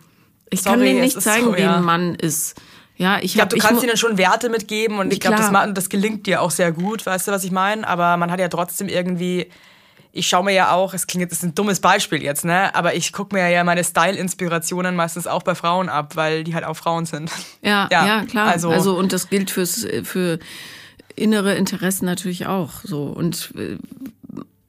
Ich 0.50 0.62
Sorry, 0.62 0.76
kann 0.76 0.84
denen 0.84 1.00
nicht 1.00 1.20
zeigen, 1.20 1.46
so, 1.46 1.56
wie 1.56 1.60
ja. 1.62 1.76
ein 1.76 1.84
Mann 1.84 2.14
ist. 2.14 2.60
Ja, 2.96 3.18
ich, 3.18 3.26
Ich 3.26 3.34
glaube, 3.34 3.54
du 3.54 3.58
kannst 3.58 3.82
ihnen 3.82 3.96
schon 3.96 4.18
Werte 4.18 4.48
mitgeben 4.50 4.98
und 4.98 5.12
ich 5.12 5.20
glaube, 5.20 5.36
das, 5.36 5.52
das 5.72 5.88
gelingt 5.88 6.26
dir 6.26 6.42
auch 6.42 6.50
sehr 6.50 6.72
gut, 6.72 7.06
weißt 7.06 7.28
du, 7.28 7.32
was 7.32 7.44
ich 7.44 7.52
meine? 7.52 7.86
Aber 7.86 8.16
man 8.16 8.30
hat 8.30 8.40
ja 8.40 8.48
trotzdem 8.48 8.88
irgendwie, 8.88 9.48
ich 10.12 10.26
schaue 10.26 10.44
mir 10.44 10.52
ja 10.52 10.72
auch, 10.72 10.94
es 10.94 11.06
klingt 11.06 11.22
jetzt 11.22 11.32
das 11.32 11.38
ist 11.40 11.44
ein 11.44 11.54
dummes 11.54 11.80
Beispiel 11.80 12.22
jetzt, 12.22 12.44
ne? 12.44 12.74
Aber 12.74 12.94
ich 12.94 13.12
gucke 13.12 13.34
mir 13.36 13.48
ja 13.50 13.62
meine 13.64 13.84
Style-Inspirationen 13.84 14.96
meistens 14.96 15.26
auch 15.26 15.42
bei 15.42 15.54
Frauen 15.54 15.88
ab, 15.88 16.16
weil 16.16 16.44
die 16.44 16.54
halt 16.54 16.64
auch 16.64 16.76
Frauen 16.76 17.06
sind. 17.06 17.30
Ja, 17.62 17.88
Ja, 17.92 18.06
ja, 18.06 18.24
klar. 18.24 18.48
also- 18.48 18.70
Also, 18.70 18.96
und 18.98 19.12
das 19.12 19.28
gilt 19.28 19.50
fürs, 19.50 19.86
für 20.04 20.38
innere 21.16 21.54
Interessen 21.56 22.04
natürlich 22.06 22.46
auch 22.46 22.70
so. 22.84 23.04
Und 23.04 23.52
äh, 23.56 23.76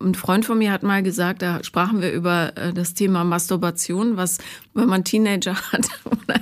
ein 0.01 0.15
Freund 0.15 0.45
von 0.45 0.57
mir 0.57 0.71
hat 0.71 0.81
mal 0.83 1.03
gesagt, 1.03 1.41
da 1.41 1.61
sprachen 1.63 2.01
wir 2.01 2.11
über 2.11 2.53
äh, 2.55 2.71
das 2.73 2.93
Thema 2.93 3.23
Masturbation, 3.25 4.15
was, 4.17 4.37
wenn 4.73 4.87
man 4.87 5.03
Teenager 5.03 5.55
hat, 5.71 5.87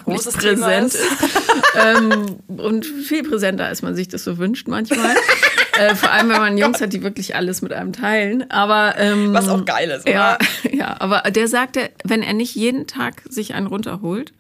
Großes 0.06 0.36
präsent 0.36 0.94
ist. 0.94 0.96
ist. 0.96 1.24
ähm, 1.76 2.38
und 2.48 2.86
viel 2.86 3.24
präsenter, 3.28 3.66
als 3.66 3.82
man 3.82 3.96
sich 3.96 4.08
das 4.08 4.24
so 4.24 4.38
wünscht 4.38 4.68
manchmal. 4.68 5.16
Äh, 5.80 5.96
vor 5.96 6.12
allem, 6.12 6.30
wenn 6.30 6.40
man 6.40 6.58
Jungs 6.58 6.82
hat, 6.82 6.94
die 6.94 7.04
wirklich 7.04 7.36
alles 7.36 7.62
mit 7.62 7.72
einem 7.74 7.94
teilen. 7.94 8.50
Aber 8.52 8.96
ähm, 8.98 9.34
Was 9.34 9.48
auch 9.50 9.64
geil 9.66 9.90
ist, 9.90 10.04
oder? 10.04 10.12
ja, 10.14 10.38
ja, 10.72 10.96
aber 11.00 11.30
der 11.32 11.48
sagte, 11.48 11.90
wenn 12.04 12.22
er 12.24 12.34
nicht 12.34 12.56
jeden 12.56 12.88
Tag 12.88 13.22
sich 13.30 13.54
einen 13.54 13.68
runterholt, 13.68 14.34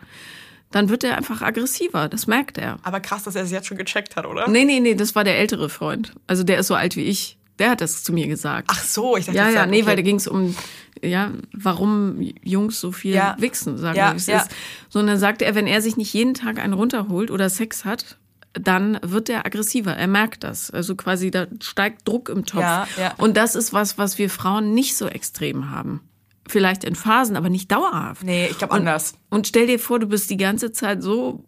dann 0.71 0.89
wird 0.89 1.04
er 1.04 1.15
einfach 1.17 1.41
aggressiver. 1.41 2.10
Das 2.10 2.28
merkt 2.28 2.58
er. 2.58 2.78
Aber 2.84 3.00
krass, 3.00 3.23
dass 3.23 3.36
er 3.36 3.43
es 3.43 3.52
jetzt 3.52 3.67
schon 3.67 3.78
gecheckt 3.78 4.15
hat, 4.15 4.26
oder? 4.26 4.47
Nee, 4.50 4.65
nee, 4.65 4.80
nee, 4.80 4.95
das 4.95 5.15
war 5.15 5.23
der 5.23 5.38
ältere 5.39 5.69
Freund. 5.69 6.13
Also 6.28 6.43
der 6.43 6.60
ist 6.60 6.67
so 6.67 6.76
alt 6.76 6.95
wie 6.95 7.04
ich. 7.04 7.38
Der 7.60 7.71
hat 7.71 7.82
das 7.82 8.04
zu 8.04 8.13
mir 8.13 8.28
gesagt. 8.28 8.67
Ach 8.71 8.84
so, 8.84 9.17
ich 9.17 9.26
dachte, 9.26 9.38
ja, 9.38 9.50
ja, 9.50 9.65
nee, 9.65 9.78
okay. 9.78 9.88
weil 9.88 9.95
da 9.95 10.02
ging 10.04 10.17
es 10.17 10.28
um, 10.28 10.56
ja, 11.02 11.32
warum 11.54 12.21
Jungs 12.43 12.80
so 12.80 12.91
viel 12.91 13.15
Ja. 13.15 13.36
wichsen, 13.39 13.78
sagen 13.80 13.97
Ja, 13.97 14.13
wir, 14.13 14.34
ja. 14.34 14.41
ist. 14.41 14.52
So, 14.89 15.00
und 15.00 15.08
dann 15.08 15.17
sagte 15.17 15.45
er, 15.45 15.56
wenn 15.56 15.65
er 15.65 15.82
sich 15.82 15.97
nicht 15.97 16.13
jeden 16.13 16.36
Tag 16.36 16.60
einen 16.60 16.73
runterholt 16.73 17.32
oder 17.32 17.50
Sex 17.50 17.84
hat, 17.84 18.17
dann 18.60 19.00
wird 19.02 19.30
er 19.30 19.46
aggressiver. 19.46 19.96
Er 19.96 20.08
merkt 20.08 20.43
das. 20.43 20.72
Also 20.72 20.96
quasi, 20.96 21.32
da 21.32 21.48
steigt 21.62 22.08
Druck 22.08 22.30
im 22.30 22.46
Topf. 22.46 22.62
Ja, 22.62 22.88
ja. 22.98 23.13
Und 23.17 23.38
das 23.38 23.56
ist 23.56 23.74
was, 23.74 23.98
was 23.98 24.17
wir 24.17 24.30
Frauen 24.30 24.74
nicht 24.74 24.96
so 24.96 25.08
extrem 25.08 25.72
haben. 25.72 26.02
Vielleicht 26.48 26.84
in 26.84 26.96
Phasen, 26.96 27.36
aber 27.36 27.50
nicht 27.50 27.72
dauerhaft. 27.72 28.24
Nee, 28.24 28.48
ich 28.48 28.58
glaube 28.58 28.74
anders. 28.74 29.15
Und 29.30 29.48
stell 29.48 29.67
dir 29.67 29.80
vor, 29.80 30.00
du 30.00 30.08
bist 30.08 30.30
die 30.30 30.38
ganze 30.38 30.72
Zeit 30.72 31.04
so 31.04 31.43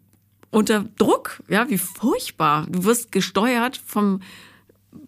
unter 0.50 0.84
Druck, 0.98 1.42
ja, 1.48 1.68
wie 1.70 1.78
furchtbar. 1.78 2.66
Du 2.68 2.84
wirst 2.84 3.12
gesteuert 3.12 3.80
vom 3.84 4.20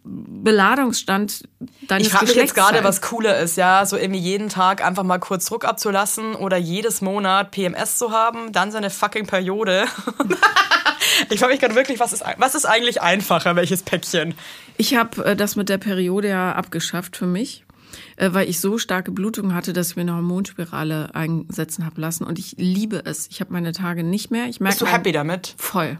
Beladungsstand 0.05 1.49
deines 1.89 2.07
Ich 2.07 2.13
frage 2.13 2.27
mich 2.27 2.37
jetzt 2.37 2.55
gerade, 2.55 2.85
was 2.85 3.01
cooler 3.01 3.39
ist, 3.39 3.57
ja, 3.57 3.85
so 3.85 3.97
irgendwie 3.97 4.21
jeden 4.21 4.49
Tag 4.49 4.85
einfach 4.85 5.03
mal 5.03 5.19
kurz 5.19 5.47
Druck 5.47 5.65
abzulassen 5.65 6.35
oder 6.35 6.57
jedes 6.57 7.01
Monat 7.01 7.51
PMS 7.51 7.99
zu 7.99 8.13
haben, 8.13 8.53
dann 8.53 8.71
seine 8.71 8.91
fucking 8.91 9.27
Periode. 9.27 9.87
ich 11.31 11.39
frage 11.41 11.53
mich 11.53 11.61
gerade 11.61 11.75
wirklich, 11.75 12.01
was 12.01 12.13
ist, 12.13 12.25
was 12.39 12.55
ist 12.55 12.65
eigentlich 12.65 13.01
einfacher, 13.03 13.57
welches 13.57 13.83
Päckchen? 13.83 14.35
Ich 14.77 14.95
habe 14.97 15.25
äh, 15.25 15.37
das 15.37 15.57
mit 15.57 15.69
der 15.69 15.79
Periode 15.79 16.29
ja 16.29 16.53
abgeschafft 16.53 17.17
für 17.17 17.27
mich, 17.27 17.65
äh, 18.17 18.31
weil 18.33 18.49
ich 18.49 18.61
so 18.61 18.79
starke 18.79 19.11
Blutung 19.13 19.55
hatte, 19.55 19.73
dass 19.73 19.91
ich 19.91 19.97
mir 19.97 20.03
eine 20.03 20.15
Hormonspirale 20.17 21.15
einsetzen 21.15 21.85
habe 21.85 22.01
lassen. 22.01 22.25
Und 22.25 22.39
ich 22.39 22.55
liebe 22.59 23.03
es. 23.05 23.29
Ich 23.31 23.41
habe 23.41 23.53
meine 23.53 23.73
Tage 23.73 24.03
nicht 24.05 24.31
mehr. 24.31 24.47
Ich 24.47 24.61
merke 24.61 24.73
Bist 24.75 24.81
du 24.81 24.85
mein- 24.87 24.95
happy 24.95 25.13
damit? 25.13 25.55
Voll. 25.59 25.99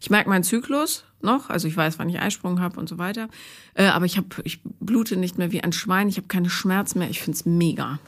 Ich 0.00 0.10
merke 0.10 0.28
meinen 0.28 0.44
Zyklus 0.44 1.04
noch, 1.22 1.48
also 1.48 1.66
ich 1.66 1.74
weiß, 1.74 1.98
wann 1.98 2.10
ich 2.10 2.20
Eisprung 2.20 2.60
habe 2.60 2.78
und 2.78 2.86
so 2.86 2.98
weiter. 2.98 3.28
Äh, 3.72 3.86
aber 3.86 4.04
ich 4.04 4.18
habe, 4.18 4.26
ich 4.44 4.60
blute 4.62 5.16
nicht 5.16 5.38
mehr 5.38 5.52
wie 5.52 5.62
ein 5.64 5.72
Schwein. 5.72 6.08
Ich 6.10 6.18
habe 6.18 6.26
keine 6.28 6.50
Schmerzen 6.50 6.98
mehr. 6.98 7.08
Ich 7.08 7.22
find's 7.22 7.46
mega. 7.46 7.98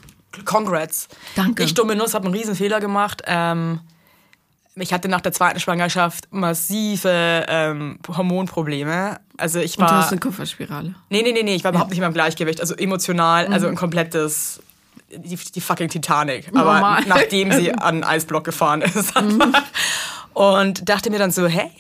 Congrats. 0.45 1.09
Danke. 1.35 1.63
Ich, 1.63 1.73
dumme 1.73 1.97
Nuss, 1.97 2.13
habe 2.13 2.27
einen 2.27 2.35
riesen 2.35 2.55
Fehler 2.55 2.79
gemacht. 2.79 3.23
Ähm, 3.27 3.81
ich 4.79 4.93
hatte 4.93 5.09
nach 5.09 5.21
der 5.21 5.33
zweiten 5.33 5.59
Schwangerschaft 5.59 6.29
massive 6.31 7.47
ähm, 7.49 7.99
Hormonprobleme. 8.07 9.19
Also 9.37 9.59
ich 9.59 9.79
Und 9.79 9.87
du 9.87 9.91
war... 9.91 10.03
hast 10.03 10.11
eine 10.11 10.21
Kupferspirale. 10.21 10.95
Nee, 11.09 11.23
nee, 11.23 11.33
nee, 11.33 11.43
nee, 11.43 11.55
ich 11.55 11.65
war 11.65 11.71
überhaupt 11.71 11.91
nicht 11.91 12.01
mehr 12.01 12.09
im 12.09 12.15
Gleichgewicht. 12.15 12.61
Also 12.61 12.75
emotional, 12.75 13.47
also 13.47 13.69
ein 13.69 13.77
komplettes. 13.77 14.61
Die, 15.11 15.37
die 15.37 15.61
fucking 15.61 15.89
Titanic. 15.89 16.49
Aber 16.49 16.75
Normal. 16.75 17.03
nachdem 17.07 17.53
sie 17.53 17.73
an 17.73 17.81
einen 17.81 18.05
Eisblock 18.05 18.45
gefahren 18.45 18.83
ist. 18.83 19.17
einfach. 19.17 19.63
Und 20.35 20.89
dachte 20.89 21.11
mir 21.11 21.19
dann 21.19 21.31
so, 21.31 21.47
hey, 21.47 21.71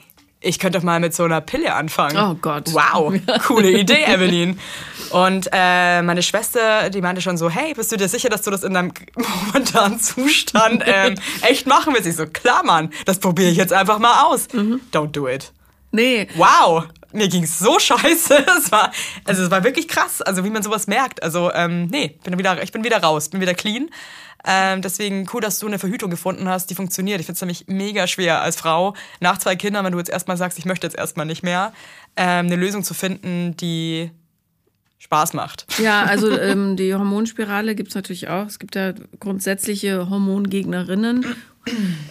ich 0.41 0.59
könnte 0.59 0.79
doch 0.79 0.85
mal 0.85 1.01
mit 1.01 1.15
so 1.15 1.25
einer 1.25 1.41
Pille 1.41 1.75
anfangen. 1.75 2.17
Oh 2.17 2.35
Gott. 2.41 2.73
Wow, 2.73 3.15
coole 3.47 3.71
Idee, 3.71 4.05
Evelyn. 4.05 4.59
Und 5.11 5.49
äh, 5.53 6.03
meine 6.03 6.23
Schwester, 6.23 6.91
die 6.91 7.01
meinte 7.01 7.23
schon 7.23 7.37
so, 7.37 7.49
hey, 7.49 7.75
bist 7.75 7.93
du 7.93 7.97
dir 7.97 8.09
sicher, 8.09 8.29
dass 8.29 8.43
du 8.43 8.51
das 8.51 8.63
in 8.63 8.75
deinem 8.75 8.93
momentanen 9.47 9.99
Zustand 9.99 10.83
ähm, 10.87 11.15
echt 11.43 11.67
machen 11.67 11.95
willst? 11.95 12.09
Ich 12.09 12.17
so, 12.17 12.27
klar, 12.27 12.65
Mann, 12.65 12.91
das 13.05 13.19
probiere 13.19 13.51
ich 13.51 13.57
jetzt 13.57 13.73
einfach 13.73 13.99
mal 13.99 14.25
aus. 14.25 14.49
Mhm. 14.53 14.81
Don't 14.93 15.13
do 15.13 15.29
it. 15.29 15.53
Nee, 15.93 16.29
Wow, 16.35 16.85
mir 17.13 17.29
ging's 17.29 17.59
so 17.59 17.79
scheiße. 17.79 18.45
Es 18.59 18.71
war, 18.71 18.93
also 19.25 19.43
es 19.45 19.51
war 19.51 19.65
wirklich 19.65 19.89
krass, 19.89 20.23
also 20.23 20.45
wie 20.45 20.51
man 20.51 20.63
sowas 20.63 20.87
merkt. 20.87 21.23
Also 21.23 21.53
ähm, 21.53 21.87
nee, 21.87 22.19
bin 22.23 22.39
wieder, 22.39 22.63
ich 22.63 22.73
bin 22.73 22.85
wieder 22.85 23.03
raus, 23.03 23.29
bin 23.31 23.41
wieder 23.41 23.55
clean. 23.55 23.89
Ähm, 24.47 24.81
deswegen 24.81 25.27
cool, 25.33 25.41
dass 25.41 25.59
du 25.59 25.67
eine 25.67 25.79
Verhütung 25.79 26.09
gefunden 26.09 26.49
hast, 26.49 26.71
die 26.71 26.75
funktioniert. 26.75 27.19
Ich 27.21 27.27
finde 27.27 27.37
es 27.37 27.41
nämlich 27.41 27.65
mega 27.67 28.07
schwer 28.07 28.41
als 28.43 28.57
Frau, 28.57 28.95
nach 29.21 29.39
zwei 29.39 29.57
Kindern, 29.57 29.85
wenn 29.85 29.93
du 29.93 29.99
jetzt 29.99 30.11
erstmal 30.11 30.37
sagst, 30.37 30.59
ich 30.59 30.65
möchte 30.65 30.87
jetzt 30.87 30.97
erstmal 30.97 31.27
nicht 31.27 31.43
mehr, 31.43 31.73
ähm, 32.17 32.47
eine 32.47 32.57
Lösung 32.57 32.85
zu 32.85 32.95
finden, 32.95 33.57
die 33.57 34.11
Spaß 34.99 35.35
macht. 35.35 35.67
Ja, 35.79 36.05
also 36.05 36.31
ähm, 36.39 36.77
die 36.77 36.95
Hormonspirale 36.95 37.75
gibt's 37.75 37.95
natürlich 37.95 38.29
auch. 38.29 38.47
Es 38.47 38.59
gibt 38.59 38.75
ja 38.75 38.95
grundsätzliche 39.21 40.09
Hormongegnerinnen. 40.09 41.25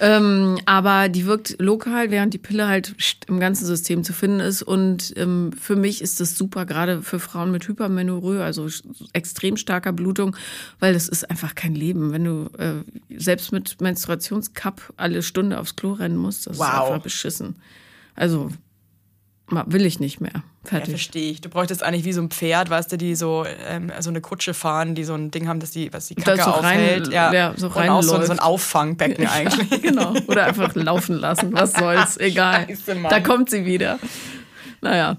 ähm, 0.01 0.59
aber 0.65 1.07
die 1.09 1.25
wirkt 1.25 1.55
lokal, 1.59 2.11
während 2.11 2.33
die 2.33 2.37
Pille 2.37 2.67
halt 2.67 2.93
im 3.27 3.39
ganzen 3.39 3.65
System 3.65 4.03
zu 4.03 4.13
finden 4.13 4.39
ist. 4.41 4.61
Und 4.61 5.13
ähm, 5.17 5.51
für 5.59 5.75
mich 5.75 6.01
ist 6.01 6.19
das 6.19 6.37
super, 6.37 6.65
gerade 6.65 7.01
für 7.01 7.19
Frauen 7.19 7.51
mit 7.51 7.67
Hypermenorrhoe, 7.67 8.43
also 8.43 8.67
extrem 9.13 9.57
starker 9.57 9.93
Blutung, 9.93 10.35
weil 10.79 10.93
das 10.93 11.07
ist 11.07 11.29
einfach 11.29 11.55
kein 11.55 11.73
Leben. 11.73 12.11
Wenn 12.11 12.25
du 12.25 12.49
äh, 12.57 12.83
selbst 13.17 13.51
mit 13.51 13.79
Menstruationscup 13.81 14.93
alle 14.97 15.23
Stunde 15.23 15.59
aufs 15.59 15.75
Klo 15.75 15.93
rennen 15.93 16.17
musst, 16.17 16.47
das 16.47 16.57
Wow. 16.59 16.65
ist 16.67 16.73
einfach 16.73 17.01
beschissen. 17.03 17.55
Also 18.13 18.51
will 19.49 19.85
ich 19.85 19.99
nicht 19.99 20.19
mehr. 20.21 20.31
Ja, 20.33 20.41
Fertig. 20.69 20.89
verstehe 20.89 21.31
ich. 21.31 21.41
Du 21.41 21.49
bräuchtest 21.49 21.83
eigentlich 21.83 22.03
wie 22.05 22.13
so 22.13 22.21
ein 22.21 22.29
Pferd, 22.29 22.69
weißt 22.71 22.91
du, 22.91 22.97
die 22.97 23.13
so, 23.15 23.45
ähm, 23.67 23.91
so 23.99 24.09
eine 24.09 24.19
Kutsche 24.21 24.53
fahren, 24.55 24.95
die 24.95 25.03
so 25.03 25.13
ein 25.13 25.29
Ding 25.29 25.47
haben, 25.47 25.59
dass 25.59 25.69
die, 25.71 25.93
was 25.93 26.07
die 26.07 26.15
Das 26.15 26.25
Kacke 26.25 26.43
so 26.43 26.49
rein- 26.51 26.79
aufhält. 26.79 27.07
ja, 27.13 27.53
so 27.55 27.67
Und 27.67 27.89
auch 27.89 28.01
so, 28.01 28.19
so 28.23 28.31
ein 28.31 28.39
Auffangbecken 28.39 29.27
eigentlich. 29.27 29.81
genau. 29.83 30.13
Oder 30.27 30.45
einfach 30.47 30.73
laufen 30.75 31.15
lassen. 31.15 31.53
Was 31.53 31.73
soll's, 31.73 32.17
egal. 32.19 32.65
Scheiße, 32.67 32.95
da 33.09 33.19
kommt 33.19 33.49
sie 33.51 33.65
wieder. 33.65 33.99
Naja. 34.81 35.17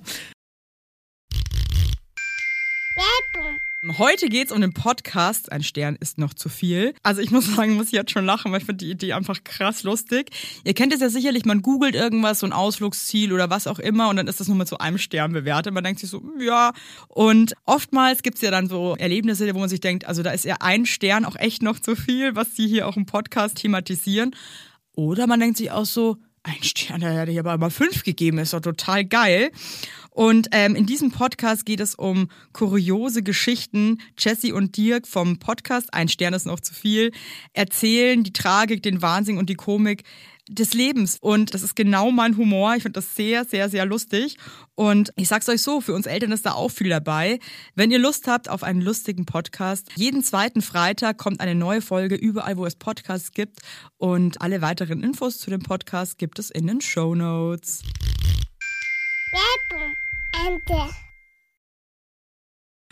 Heute 3.89 4.29
geht's 4.29 4.51
um 4.51 4.61
den 4.61 4.73
Podcast. 4.73 5.53
Ein 5.53 5.63
Stern 5.63 5.97
ist 6.01 6.19
noch 6.19 6.35
zu 6.35 6.49
viel. 6.49 6.95
Also 7.05 7.21
ich 7.21 7.31
muss 7.31 7.47
sagen, 7.57 7.75
muss 7.75 7.87
ich 7.87 7.93
jetzt 7.93 8.11
schon 8.11 8.25
lachen, 8.25 8.51
weil 8.51 8.59
ich 8.59 8.67
finde 8.67 8.85
die 8.85 8.91
Idee 8.91 9.13
einfach 9.13 9.45
krass 9.45 9.85
lustig. 9.85 10.31
Ihr 10.65 10.75
kennt 10.75 10.93
es 10.93 11.01
ja 11.01 11.09
sicherlich, 11.09 11.45
man 11.45 11.63
googelt 11.63 11.95
irgendwas, 11.95 12.41
so 12.41 12.47
ein 12.47 12.53
Ausflugsziel 12.53 13.33
oder 13.33 13.49
was 13.49 13.67
auch 13.67 13.79
immer 13.79 14.09
und 14.09 14.17
dann 14.17 14.27
ist 14.27 14.41
das 14.41 14.49
nur 14.49 14.57
mit 14.57 14.67
so 14.67 14.79
einem 14.79 14.99
Stern 14.99 15.33
bewertet. 15.33 15.73
Man 15.73 15.85
denkt 15.85 16.01
sich 16.01 16.11
so, 16.11 16.23
ja. 16.41 16.73
Und 17.09 17.55
oftmals 17.65 18.23
gibt's 18.23 18.41
ja 18.41 18.51
dann 18.51 18.69
so 18.69 18.97
Erlebnisse, 18.97 19.55
wo 19.55 19.61
man 19.61 19.69
sich 19.69 19.81
denkt, 19.81 20.07
also 20.07 20.23
da 20.23 20.31
ist 20.31 20.45
ja 20.45 20.57
ein 20.61 20.87
Stern 20.87 21.25
auch 21.25 21.37
echt 21.37 21.63
noch 21.63 21.79
zu 21.79 21.95
viel, 21.95 22.35
was 22.35 22.55
die 22.55 22.67
hier 22.67 22.89
auch 22.89 22.97
im 22.97 23.07
Podcast 23.07 23.59
thematisieren. 23.59 24.35
Oder 24.97 25.27
man 25.27 25.39
denkt 25.39 25.59
sich 25.59 25.71
auch 25.71 25.87
so, 25.87 26.17
ein 26.47 26.63
Stern, 26.63 27.01
der 27.01 27.13
hätte 27.13 27.33
ich 27.33 27.39
aber 27.41 27.55
immer 27.55 27.71
fünf 27.71 28.05
gegeben, 28.05 28.39
ist 28.39 28.53
doch 28.53 28.61
total 28.61 29.05
geil. 29.05 29.51
Und 30.17 30.49
ähm, 30.53 30.75
in 30.75 30.87
diesem 30.87 31.11
Podcast 31.11 31.67
geht 31.67 31.79
es 31.79 31.95
um 31.95 32.31
kuriose 32.55 33.23
Geschichten. 33.23 33.99
Jesse 34.17 34.55
und 34.55 34.79
Dirk 34.79 35.07
vom 35.07 35.39
Podcast 35.39 35.93
Ein 35.93 36.09
Stern 36.09 36.33
ist 36.33 36.47
noch 36.47 36.59
zu 36.59 36.73
viel 36.73 37.13
erzählen 37.53 38.25
die 38.25 38.33
Tragik, 38.33 38.83
den 38.83 39.03
Wahnsinn 39.03 39.37
und 39.37 39.51
die 39.51 39.57
Komik 39.57 40.05
des 40.49 40.73
Lebens. 40.73 41.19
Und 41.21 41.53
das 41.53 41.63
ist 41.63 41.77
genau 41.77 42.11
mein 42.13 42.39
Humor. 42.39 42.77
Ich 42.77 42.85
finde 42.85 42.99
das 42.99 43.15
sehr, 43.15 43.45
sehr, 43.45 43.69
sehr 43.69 43.85
lustig. 43.85 44.39
Und 44.75 45.13
ich 45.17 45.29
sag's 45.29 45.51
euch 45.51 45.61
so, 45.61 45.83
für 45.83 45.93
uns 45.93 46.07
Eltern 46.07 46.33
ist 46.33 46.47
da 46.47 46.53
auch 46.53 46.71
viel 46.71 46.89
dabei. 46.89 47.39
Wenn 47.75 47.91
ihr 47.91 47.99
Lust 47.99 48.27
habt 48.27 48.49
auf 48.49 48.63
einen 48.63 48.81
lustigen 48.81 49.27
Podcast, 49.27 49.91
jeden 49.97 50.23
zweiten 50.23 50.63
Freitag 50.63 51.19
kommt 51.19 51.41
eine 51.41 51.55
neue 51.55 51.83
Folge 51.83 52.15
überall, 52.15 52.57
wo 52.57 52.65
es 52.65 52.77
Podcasts 52.77 53.33
gibt. 53.33 53.59
Und 53.99 54.41
alle 54.41 54.63
weiteren 54.63 55.03
Infos 55.03 55.37
zu 55.41 55.51
dem 55.51 55.61
Podcast 55.61 56.17
gibt 56.17 56.39
es 56.39 56.49
in 56.51 56.67
den 56.69 56.81
Show 56.81 57.15
Notes. 57.15 57.83
Ende. 60.47 60.91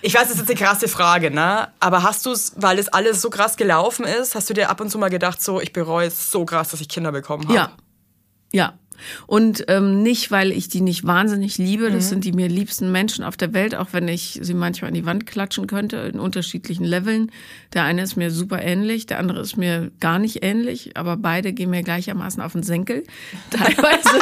Ich 0.02 0.14
weiß, 0.14 0.24
das 0.24 0.33
ist 0.33 0.40
jetzt 0.40 0.50
eine 0.50 0.59
krasse 0.59 0.88
Frage, 0.88 1.30
ne? 1.30 1.68
Aber 1.80 2.02
hast 2.02 2.26
du 2.26 2.33
es, 2.33 2.52
weil 2.57 2.78
es 2.78 2.88
alles 2.88 3.22
so 3.22 3.30
krass 3.30 3.57
gelaufen 3.57 4.04
ist, 4.04 4.35
hast 4.35 4.50
du 4.50 4.54
dir 4.54 4.68
ab 4.68 4.80
und 4.80 4.90
zu 4.90 4.98
mal 4.98 5.09
gedacht, 5.09 5.42
so, 5.42 5.61
ich 5.61 5.72
bereue 5.72 6.09
es 6.09 6.30
so 6.30 6.44
krass, 6.44 6.70
dass 6.70 6.80
ich 6.80 6.88
Kinder 6.88 7.11
bekommen 7.11 7.44
habe? 7.44 7.54
Ja. 7.54 7.72
Ja. 8.52 8.74
Und 9.26 9.64
ähm, 9.68 10.02
nicht, 10.02 10.30
weil 10.30 10.52
ich 10.52 10.68
die 10.68 10.80
nicht 10.80 11.07
wahnsinnig 11.07 11.59
liebe. 11.59 11.88
Mhm. 11.88 11.94
Das 11.94 12.09
sind 12.09 12.24
die 12.24 12.33
mir 12.33 12.48
liebsten 12.48 12.92
Menschen 12.92 13.24
auf 13.24 13.37
der 13.37 13.52
Welt, 13.52 13.74
auch 13.74 13.88
wenn 13.92 14.07
ich 14.07 14.38
sie 14.42 14.54
manchmal 14.54 14.88
an 14.88 14.94
die 14.94 15.07
Wand 15.07 15.26
klatschen 15.26 15.66
könnte, 15.66 15.96
in 15.96 16.20
unterschiedlichen 16.20 16.85
Leveln. 16.85 17.33
Der 17.72 17.85
eine 17.85 18.02
ist 18.02 18.16
mir 18.16 18.30
super 18.30 18.62
ähnlich, 18.62 19.07
der 19.07 19.18
andere 19.18 19.40
ist 19.40 19.57
mir 19.57 19.90
gar 20.00 20.18
nicht 20.18 20.44
ähnlich, 20.44 20.96
aber 20.96 21.16
beide 21.16 21.52
gehen 21.52 21.70
mir 21.70 21.83
gleichermaßen 21.83 22.42
auf 22.42 22.52
den 22.52 22.62
Senkel. 22.62 23.04
Teilweise. 23.50 24.20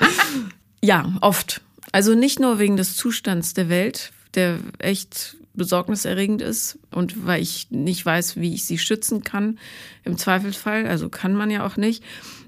ja, 0.82 1.12
oft. 1.20 1.63
Also 1.94 2.16
nicht 2.16 2.40
nur 2.40 2.58
wegen 2.58 2.76
des 2.76 2.96
Zustands 2.96 3.54
der 3.54 3.68
Welt, 3.68 4.10
der 4.34 4.58
echt 4.80 5.36
besorgniserregend 5.54 6.42
ist 6.42 6.76
und 6.90 7.24
weil 7.24 7.40
ich 7.40 7.70
nicht 7.70 8.04
weiß, 8.04 8.34
wie 8.34 8.52
ich 8.52 8.64
sie 8.64 8.78
schützen 8.78 9.22
kann 9.22 9.60
im 10.02 10.18
Zweifelsfall. 10.18 10.88
Also 10.88 11.08
kann 11.08 11.36
man 11.36 11.52
ja 11.52 11.64
auch 11.64 11.76
nicht. 11.76 12.02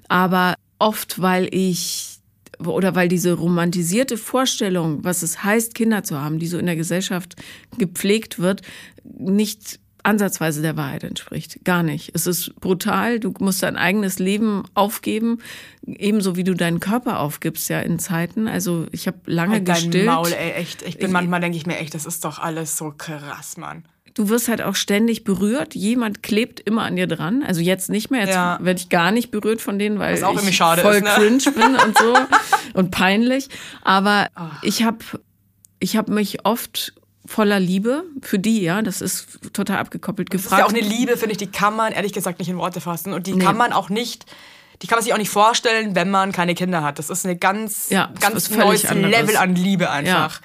Aber 0.09 0.57
oft, 0.81 1.23
weil 1.23 1.49
ich 1.55 2.19
oder 2.59 2.97
weil 2.97 3.07
diese 3.07 3.35
romantisierte 3.35 4.19
Vorstellung, 4.19 5.05
was 5.05 5.23
es 5.23 5.45
heißt, 5.45 5.77
Kinder 5.77 6.03
zu 6.03 6.21
haben, 6.21 6.41
die 6.41 6.49
so 6.49 6.59
in 6.59 6.67
der 6.67 6.75
Gesellschaft 6.75 7.37
gepflegt 7.79 8.41
wird, 8.41 8.63
nicht 9.05 9.79
ansatzweise 10.07 10.63
der 10.63 10.77
Wahrheit 10.77 11.05
entspricht. 11.05 11.65
Gar 11.65 11.83
nicht. 11.83 12.11
Es 12.15 12.27
ist 12.27 12.55
brutal. 12.61 13.21
Du 13.21 13.35
musst 13.41 13.63
dein 13.63 13.77
eigenes 13.77 14.19
Leben 14.19 14.63
aufgeben, 14.75 15.39
ebenso 15.87 16.37
wie 16.37 16.45
du 16.45 16.55
deinen 16.55 16.81
Körper 16.81 17.21
aufgibst, 17.21 17.69
ja, 17.69 17.81
in 17.81 17.99
Zeiten. 17.99 18.49
Also 18.49 18.87
ich 18.93 19.07
habe 19.07 19.19
lange 19.27 19.55
Halt 19.55 19.69
dein 19.69 19.75
gestillt. 19.75 20.07
Maul, 20.07 20.33
ey, 20.33 20.53
echt. 20.53 20.83
Ich 20.83 20.99
bin 20.99 21.13
manchmal 21.13 21.41
denke 21.41 21.57
ich 21.59 21.67
mir 21.67 21.77
echt, 21.79 21.95
das 21.95 22.07
ist 22.07 22.25
doch 22.25 22.39
alles 22.39 22.77
so 22.77 22.95
krass, 22.97 23.57
Mann. 23.57 23.85
Du 24.15 24.31
wirst 24.31 24.49
halt 24.49 24.63
auch 24.63 24.77
ständig 24.77 25.25
berührt. 25.25 25.75
Jemand 25.75 26.23
klebt 26.23 26.59
immer 26.61 26.85
an 26.85 26.97
dir 26.97 27.07
dran. 27.07 27.43
Also 27.43 27.61
jetzt 27.61 27.91
nicht 27.91 28.11
mehr. 28.11 28.23
Jetzt 28.23 28.35
Ja. 28.35 28.59
werde 28.63 28.81
ich 28.81 28.89
gar 28.89 29.11
nicht 29.11 29.31
berührt 29.31 29.61
von 29.61 29.79
denen, 29.79 29.99
weil 29.99 30.15
ich 30.15 30.21
voll 30.21 30.37
ist, 30.39 31.03
ne? 31.05 31.11
cringe 31.11 31.43
bin 31.55 31.77
und 31.87 31.99
so 31.99 32.15
und 32.73 32.91
peinlich. 32.93 33.49
Aber 33.83 34.29
Ah. 34.35 34.53
ich 34.63 34.85
habe 34.85 34.99
ich 35.81 35.99
hab 35.99 36.09
mich 36.09 36.47
oft 36.47 36.95
voller 37.27 37.61
Liebe 37.61 38.05
für 38.23 38.39
die, 38.39 38.63
ja, 38.63 38.83
das 38.83 39.01
ist 39.01 39.53
total 39.53 39.79
abgekoppelt, 39.79 40.33
Das 40.33 40.41
ist 40.43 40.45
gefragt. 40.45 40.61
ja 40.61 40.67
auch 40.67 40.71
eine 40.71 40.81
Liebe, 40.81 41.17
finde 41.17 41.33
ich, 41.33 41.39
die 41.39 41.47
kann 41.49 41.75
man 41.77 41.93
ehrlich 41.93 42.13
gesagt 42.13 42.39
nicht 42.39 42.49
in 42.49 42.57
Worte 42.59 42.81
fassen. 42.81 43.13
Und 43.13 43.27
die 43.27 43.35
Nee. 43.35 43.45
kann 43.45 43.57
man 43.57 43.73
auch 43.73 43.89
nicht, 43.89 44.27
die 44.83 44.87
kann 44.87 44.97
man 44.97 45.05
sich 45.05 45.13
auch 45.13 45.19
nicht 45.19 45.31
vorstellen, 45.31 45.95
wenn 45.95 46.11
man 46.11 46.33
keine 46.33 46.55
Kinder 46.55 46.83
hat. 46.83 46.99
Das 46.99 47.11
ist 47.11 47.25
eine 47.25 47.37
ganz, 47.37 47.91
Ja, 47.91 48.13
ganz 48.21 48.51
neues 48.51 48.85
anderes. 48.87 49.11
Level 49.21 49.37
an 49.37 49.55
Liebe 49.55 49.91
einfach. 49.91 50.41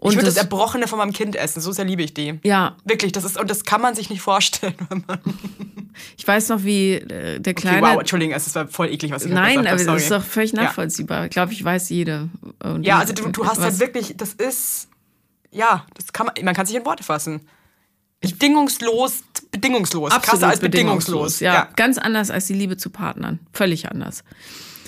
Und 0.00 0.12
ich 0.12 0.16
würde 0.16 0.26
das, 0.26 0.34
das- 0.36 0.44
Erbrochene 0.44 0.86
von 0.86 0.98
meinem 0.98 1.12
Kind 1.12 1.34
essen, 1.34 1.60
so 1.60 1.72
sehr 1.72 1.84
liebe 1.84 2.02
ich 2.04 2.14
die. 2.14 2.38
Ja, 2.44 2.76
Wirklich, 2.84 3.10
das 3.10 3.24
ist, 3.24 3.36
und 3.36 3.50
das 3.50 3.64
kann 3.64 3.80
man 3.80 3.96
sich 3.96 4.10
nicht 4.10 4.20
vorstellen. 4.22 4.74
Wenn 4.88 5.02
man, 5.08 5.18
ich 6.16 6.26
weiß 6.26 6.50
noch, 6.50 6.62
wie 6.62 6.92
äh, 6.94 7.40
der 7.40 7.50
okay, 7.50 7.54
kleine. 7.62 7.82
wow, 7.82 7.98
Entschuldigung, 7.98 8.32
es 8.34 8.54
war 8.54 8.68
voll 8.68 8.90
eklig, 8.92 9.10
was 9.10 9.24
ich 9.24 9.32
Nein, 9.32 9.56
gesagt 9.64 9.66
aber 9.66 9.80
habe. 9.80 9.92
das 9.94 10.02
ist 10.04 10.10
doch 10.12 10.22
völlig 10.22 10.52
Ja. 10.52 10.62
nachvollziehbar. 10.62 11.24
Ich 11.24 11.30
glaube, 11.30 11.52
ich 11.52 11.64
weiß 11.64 11.88
jede. 11.90 12.28
Und 12.62 12.84
Ja, 12.86 12.98
also 12.98 13.12
du, 13.12 13.28
du 13.30 13.44
hast 13.44 13.56
was- 13.58 13.64
halt 13.64 13.80
wirklich, 13.80 14.16
das 14.16 14.34
ist, 14.34 14.87
ja, 15.50 15.86
das 15.94 16.12
kann 16.12 16.26
man, 16.26 16.34
man 16.44 16.54
kann 16.54 16.66
sich 16.66 16.76
in 16.76 16.84
Worte 16.84 17.02
fassen. 17.02 17.48
Bedingungslos, 18.20 19.22
bedingungslos. 19.52 20.10
absolut 20.10 20.40
Krasser 20.40 20.48
als 20.48 20.60
bedingungslos. 20.60 21.40
Ja, 21.40 21.54
ja. 21.54 21.68
ganz 21.76 21.98
anders 21.98 22.30
als 22.30 22.46
die 22.46 22.54
Liebe 22.54 22.76
zu 22.76 22.90
Partnern. 22.90 23.38
Völlig 23.52 23.90
anders. 23.90 24.24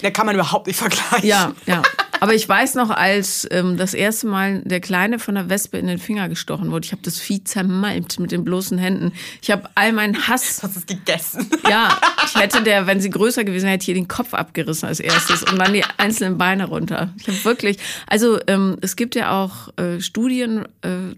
Da 0.02 0.10
kann 0.10 0.26
man 0.26 0.34
überhaupt 0.34 0.66
nicht 0.66 0.78
vergleichen. 0.78 1.28
Ja, 1.28 1.52
ja. 1.66 1.82
Aber 2.20 2.34
ich 2.34 2.48
weiß 2.48 2.74
noch, 2.74 2.90
als 2.90 3.48
ähm, 3.50 3.76
das 3.76 3.94
erste 3.94 4.26
Mal 4.26 4.60
der 4.64 4.80
Kleine 4.80 5.18
von 5.18 5.34
der 5.34 5.48
Wespe 5.48 5.78
in 5.78 5.86
den 5.86 5.98
Finger 5.98 6.28
gestochen 6.28 6.70
wurde, 6.70 6.84
ich 6.84 6.92
habe 6.92 7.02
das 7.02 7.18
Vieh 7.18 7.42
zermalmt 7.42 8.20
mit 8.20 8.30
den 8.30 8.44
bloßen 8.44 8.78
Händen. 8.78 9.12
Ich 9.42 9.50
habe 9.50 9.68
all 9.74 9.92
meinen 9.92 10.28
Hass. 10.28 10.62
Hast 10.62 10.76
es 10.76 10.86
gegessen. 10.86 11.50
Ja, 11.68 11.98
ich 12.24 12.34
hätte 12.34 12.62
der, 12.62 12.86
wenn 12.86 13.00
sie 13.00 13.10
größer 13.10 13.44
gewesen 13.44 13.64
wäre, 13.64 13.72
hätte 13.72 13.84
ich 13.84 13.88
ihr 13.88 13.94
den 13.94 14.08
Kopf 14.08 14.34
abgerissen 14.34 14.86
als 14.86 15.00
erstes 15.00 15.42
und 15.42 15.58
dann 15.58 15.72
die 15.72 15.84
einzelnen 15.96 16.38
Beine 16.38 16.66
runter. 16.66 17.12
Ich 17.18 17.26
habe 17.26 17.44
wirklich, 17.44 17.78
also 18.06 18.38
ähm, 18.46 18.76
es 18.82 18.96
gibt 18.96 19.14
ja 19.14 19.42
auch 19.42 19.76
äh, 19.78 20.00
Studien, 20.00 20.66
äh, 20.82 21.14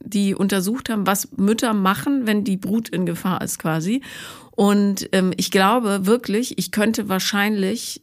die 0.00 0.34
untersucht 0.34 0.90
haben, 0.90 1.06
was 1.06 1.28
Mütter 1.36 1.72
machen, 1.72 2.26
wenn 2.26 2.44
die 2.44 2.58
Brut 2.58 2.90
in 2.90 3.06
Gefahr 3.06 3.40
ist 3.40 3.58
quasi. 3.58 4.02
Und 4.50 5.08
ähm, 5.12 5.32
ich 5.36 5.50
glaube 5.50 6.06
wirklich, 6.06 6.58
ich 6.58 6.70
könnte 6.70 7.08
wahrscheinlich 7.08 8.02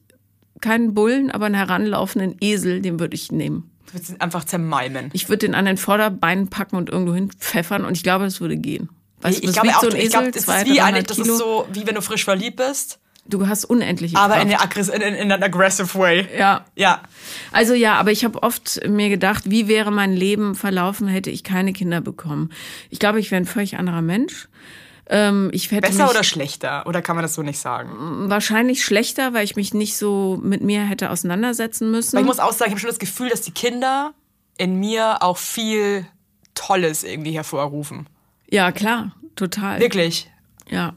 keinen 0.61 0.93
Bullen, 0.93 1.31
aber 1.31 1.45
einen 1.47 1.55
heranlaufenden 1.55 2.35
Esel, 2.41 2.81
den 2.81 2.99
würde 2.99 3.15
ich 3.15 3.31
nehmen. 3.31 3.69
Du 3.87 3.93
willst 3.95 4.09
ihn 4.09 4.21
einfach 4.21 4.43
zermalmen. 4.45 5.09
Ich 5.13 5.27
würde 5.29 5.39
den 5.47 5.55
an 5.55 5.65
den 5.65 5.77
Vorderbeinen 5.77 6.47
packen 6.49 6.75
und 6.77 6.89
irgendwo 6.89 7.13
hin 7.13 7.29
pfeffern 7.31 7.83
und 7.85 7.97
ich 7.97 8.03
glaube, 8.03 8.25
das 8.25 8.39
würde 8.39 8.57
gehen. 8.57 8.89
Weißt 9.21 9.37
du, 9.37 9.41
ich 9.41 9.53
das 9.53 9.61
glaube 9.61 9.75
auch, 9.77 9.81
so 9.81 9.89
ein 9.89 9.95
ich 9.95 10.05
Esel, 10.05 10.09
glaube, 10.11 10.31
das 10.31 10.43
zwei, 10.43 10.61
ist 10.61 10.67
wie, 10.69 10.81
eine, 10.81 11.03
das 11.03 11.17
Kilo. 11.17 11.33
ist 11.33 11.39
so, 11.39 11.67
wie 11.73 11.85
wenn 11.85 11.95
du 11.95 12.01
frisch 12.01 12.23
verliebt 12.23 12.57
bist 12.57 12.99
Du 13.27 13.47
hast 13.47 13.65
unendliche 13.65 14.17
Aber 14.17 14.33
Kraft. 14.33 14.63
aggress 14.63 14.89
in, 14.89 14.99
in, 15.01 15.13
in 15.13 15.31
an 15.31 15.43
aggressive 15.43 15.93
way. 15.97 16.27
ja. 16.37 16.65
Ja. 16.75 17.01
Also 17.51 17.75
ja, 17.75 17.93
aber 17.99 18.11
ich 18.11 18.25
habe 18.25 18.41
oft 18.41 18.81
mir 18.87 19.09
gedacht, 19.09 19.43
wie 19.49 19.67
wäre 19.67 19.91
mein 19.91 20.11
Leben 20.13 20.55
verlaufen, 20.55 21.07
hätte 21.07 21.29
ich 21.29 21.43
keine 21.43 21.71
Kinder 21.71 22.01
bekommen. 22.01 22.49
Ich 22.89 22.97
glaube, 22.97 23.19
ich 23.19 23.29
wäre 23.29 23.39
ein 23.41 23.45
völlig 23.45 23.77
anderer 23.77 24.01
Mensch. 24.01 24.49
Ähm, 25.07 25.51
Besser 25.51 26.03
mich 26.03 26.11
oder 26.11 26.23
schlechter? 26.23 26.85
Oder 26.87 27.01
kann 27.01 27.15
man 27.15 27.23
das 27.23 27.33
so 27.33 27.43
nicht 27.43 27.59
sagen? 27.59 28.29
wahrscheinlich 28.29 28.83
schlechter, 28.83 29.33
weil 29.33 29.43
ich 29.43 29.55
mich 29.55 29.73
nicht 29.73 29.97
so 29.97 30.39
mit 30.41 30.61
mir 30.61 30.83
hätte 30.83 31.09
auseinandersetzen 31.09 31.91
müssen. 31.91 32.15
Aber 32.17 32.21
ich 32.21 32.27
muss 32.27 32.39
auch 32.39 32.53
sagen, 32.53 32.69
ich 32.69 32.73
habe 32.73 32.79
schon 32.79 32.89
das 32.89 32.99
Gefühl, 32.99 33.29
dass 33.29 33.41
die 33.41 33.51
Kinder 33.51 34.13
in 34.57 34.75
mir 34.75 35.21
auch 35.21 35.37
viel 35.37 36.05
Tolles 36.53 37.03
irgendwie 37.03 37.31
hervorrufen. 37.31 38.07
ja, 38.49 38.71
klar, 38.71 39.15
total. 39.35 39.79
Wirklich. 39.79 40.29
Ja. 40.69 40.93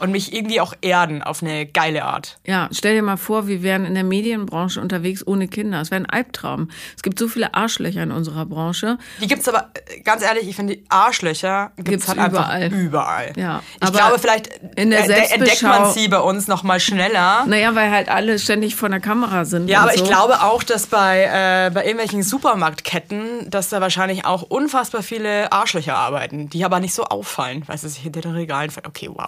Und 0.00 0.12
mich 0.12 0.32
irgendwie 0.32 0.60
auch 0.60 0.74
erden 0.80 1.22
auf 1.22 1.42
eine 1.42 1.66
geile 1.66 2.04
Art. 2.04 2.38
Ja, 2.46 2.68
stell 2.72 2.94
dir 2.94 3.02
mal 3.02 3.16
vor, 3.16 3.48
wir 3.48 3.62
wären 3.64 3.84
in 3.84 3.94
der 3.94 4.04
Medienbranche 4.04 4.80
unterwegs 4.80 5.26
ohne 5.26 5.48
Kinder. 5.48 5.80
Es 5.80 5.90
wäre 5.90 6.00
ein 6.00 6.06
Albtraum. 6.08 6.70
Es 6.96 7.02
gibt 7.02 7.18
so 7.18 7.26
viele 7.26 7.54
Arschlöcher 7.54 8.02
in 8.04 8.12
unserer 8.12 8.46
Branche. 8.46 8.98
Die 9.20 9.26
gibt's 9.26 9.48
aber, 9.48 9.70
äh, 9.88 10.00
ganz 10.02 10.22
ehrlich, 10.22 10.48
ich 10.48 10.54
finde, 10.56 10.76
die 10.76 10.84
Arschlöcher 10.88 11.72
gibt's, 11.76 11.90
Gibt's 12.06 12.08
halt 12.08 12.30
überall. 12.30 12.62
einfach 12.62 12.78
überall. 12.78 13.32
Ja, 13.36 13.62
ich 13.82 13.92
glaube, 13.92 14.18
vielleicht 14.20 14.48
in 14.76 14.90
der 14.90 15.04
äh, 15.04 15.08
de- 15.08 15.32
entdeckt 15.32 15.62
man 15.62 15.92
sie 15.92 16.06
bei 16.08 16.20
uns 16.20 16.46
noch 16.46 16.62
mal 16.62 16.78
schneller. 16.78 17.44
Naja, 17.46 17.74
weil 17.74 17.90
halt 17.90 18.08
alle 18.08 18.38
ständig 18.38 18.76
vor 18.76 18.88
der 18.88 19.00
Kamera 19.00 19.44
sind. 19.44 19.68
Ja, 19.68 19.80
aber 19.80 19.92
so. 19.96 20.02
ich 20.04 20.08
glaube 20.08 20.42
auch, 20.42 20.62
dass 20.62 20.86
bei, 20.86 21.24
äh, 21.24 21.70
bei 21.74 21.82
irgendwelchen 21.84 22.22
Supermarktketten, 22.22 23.50
dass 23.50 23.68
da 23.68 23.80
wahrscheinlich 23.80 24.24
auch 24.24 24.42
unfassbar 24.42 25.02
viele 25.02 25.50
Arschlöcher 25.52 25.96
arbeiten, 25.96 26.48
die 26.50 26.64
aber 26.64 26.80
nicht 26.80 26.94
so 26.94 27.04
auffallen, 27.04 27.62
weil 27.66 27.78
sie 27.78 27.88
sich 27.88 28.02
hinter 28.02 28.20
den 28.20 28.32
Regalen 28.32 28.68
Okay, 28.86 29.08
wow. 29.12 29.26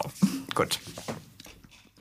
Gut. 0.63 0.79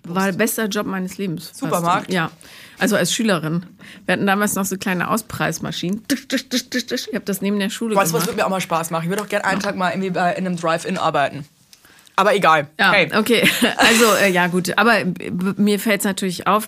War 0.04 0.26
der 0.32 0.38
beste 0.38 0.64
Job 0.66 0.86
meines 0.88 1.18
Lebens. 1.18 1.48
fast. 1.48 1.60
Supermarkt? 1.60 2.12
Ja. 2.12 2.32
Also 2.80 2.96
als 2.96 3.14
Schülerin. 3.14 3.66
Wir 4.06 4.14
hatten 4.14 4.26
damals 4.26 4.56
noch 4.56 4.66
so 4.66 4.78
kleine 4.78 5.10
Auspreismaschinen. 5.10 6.04
Ich 6.10 7.14
habe 7.14 7.26
das 7.26 7.42
neben 7.42 7.60
der 7.60 7.70
Schule 7.70 7.96
Weißt 7.96 8.12
du, 8.12 8.16
was 8.16 8.22
gemacht. 8.24 8.28
würde 8.28 8.38
mir 8.38 8.46
auch 8.46 8.50
mal 8.50 8.62
Spaß 8.62 8.90
machen? 8.92 9.04
Ich 9.04 9.10
würde 9.10 9.22
auch 9.24 9.28
gerne 9.30 9.46
einen 9.46 9.60
Tag 9.62 9.76
mal 9.76 9.90
irgendwie 9.92 10.10
bei, 10.12 10.34
in 10.34 10.46
einem 10.48 10.56
Drive-In 10.56 10.98
arbeiten. 10.98 11.46
Aber 12.16 12.36
egal. 12.36 12.68
Ja, 12.80 12.92
hey. 12.92 13.10
okay. 13.16 13.48
Also, 13.78 14.06
äh, 14.22 14.30
ja, 14.32 14.48
gut. 14.48 14.78
Aber 14.78 15.04
b- 15.06 15.32
mir 15.58 15.80
fällt 15.80 16.00
es 16.02 16.06
natürlich 16.06 16.48
auf. 16.48 16.68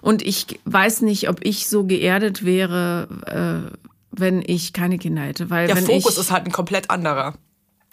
Und 0.00 0.22
ich 0.22 0.58
weiß 0.64 1.02
nicht, 1.02 1.28
ob 1.28 1.44
ich 1.44 1.68
so 1.68 1.84
geerdet 1.84 2.44
wäre, 2.44 3.08
äh, 3.70 3.76
wenn 4.10 4.42
ich 4.46 4.72
keine 4.72 4.98
Kinder 4.98 5.22
hätte. 5.22 5.48
Weil 5.50 5.68
Der 5.68 5.76
wenn 5.76 5.86
Fokus 5.86 6.14
ich, 6.14 6.20
ist 6.20 6.30
halt 6.30 6.46
ein 6.46 6.52
komplett 6.52 6.90
anderer. 6.90 7.34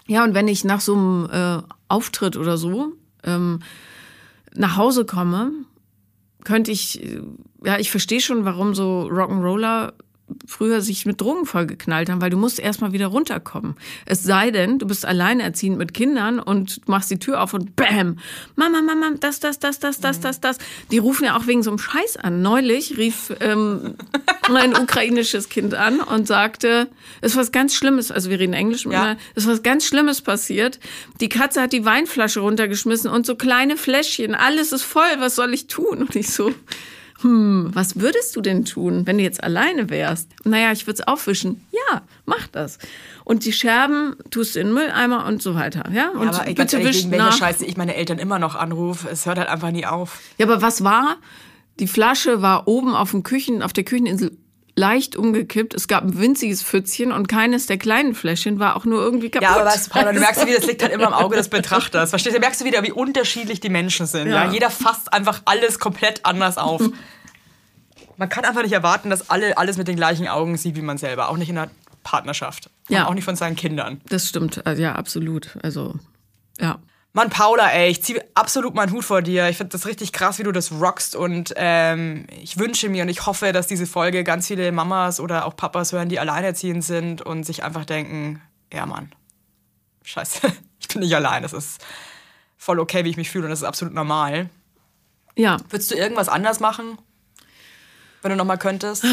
Ja, 0.07 0.23
und 0.23 0.33
wenn 0.33 0.47
ich 0.47 0.63
nach 0.63 0.81
so 0.81 0.93
einem 0.95 1.29
äh, 1.31 1.61
Auftritt 1.89 2.37
oder 2.37 2.57
so 2.57 2.93
ähm, 3.23 3.59
nach 4.53 4.77
Hause 4.77 5.05
komme, 5.05 5.51
könnte 6.43 6.71
ich, 6.71 7.03
äh, 7.03 7.21
ja, 7.63 7.77
ich 7.77 7.91
verstehe 7.91 8.21
schon, 8.21 8.45
warum 8.45 8.73
so 8.73 9.07
Rock'n'Roller 9.09 9.93
früher 10.45 10.81
sich 10.81 11.05
mit 11.05 11.21
Drogen 11.21 11.45
vollgeknallt 11.45 12.09
haben, 12.09 12.21
weil 12.21 12.29
du 12.29 12.37
musst 12.37 12.59
erstmal 12.59 12.91
wieder 12.91 13.07
runterkommen. 13.07 13.75
Es 14.05 14.23
sei 14.23 14.51
denn, 14.51 14.79
du 14.79 14.87
bist 14.87 15.05
alleinerziehend 15.05 15.77
mit 15.77 15.93
Kindern 15.93 16.39
und 16.39 16.87
machst 16.87 17.09
die 17.11 17.19
Tür 17.19 17.41
auf 17.41 17.53
und 17.53 17.75
bam, 17.75 18.19
Mama, 18.55 18.81
Mama, 18.81 19.11
das, 19.19 19.39
das, 19.39 19.59
das, 19.59 19.79
das, 19.79 19.99
das, 19.99 20.19
das, 20.19 20.41
das. 20.41 20.57
Die 20.91 20.97
rufen 20.97 21.25
ja 21.25 21.37
auch 21.37 21.47
wegen 21.47 21.63
so 21.63 21.71
einem 21.71 21.79
Scheiß 21.79 22.17
an. 22.17 22.41
Neulich 22.41 22.97
rief 22.97 23.33
ähm, 23.39 23.95
ein 24.53 24.75
ukrainisches 24.75 25.49
Kind 25.49 25.73
an 25.73 25.99
und 25.99 26.27
sagte, 26.27 26.87
es 27.21 27.31
ist 27.31 27.37
was 27.37 27.51
ganz 27.51 27.73
Schlimmes, 27.73 28.11
also 28.11 28.29
wir 28.29 28.39
reden 28.39 28.53
Englisch 28.53 28.85
Ja. 28.85 29.15
es 29.35 29.43
ist 29.43 29.49
was 29.49 29.63
ganz 29.63 29.85
Schlimmes 29.85 30.21
passiert. 30.21 30.79
Die 31.21 31.29
Katze 31.29 31.61
hat 31.61 31.73
die 31.73 31.85
Weinflasche 31.85 32.41
runtergeschmissen 32.41 33.09
und 33.09 33.25
so 33.25 33.35
kleine 33.35 33.77
Fläschchen, 33.77 34.35
alles 34.35 34.71
ist 34.71 34.83
voll, 34.83 35.03
was 35.19 35.35
soll 35.35 35.53
ich 35.53 35.67
tun? 35.67 35.99
Und 35.99 36.15
ich 36.15 36.29
so, 36.31 36.53
hm, 37.21 37.71
was 37.73 37.99
würdest 37.99 38.35
du 38.35 38.41
denn 38.41 38.65
tun, 38.65 39.07
wenn 39.07 39.17
du 39.17 39.23
jetzt 39.23 39.43
alleine 39.43 39.89
wärst? 39.89 40.29
Naja, 40.43 40.71
ich 40.71 40.85
würde 40.85 41.01
es 41.01 41.07
aufwischen. 41.07 41.65
Ja, 41.71 42.01
mach 42.25 42.47
das. 42.47 42.77
Und 43.23 43.45
die 43.45 43.53
Scherben 43.53 44.15
tust 44.29 44.55
du 44.55 44.59
in 44.59 44.67
den 44.67 44.73
Mülleimer 44.75 45.25
und 45.25 45.41
so 45.41 45.55
weiter. 45.55 45.83
Ja, 45.91 46.09
und 46.09 46.27
aber 46.27 46.47
ey, 46.47 46.53
ganz 46.53 46.71
bitte 46.71 46.81
ehrlich, 46.81 46.95
wisch 46.95 47.03
wegen 47.03 47.11
welcher 47.11 47.25
nach. 47.25 47.37
Scheiße 47.37 47.65
ich 47.65 47.77
meine 47.77 47.95
Eltern 47.95 48.19
immer 48.19 48.39
noch 48.39 48.55
anrufe, 48.55 49.09
es 49.09 49.25
hört 49.25 49.39
halt 49.39 49.49
einfach 49.49 49.71
nie 49.71 49.85
auf. 49.85 50.19
Ja, 50.37 50.45
aber 50.45 50.61
was 50.61 50.83
war? 50.83 51.17
Die 51.79 51.87
Flasche 51.87 52.41
war 52.41 52.67
oben 52.67 52.95
auf 52.95 53.11
dem 53.11 53.23
Küchen, 53.23 53.63
auf 53.63 53.73
der 53.73 53.83
Kücheninsel 53.83 54.37
leicht 54.77 55.15
umgekippt. 55.15 55.73
Es 55.73 55.87
gab 55.87 56.03
ein 56.03 56.19
winziges 56.19 56.61
Pfützchen 56.63 57.11
und 57.11 57.27
keines 57.27 57.65
der 57.65 57.77
kleinen 57.77 58.13
Fläschchen 58.13 58.59
war 58.59 58.75
auch 58.75 58.85
nur 58.85 59.01
irgendwie 59.01 59.29
kaputt. 59.29 59.49
Ja, 59.49 59.55
aber 59.55 59.65
weißt 59.65 59.87
du, 59.87 59.91
Paula, 59.91 60.13
du 60.13 60.19
merkst, 60.19 60.45
wie 60.45 60.53
das 60.53 60.67
liegt 60.67 60.83
halt 60.83 60.93
immer 60.93 61.07
im 61.07 61.13
Auge 61.13 61.35
des 61.35 61.49
Betrachters. 61.49 62.11
Verstehst 62.11 62.35
du? 62.35 62.39
Merkst 62.39 62.61
du 62.61 62.65
wieder, 62.65 62.83
wie 62.83 62.91
unterschiedlich 62.91 63.59
die 63.59 63.69
Menschen 63.69 64.05
sind. 64.05 64.27
Ja. 64.27 64.45
Ja. 64.45 64.51
Jeder 64.51 64.69
fasst 64.69 65.11
einfach 65.11 65.41
alles 65.45 65.79
komplett 65.79 66.25
anders 66.25 66.57
auf. 66.59 66.81
Man 68.17 68.29
kann 68.29 68.45
einfach 68.45 68.61
nicht 68.61 68.71
erwarten, 68.71 69.09
dass 69.09 69.29
alle 69.29 69.57
alles 69.57 69.77
mit 69.77 69.87
den 69.87 69.95
gleichen 69.95 70.27
Augen 70.27 70.57
sieht 70.57 70.75
wie 70.75 70.81
man 70.81 70.97
selber. 70.97 71.29
Auch 71.29 71.37
nicht 71.37 71.49
in 71.49 71.57
einer 71.57 71.71
Partnerschaft. 72.03 72.69
Ja. 72.87 73.01
Und 73.01 73.07
auch 73.07 73.13
nicht 73.15 73.25
von 73.25 73.35
seinen 73.35 73.55
Kindern. 73.55 73.99
Das 74.09 74.29
stimmt, 74.29 74.65
Also, 74.65 74.81
ja, 74.81 74.93
absolut. 74.93 75.57
Also, 75.63 75.95
ja. 76.59 76.77
Mann, 77.17 77.31
Paula, 77.31 77.69
ey, 77.71 77.89
ich 77.89 78.03
ziehe 78.03 78.23
absolut 78.35 78.75
meinen 78.75 78.91
Hut 78.91 79.03
vor 79.03 79.23
dir. 79.23 79.49
Ich 79.49 79.57
finde 79.57 79.71
das 79.71 79.87
richtig 79.87 80.13
krass, 80.13 80.37
wie 80.37 80.43
du 80.43 80.51
das 80.51 80.71
rockst. 80.71 81.15
Und 81.15 81.51
ähm, 81.55 82.27
ich 82.43 82.59
wünsche 82.59 82.89
mir 82.89 83.01
und 83.01 83.09
ich 83.09 83.25
hoffe, 83.25 83.53
dass 83.53 83.65
diese 83.65 83.87
Folge 83.87 84.23
ganz 84.23 84.45
viele 84.45 84.71
Mamas 84.71 85.19
oder 85.19 85.47
auch 85.47 85.55
Papas 85.55 85.93
hören, 85.93 86.09
die 86.09 86.19
alleinerziehend 86.19 86.83
sind 86.83 87.23
und 87.23 87.43
sich 87.43 87.63
einfach 87.63 87.85
denken, 87.85 88.39
ja 88.71 88.85
Mann, 88.85 89.11
scheiße, 90.03 90.41
ich 90.79 90.87
bin 90.89 91.01
nicht 91.01 91.15
allein. 91.15 91.41
Das 91.41 91.53
ist 91.53 91.83
voll 92.55 92.79
okay, 92.79 93.03
wie 93.03 93.09
ich 93.09 93.17
mich 93.17 93.31
fühle 93.31 93.45
und 93.45 93.49
das 93.49 93.61
ist 93.61 93.65
absolut 93.67 93.95
normal. 93.95 94.51
Ja, 95.35 95.57
Würdest 95.71 95.89
du 95.89 95.95
irgendwas 95.95 96.29
anders 96.29 96.59
machen, 96.59 96.99
wenn 98.21 98.29
du 98.29 98.37
nochmal 98.37 98.59
könntest? 98.59 99.03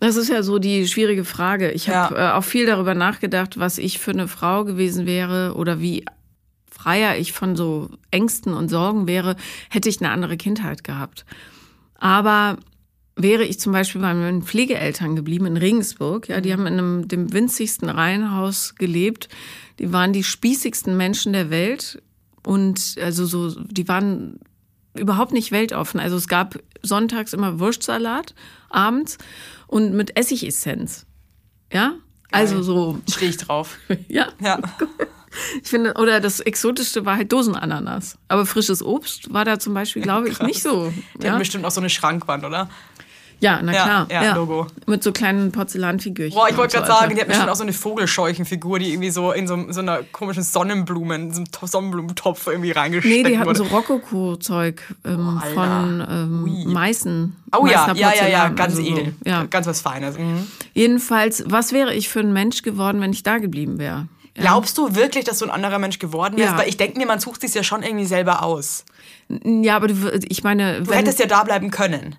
Das 0.00 0.16
ist 0.16 0.28
ja 0.28 0.42
so 0.42 0.58
die 0.58 0.88
schwierige 0.88 1.24
Frage. 1.24 1.70
Ich 1.70 1.88
habe 1.88 2.16
Ja. 2.16 2.30
äh, 2.30 2.32
auch 2.38 2.44
viel 2.44 2.66
darüber 2.66 2.94
nachgedacht, 2.96 3.60
was 3.60 3.78
ich 3.78 4.00
für 4.00 4.10
eine 4.10 4.26
Frau 4.26 4.64
gewesen 4.64 5.06
wäre 5.06 5.54
oder 5.54 5.78
wie 5.80 6.04
freier 6.82 7.16
ich 7.16 7.32
von 7.32 7.54
so 7.54 7.90
Ängsten 8.10 8.54
und 8.54 8.68
Sorgen 8.68 9.06
wäre, 9.06 9.36
hätte 9.70 9.88
ich 9.88 10.00
eine 10.00 10.10
andere 10.10 10.36
Kindheit 10.36 10.82
gehabt. 10.82 11.24
Aber 11.94 12.58
wäre 13.14 13.44
ich 13.44 13.60
zum 13.60 13.72
Beispiel 13.72 14.00
bei 14.00 14.12
meinen 14.14 14.42
Pflegeeltern 14.42 15.14
geblieben 15.14 15.46
in 15.46 15.56
Regensburg, 15.56 16.28
ja, 16.28 16.40
die 16.40 16.52
haben 16.52 16.66
in 16.66 16.72
einem, 16.72 17.08
dem 17.08 17.32
winzigsten 17.32 17.88
Reihenhaus 17.88 18.74
gelebt. 18.74 19.28
Die 19.78 19.92
waren 19.92 20.12
die 20.12 20.24
spießigsten 20.24 20.96
Menschen 20.96 21.32
der 21.32 21.50
Welt 21.50 22.02
und 22.44 22.96
also 23.00 23.26
so, 23.26 23.50
die 23.60 23.86
waren 23.86 24.40
überhaupt 24.94 25.32
nicht 25.32 25.52
weltoffen. 25.52 26.00
Also 26.00 26.16
es 26.16 26.26
gab 26.26 26.58
sonntags 26.82 27.32
immer 27.32 27.60
Wurstsalat 27.60 28.34
abends 28.70 29.18
und 29.68 29.94
mit 29.94 30.16
Essigessenz. 30.16 31.06
Ja? 31.72 31.94
Also 32.32 32.62
so, 32.62 32.98
Stehe 33.08 33.30
ich 33.30 33.36
drauf. 33.36 33.78
ja. 34.08 34.28
Ja. 34.40 34.58
Ich 35.62 35.68
finde, 35.70 35.94
oder 35.94 36.20
das 36.20 36.40
Exotischste 36.40 37.04
war 37.06 37.16
halt 37.16 37.32
Dosenananas. 37.32 38.16
Aber 38.28 38.46
frisches 38.46 38.82
Obst 38.82 39.32
war 39.32 39.44
da 39.44 39.58
zum 39.58 39.74
Beispiel, 39.74 40.02
glaube 40.02 40.28
ich, 40.28 40.40
nicht 40.40 40.62
so. 40.62 40.92
Die 41.20 41.24
Ja, 41.26 41.32
haben 41.32 41.38
bestimmt 41.38 41.64
auch 41.64 41.70
so 41.70 41.80
eine 41.80 41.90
Schrankwand, 41.90 42.44
oder? 42.44 42.68
ja 43.40 43.60
na 43.60 43.72
Ja, 43.72 43.82
klar. 43.82 44.06
ja, 44.08 44.34
Logo. 44.36 44.68
Mit 44.86 45.02
so 45.02 45.10
kleinen 45.10 45.50
Porzellanfigürchen. 45.50 46.32
Boah, 46.38 46.48
ich 46.48 46.56
wollte 46.56 46.76
gerade 46.76 46.86
so 46.86 46.92
sagen, 46.96 47.12
die 47.16 47.20
hat 47.20 47.26
bestimmt 47.26 47.46
ja. 47.48 47.52
auch 47.52 47.56
so 47.56 47.64
eine 47.64 47.72
Vogelscheuchenfigur, 47.72 48.78
die 48.78 48.92
irgendwie 48.92 49.10
so 49.10 49.32
in 49.32 49.48
so, 49.48 49.66
so 49.72 49.80
einer 49.80 50.04
komischen 50.12 50.44
Sonnenblumen, 50.44 51.22
in 51.22 51.30
so 51.32 51.38
einem 51.38 51.50
To- 51.50 51.66
Sonnenblumentopf 51.66 52.46
irgendwie 52.46 52.70
reingesteckt 52.70 53.12
Nee, 53.12 53.24
die 53.28 53.36
hatten 53.38 53.48
wurde. 53.48 53.58
so 53.58 53.64
Rokoko-Zeug 53.64 54.80
ähm, 55.04 55.40
Alter. 55.42 55.54
von 55.54 56.06
ähm, 56.08 56.44
Ui. 56.44 56.72
Meißen. 56.72 57.34
Oh 57.56 57.66
ja, 57.66 57.88
Meißner 57.88 57.96
ja, 57.96 58.14
ja, 58.14 58.28
ja, 58.28 58.48
ganz 58.50 58.76
also 58.76 58.82
so. 58.82 58.88
edel. 58.96 59.14
Ja. 59.24 59.44
Ganz 59.46 59.66
was 59.66 59.80
Feines. 59.80 60.16
Mhm. 60.16 60.46
Jedenfalls, 60.74 61.42
was 61.48 61.72
wäre 61.72 61.92
ich 61.94 62.08
für 62.08 62.20
ein 62.20 62.32
Mensch 62.32 62.62
geworden, 62.62 63.00
wenn 63.00 63.12
ich 63.12 63.24
da 63.24 63.38
geblieben 63.38 63.80
wäre? 63.80 64.06
Glaubst 64.34 64.78
du 64.78 64.94
wirklich, 64.94 65.24
dass 65.24 65.38
du 65.38 65.44
ein 65.44 65.50
anderer 65.50 65.78
Mensch 65.78 65.98
geworden 65.98 66.36
wärst? 66.38 66.52
Ja. 66.52 66.58
Weil 66.58 66.68
ich 66.68 66.76
denke 66.76 66.98
mir, 66.98 67.06
man 67.06 67.18
sucht 67.20 67.40
sich 67.42 67.52
ja 67.54 67.62
schon 67.62 67.82
irgendwie 67.82 68.06
selber 68.06 68.42
aus. 68.42 68.84
Ja, 69.44 69.76
aber 69.76 69.88
du, 69.88 69.94
ich 70.28 70.42
meine, 70.42 70.82
Du 70.82 70.92
hättest 70.92 71.18
ja 71.20 71.26
da 71.26 71.44
bleiben 71.44 71.70
können. 71.70 72.16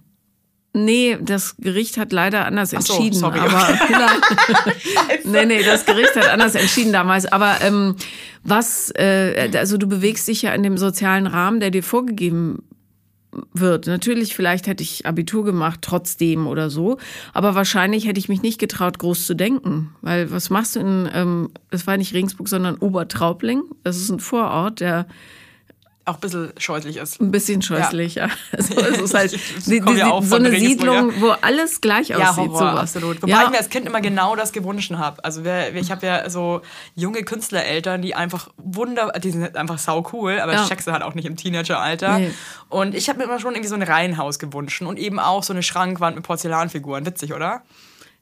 nee, 0.73 1.17
das 1.21 1.55
Gericht 1.57 1.97
hat 1.97 2.11
leider 2.11 2.45
anders 2.45 2.71
so, 2.71 2.77
entschieden. 2.77 3.17
sorry, 3.17 3.39
aber 3.39 3.67
nee, 5.23 5.45
nee, 5.45 5.63
das 5.63 5.85
Gericht 5.85 6.15
hat 6.15 6.27
anders 6.29 6.55
entschieden 6.55 6.93
damals. 6.93 7.25
Aber 7.25 7.61
ähm, 7.61 7.95
was, 8.43 8.91
äh, 8.95 9.49
also 9.55 9.77
du 9.77 9.87
bewegst 9.87 10.27
dich 10.27 10.41
ja 10.43 10.53
in 10.53 10.63
dem 10.63 10.77
sozialen 10.77 11.27
Rahmen, 11.27 11.59
der 11.59 11.71
dir 11.71 11.83
vorgegeben 11.83 12.63
wird. 13.53 13.87
Natürlich, 13.87 14.35
vielleicht 14.35 14.67
hätte 14.67 14.83
ich 14.83 15.05
Abitur 15.05 15.43
gemacht, 15.43 15.79
trotzdem 15.81 16.47
oder 16.47 16.69
so. 16.69 16.97
Aber 17.33 17.55
wahrscheinlich 17.55 18.07
hätte 18.07 18.19
ich 18.19 18.29
mich 18.29 18.41
nicht 18.41 18.59
getraut, 18.59 18.99
groß 18.99 19.25
zu 19.25 19.33
denken. 19.33 19.95
Weil 20.01 20.31
was 20.31 20.49
machst 20.49 20.75
du 20.75 20.79
in, 20.79 21.09
ähm, 21.13 21.49
es 21.69 21.87
war 21.87 21.97
nicht 21.97 22.13
Regensburg, 22.13 22.47
sondern 22.47 22.77
Obertraubling. 22.77 23.63
Das 23.83 23.97
ist 23.97 24.09
ein 24.09 24.19
Vorort, 24.19 24.79
der 24.79 25.07
auch 26.05 26.15
ein 26.15 26.19
bisschen 26.19 26.53
scheußlich 26.57 26.97
ist. 26.97 27.21
Ein 27.21 27.31
bisschen 27.31 27.61
scheußlich, 27.61 28.15
ja. 28.15 28.27
Also, 28.51 28.75
es 28.75 28.97
ist 28.99 29.13
halt 29.13 29.31
die, 29.67 29.79
die, 29.79 29.91
ja 29.93 30.21
so 30.21 30.35
eine 30.35 30.51
Siedlung, 30.51 31.13
wo 31.21 31.29
alles 31.41 31.79
gleich 31.79 32.09
Ja, 32.09 32.29
aussieht. 32.31 32.49
Horror, 32.49 32.57
sowas. 32.71 32.79
absolut. 32.95 33.21
Wobei 33.21 33.31
ja, 33.31 33.43
ich 33.45 33.49
mir 33.51 33.57
als 33.57 33.69
Kind 33.69 33.85
immer 33.85 34.01
genau 34.01 34.35
das 34.35 34.51
gewünscht 34.51 34.91
habe. 34.91 35.23
Also 35.23 35.43
wir- 35.45 35.73
ich 35.75 35.91
habe 35.91 36.05
ja 36.05 36.29
so 36.29 36.61
junge 36.95 37.23
Künstlereltern, 37.23 38.01
die 38.01 38.15
einfach 38.15 38.49
wunder, 38.57 39.13
die 39.23 39.31
sind 39.31 39.55
einfach 39.55 39.77
sau 39.79 40.05
cool, 40.11 40.39
aber 40.39 40.53
Ja. 40.53 40.63
ich 40.63 40.67
check's 40.69 40.85
halt 40.87 41.03
auch 41.03 41.13
nicht 41.13 41.25
im 41.25 41.37
Teenageralter. 41.37 42.19
Nee. 42.19 42.33
Und 42.69 42.95
ich 42.95 43.07
habe 43.07 43.19
mir 43.19 43.25
immer 43.25 43.39
schon 43.39 43.53
irgendwie 43.53 43.69
so 43.69 43.75
ein 43.75 43.83
Reihenhaus 43.83 44.39
gewünscht 44.39 44.81
und 44.81 44.97
eben 44.99 45.19
auch 45.19 45.43
so 45.43 45.53
eine 45.53 45.63
Schrankwand 45.63 46.15
mit 46.17 46.25
Porzellanfiguren. 46.25 47.05
Witzig, 47.05 47.33
oder? 47.33 47.61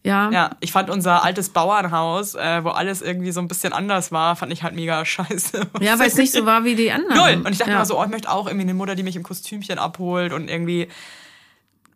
Ja, 0.04 0.32
Ja, 0.32 0.49
ich 0.62 0.72
fand 0.72 0.89
unser 0.89 1.24
altes 1.24 1.49
Bauernhaus, 1.49 2.36
äh, 2.36 2.64
wo 2.64 2.70
alles 2.70 3.02
irgendwie 3.02 3.32
so 3.32 3.39
ein 3.39 3.47
bisschen 3.47 3.72
anders 3.74 4.12
war, 4.12 4.36
fand 4.36 4.52
ich 4.52 4.64
halt 4.64 4.74
mega 4.76 5.06
scheiße. 5.06 5.68
ja 5.80 5.99
weil 5.99 6.08
es 6.08 6.16
nicht 6.16 6.34
so 6.34 6.45
war 6.45 6.64
wie 6.64 6.76
die 6.76 6.91
anderen. 6.91 7.16
Null. 7.38 7.45
Und 7.45 7.52
ich 7.52 7.58
dachte 7.60 7.72
ja. 7.72 7.78
immer 7.78 7.86
so, 7.86 7.99
oh, 7.99 8.04
ich 8.04 8.10
möchte 8.10 8.30
auch 8.32 8.47
irgendwie 8.47 8.64
eine 8.66 8.74
Mutter, 8.74 8.95
die 8.95 9.04
mich 9.04 9.16
im 9.16 9.24
Kostümchen 9.24 9.78
abholt 9.80 10.34
und 10.34 10.49
irgendwie, 10.49 10.88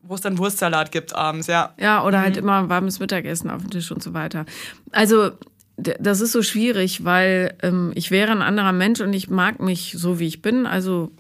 wo 0.04 0.14
es 0.16 0.22
dann 0.22 0.38
Wurstsalat 0.38 0.92
gibt 0.92 1.16
abends, 1.16 1.48
ja. 1.48 1.74
Ja, 1.80 2.04
oder 2.04 2.20
Mhm. 2.20 2.24
halt 2.24 2.38
immer 2.38 2.70
warmes 2.70 3.00
Mittagessen 3.00 3.50
auf 3.50 3.62
dem 3.62 3.72
Tisch 3.72 3.92
und 3.92 4.04
so 4.04 4.14
weiter. 4.14 4.46
Also, 4.92 5.32
das 5.78 6.22
ist 6.22 6.32
so 6.32 6.42
schwierig, 6.42 7.04
weil 7.04 7.54
ähm, 7.62 7.92
ich 7.96 8.10
wäre 8.12 8.32
ein 8.32 8.42
anderer 8.42 8.72
Mensch 8.72 9.02
und 9.02 9.12
ich 9.14 9.30
mag 9.30 9.60
mich 9.60 9.94
so, 9.98 10.20
wie 10.20 10.28
ich 10.28 10.42
bin. 10.42 10.66
Also 10.68 11.12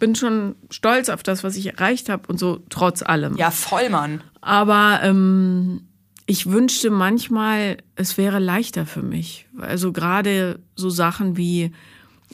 bin 0.00 0.16
schon 0.16 0.56
stolz 0.70 1.08
auf 1.08 1.22
das, 1.22 1.44
was 1.44 1.54
ich 1.54 1.66
erreicht 1.66 2.08
habe 2.08 2.24
und 2.26 2.38
so, 2.38 2.60
trotz 2.68 3.02
allem. 3.02 3.36
Ja, 3.36 3.52
voll, 3.52 3.90
Mann. 3.90 4.22
Aber 4.44 5.00
ähm, 5.02 5.80
ich 6.26 6.50
wünschte 6.50 6.90
manchmal, 6.90 7.78
es 7.96 8.18
wäre 8.18 8.38
leichter 8.38 8.84
für 8.84 9.00
mich. 9.02 9.46
Also 9.58 9.90
gerade 9.90 10.60
so 10.76 10.90
Sachen 10.90 11.38
wie, 11.38 11.72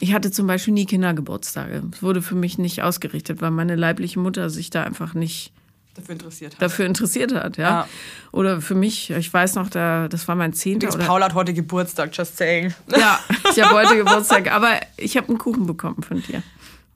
ich 0.01 0.13
hatte 0.13 0.33
zum 0.33 0.49
Beispiel 0.49 0.75
nie 0.75 0.87
Kindergeburtstage. 0.87 1.85
Es 1.93 2.03
wurde 2.03 2.21
für 2.21 2.35
mich 2.35 2.59
nicht 2.59 2.83
ausgerichtet, 2.83 3.41
weil 3.41 3.53
meine 3.53 3.77
leibliche 3.77 4.19
Mutter 4.19 4.51
sich 4.51 4.71
da 4.71 4.83
einfach 4.83 5.15
nicht 5.15 5.53
Dafür 5.95 6.13
interessiert 6.15 6.55
hat. 6.55 6.63
dafür 6.63 6.87
interessiert 6.87 7.35
hat, 7.35 7.57
ja. 7.57 7.69
Ja. 7.71 7.89
Oder 8.33 8.61
für 8.61 8.75
mich, 8.75 9.11
ich 9.11 9.33
weiß 9.33 9.55
noch, 9.55 9.71
da, 9.71 10.09
das 10.09 10.27
war 10.27 10.35
mein 10.35 10.53
zehnter 10.53 10.93
oder 10.93 11.05
Paul 11.05 11.23
hat 11.23 11.35
heute 11.35 11.53
Geburtstag, 11.55 12.11
just 12.17 12.37
saying. 12.37 12.75
ja, 12.97 13.21
ich 13.55 13.63
habe 13.63 13.75
heute 13.75 13.97
Geburtstag, 13.97 14.53
aber 14.53 14.81
ich 14.97 15.17
habe 15.17 15.29
einen 15.29 15.39
Kuchen 15.39 15.67
bekommen 15.67 16.03
von 16.03 16.23
dir. 16.23 16.43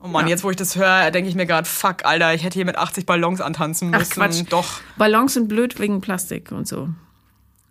Oh 0.05 0.07
Mann, 0.07 0.25
Ja. 0.27 0.31
jetzt 0.31 0.43
wo 0.43 0.51
ich 0.51 0.55
das 0.55 0.75
höre, 0.75 1.09
denke 1.09 1.29
ich 1.29 1.35
mir 1.35 1.47
gerade, 1.47 1.67
fuck, 1.67 2.05
Alter, 2.05 2.33
ich 2.35 2.43
hätte 2.43 2.53
hier 2.55 2.65
mit 2.65 2.77
80 2.77 3.05
Ballons 3.07 3.41
antanzen 3.41 3.91
Ach, 3.93 3.99
müssen. 3.99 4.13
Quatsch. 4.13 4.43
Doch. 4.49 4.81
Ballons 4.97 5.33
sind 5.33 5.47
blöd 5.47 5.79
wegen 5.79 5.99
Plastik 6.01 6.51
und 6.51 6.67
so. 6.67 6.89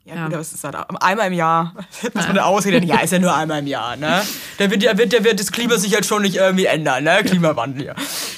Ja, 0.07 0.15
Ja. 0.17 0.25
gut, 0.25 0.35
aber 0.35 0.43
es 0.43 0.53
ist 0.53 0.63
halt 0.65 0.77
einmal 1.03 1.29
im 1.29 1.33
Jahr. 1.33 1.75
Muss 2.15 2.27
man 2.27 2.37
da 2.37 2.45
ausreden. 2.45 2.87
Ja, 2.87 3.01
ist 3.01 3.13
ja 3.13 3.19
nur 3.19 3.35
einmal 3.35 3.61
im 3.61 3.67
Jahr, 3.67 3.97
ne? 3.97 4.23
Da 4.59 4.71
wird, 4.71 4.85
da 4.85 4.97
wird, 4.97 5.13
da 5.13 5.25
wird 5.25 5.41
das 5.41 5.51
Klima 5.51 5.79
sich 5.79 5.95
halt 5.95 6.07
schon 6.07 6.23
nicht 6.23 6.37
irgendwie 6.37 6.67
ändern, 6.67 7.03
ne? 7.05 7.23
Klimawandel 7.25 7.83
hier. 7.83 7.95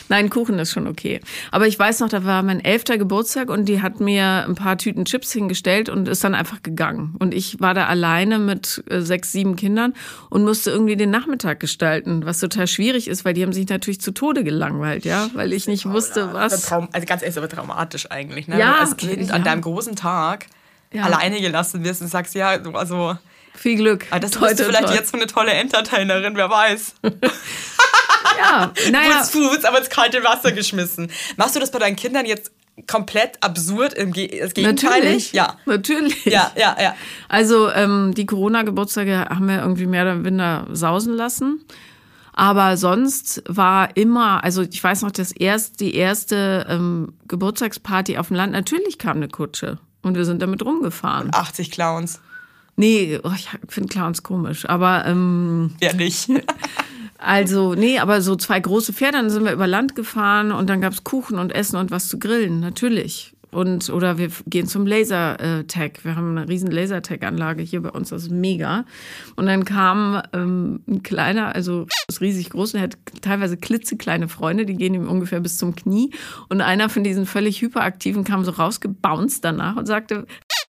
Nein, 0.08 0.30
Kuchen 0.30 0.58
ist 0.60 0.70
schon 0.72 0.86
okay. 0.86 1.20
Aber 1.50 1.66
ich 1.66 1.76
weiß 1.78 2.00
noch, 2.00 2.08
da 2.08 2.24
war 2.24 2.42
mein 2.44 2.64
elfter 2.64 2.96
Geburtstag 2.96 3.50
und 3.50 3.66
die 3.66 3.82
hat 3.82 3.98
mir 4.00 4.44
ein 4.46 4.54
paar 4.54 4.78
Tüten 4.78 5.04
Chips 5.04 5.32
hingestellt 5.32 5.88
und 5.88 6.06
ist 6.08 6.22
dann 6.24 6.34
einfach 6.36 6.62
gegangen. 6.62 7.16
Und 7.18 7.34
ich 7.34 7.60
war 7.60 7.74
da 7.74 7.86
alleine 7.86 8.38
mit 8.38 8.84
äh, 8.88 9.00
sechs, 9.00 9.32
sieben 9.32 9.56
Kindern 9.56 9.92
und 10.30 10.44
musste 10.44 10.70
irgendwie 10.70 10.96
den 10.96 11.10
Nachmittag 11.10 11.58
gestalten, 11.60 12.24
was 12.24 12.38
total 12.40 12.68
schwierig 12.68 13.08
ist, 13.08 13.24
weil 13.24 13.34
die 13.34 13.42
haben 13.42 13.52
sich 13.52 13.68
natürlich 13.68 14.00
zu 14.00 14.12
Tode 14.12 14.44
gelangweilt, 14.44 15.04
ja, 15.04 15.28
weil 15.34 15.52
ich 15.52 15.66
nicht 15.66 15.84
wusste, 15.86 16.30
Das 16.32 16.34
was. 16.34 16.70
war 16.70 16.78
Traum, 16.78 16.88
also 16.92 17.06
ganz 17.06 17.22
ehrlich, 17.22 17.36
aber 17.36 17.48
traumatisch 17.48 18.10
eigentlich, 18.10 18.46
ne? 18.48 18.58
Ja, 18.58 18.76
als 18.76 18.96
Kind 18.96 19.28
ja. 19.28 19.34
an 19.34 19.42
deinem 19.42 19.60
großen 19.62 19.96
Tag 19.96 20.46
Ja. 20.92 21.04
alleine 21.04 21.40
gelassen 21.40 21.84
wirst 21.84 22.00
und 22.02 22.08
sagst, 22.08 22.34
ja, 22.34 22.48
also, 22.72 23.16
Viel 23.54 23.76
Glück. 23.76 24.06
ah, 24.10 24.18
das 24.18 24.32
Toi, 24.32 24.48
bist 24.48 24.60
du 24.60 24.64
vielleicht 24.64 24.86
toi. 24.88 24.94
jetzt 24.94 25.10
so 25.10 25.16
eine 25.16 25.26
tolle 25.26 25.52
Entertainerin, 25.52 26.36
wer 26.36 26.50
weiß. 26.50 26.94
Ja, 28.38 28.72
naja. 28.90 29.26
Du 29.32 29.40
wurdest 29.44 29.64
aber 29.64 29.78
ins 29.78 29.88
kalte 29.88 30.22
Wasser 30.22 30.52
geschmissen. 30.52 31.10
Machst 31.36 31.56
du 31.56 31.60
das 31.60 31.70
bei 31.70 31.78
deinen 31.78 31.96
Kindern 31.96 32.26
jetzt 32.26 32.50
komplett 32.86 33.42
absurd 33.42 33.94
im 33.94 34.12
Ge 34.12 34.40
das 34.40 34.52
Gegenteilig? 34.52 35.32
Natürlich. 35.32 35.32
Ja. 35.32 35.56
Natürlich. 35.64 36.24
Ja, 36.26 36.52
ja, 36.56 36.76
ja. 36.78 36.94
Also 37.28 37.70
ähm, 37.70 38.12
die 38.14 38.26
Corona-Geburtstage 38.26 39.26
haben 39.30 39.48
wir 39.48 39.60
irgendwie 39.60 39.86
mehr 39.86 40.02
oder 40.02 40.14
minder 40.16 40.66
sausen 40.70 41.14
lassen. 41.14 41.64
Aber 42.34 42.76
sonst 42.76 43.42
war 43.48 43.96
immer, 43.96 44.44
also 44.44 44.60
ich 44.62 44.84
weiß 44.84 45.00
noch, 45.02 45.10
das 45.10 45.32
erst, 45.32 45.80
die 45.80 45.94
erste 45.94 46.66
ähm, 46.68 47.14
Geburtstagsparty 47.28 48.18
auf 48.18 48.28
dem 48.28 48.36
Land, 48.36 48.52
natürlich 48.52 48.98
kam 48.98 49.16
eine 49.16 49.28
Kutsche. 49.28 49.78
Und 50.06 50.16
wir 50.16 50.24
sind 50.24 50.40
damit 50.40 50.64
rumgefahren. 50.64 51.30
80 51.32 51.70
Clowns. 51.70 52.20
Nee, 52.76 53.18
oh, 53.22 53.32
ich 53.34 53.48
finde 53.68 53.88
Clowns 53.88 54.22
komisch. 54.22 54.68
Aber 54.68 55.04
ähm, 55.06 55.74
Ja, 55.80 55.92
nicht. 55.92 56.28
also, 57.18 57.74
nee, 57.74 57.98
aber 57.98 58.22
so 58.22 58.36
zwei 58.36 58.60
große 58.60 58.92
Pferde, 58.92 59.18
dann 59.18 59.30
sind 59.30 59.44
wir 59.44 59.52
über 59.52 59.66
Land 59.66 59.96
gefahren 59.96 60.52
und 60.52 60.68
dann 60.68 60.80
gab's 60.80 61.02
Kuchen 61.02 61.38
und 61.38 61.52
Essen 61.52 61.76
und 61.76 61.90
was 61.90 62.08
zu 62.08 62.18
grillen, 62.18 62.60
natürlich. 62.60 63.32
Und, 63.52 63.90
oder 63.90 64.18
wir 64.18 64.30
gehen 64.46 64.66
zum 64.66 64.86
Laser-Tag. 64.86 66.04
Wir 66.04 66.16
haben 66.16 66.36
eine 66.36 66.48
riesen 66.48 66.70
Laser-Tag-Anlage 66.70 67.62
hier 67.62 67.82
bei 67.82 67.90
uns, 67.90 68.10
das 68.10 68.24
ist 68.24 68.30
mega. 68.30 68.84
Und 69.36 69.46
dann 69.46 69.64
kam 69.64 70.22
ähm, 70.32 70.82
ein 70.86 71.02
kleiner, 71.02 71.54
also 71.54 71.86
ist 72.08 72.20
riesig 72.20 72.50
groß 72.50 72.74
und 72.74 72.80
er 72.80 72.84
hat 72.84 72.98
teilweise 73.22 73.56
klitzekleine 73.56 74.28
Freunde, 74.28 74.66
die 74.66 74.74
gehen 74.74 74.94
ihm 74.94 75.08
ungefähr 75.08 75.40
bis 75.40 75.58
zum 75.58 75.74
Knie. 75.74 76.10
Und 76.48 76.60
einer 76.60 76.88
von 76.88 77.04
diesen 77.04 77.26
völlig 77.26 77.62
hyperaktiven 77.62 78.24
kam 78.24 78.44
so 78.44 78.50
rausgebounced 78.50 79.44
danach 79.44 79.76
und 79.76 79.86
sagte, 79.86 80.26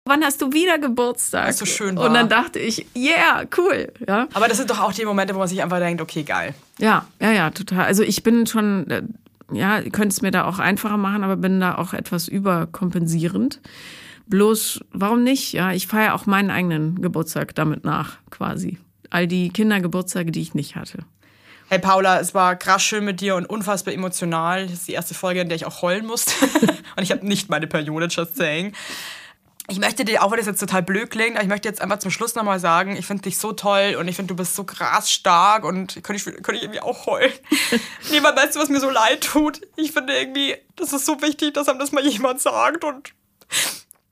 wann 0.08 0.24
hast 0.24 0.42
du 0.42 0.52
wieder 0.54 0.80
Geburtstag? 0.80 1.50
Was 1.50 1.58
so 1.58 1.66
schön 1.66 1.98
war. 1.98 2.08
Und 2.08 2.14
dann 2.14 2.30
dachte 2.30 2.60
ich, 2.60 2.86
yeah, 2.96 3.44
cool. 3.58 3.92
Ja. 4.08 4.28
Aber 4.34 4.48
das 4.48 4.58
sind 4.58 4.70
doch 4.70 4.80
auch 4.80 4.94
die 4.94 5.06
Momente, 5.06 5.34
wo 5.36 5.40
man 5.40 5.48
sich 5.48 5.62
einfach 5.62 5.80
denkt, 5.80 6.02
okay, 6.02 6.24
geil. 6.24 6.54
Ja, 6.80 7.06
ja, 7.20 7.32
ja, 7.32 7.50
total. 7.52 7.86
Also 7.86 8.04
ich 8.04 8.24
bin 8.24 8.48
schon, 8.48 8.90
äh, 8.90 9.04
ja, 9.52 9.80
ihr 9.80 9.92
könnt 9.92 10.12
es 10.12 10.22
mir 10.22 10.32
da 10.32 10.46
auch 10.46 10.60
einfacher 10.60 10.98
machen, 10.98 11.24
aber 11.24 11.38
bin 11.38 11.60
da 11.60 11.78
auch 11.78 11.94
etwas 11.94 12.28
überkompensierend. 12.28 13.62
Bloß, 14.28 14.82
warum 14.92 15.24
nicht? 15.24 15.54
Ja, 15.54 15.72
ich 15.72 15.88
feiere 15.88 16.14
auch 16.14 16.26
meinen 16.26 16.52
eigenen 16.52 17.02
Geburtstag 17.02 17.56
damit 17.56 17.86
nach, 17.86 18.18
quasi. 18.30 18.78
All 19.10 19.26
die 19.26 19.50
Kindergeburtstage, 19.50 20.32
die 20.32 20.42
ich 20.42 20.54
nicht 20.54 20.76
hatte. 20.76 21.00
Hey 21.70 21.80
Paula, 21.80 22.20
es 22.20 22.34
war 22.34 22.56
krass 22.56 22.84
schön 22.84 23.04
mit 23.04 23.20
dir 23.20 23.36
und 23.36 23.46
unfassbar 23.46 23.94
emotional. 23.94 24.64
Das 24.64 24.74
ist 24.74 24.88
die 24.88 24.94
erste 24.94 25.14
Folge, 25.14 25.42
in 25.42 25.50
der 25.50 25.56
ich 25.56 25.66
auch 25.66 25.82
heulen 25.82 26.06
musste. 26.06 26.32
und 26.96 27.04
ich 27.04 27.12
habe 27.12 27.26
nicht 27.26 27.50
meine 27.50 27.68
Periode, 27.68 28.08
just 28.08 28.36
saying. 28.38 28.74
Ich 29.70 29.80
möchte 29.80 30.06
dir, 30.06 30.24
auch 30.24 30.32
wenn 30.32 30.38
das 30.38 30.46
jetzt 30.48 30.62
total 30.62 30.82
blöd 30.82 31.10
klingt, 31.12 31.36
aber 31.36 31.44
ich 31.44 31.50
möchte 31.50 31.68
jetzt 31.68 31.82
einfach 31.82 32.00
zum 32.00 32.10
Schluss 32.10 32.36
nochmal 32.36 32.60
sagen, 32.60 32.96
ich 32.96 33.06
finde 33.06 33.24
dich 33.24 33.38
so 33.38 33.52
toll 33.52 33.98
und 34.00 34.08
ich 34.08 34.16
finde, 34.16 34.34
du 34.34 34.38
bist 34.38 34.56
so 34.56 34.64
krass 34.64 35.12
stark 35.12 35.66
und 35.66 36.02
könnte 36.04 36.16
ich, 36.16 36.24
könnte 36.24 36.56
ich 36.56 36.64
irgendwie 36.64 36.80
auch 36.80 37.06
heulen. 37.06 37.34
Niemand 38.12 38.38
weißt 38.38 38.56
du, 38.56 38.60
was 38.62 38.70
mir 38.70 38.80
so 38.80 38.90
leid 38.90 39.26
tut. 39.26 39.60
Ich 39.76 39.92
finde 39.92 40.18
irgendwie, 40.18 40.56
das 40.78 40.94
ist 40.94 41.06
so 41.06 41.22
wichtig, 41.22 41.54
dass 41.54 41.68
einem 41.68 41.80
das 41.80 41.92
mal 41.92 42.06
jemand 42.06 42.40
sagt 42.40 42.86
und 42.86 43.14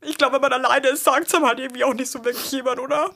ich 0.01 0.17
glaube, 0.17 0.35
wenn 0.35 0.41
man 0.41 0.53
alleine 0.65 0.89
ist, 0.89 1.05
sagt 1.05 1.27
es 1.27 1.33
einem 1.33 1.45
halt 1.45 1.59
irgendwie 1.59 1.85
auch 1.85 1.93
nicht 1.93 2.11
so 2.11 2.23
wirklich 2.23 2.51
jemand, 2.51 2.79
oder? 2.79 3.11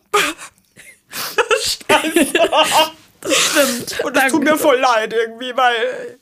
Scheiße. 1.61 2.25
Stimmt. 3.29 3.99
Und 4.05 4.15
es 4.15 4.31
tut 4.31 4.43
mir 4.43 4.57
voll 4.57 4.79
leid 4.79 5.13
irgendwie, 5.13 5.55
weil 5.57 6.17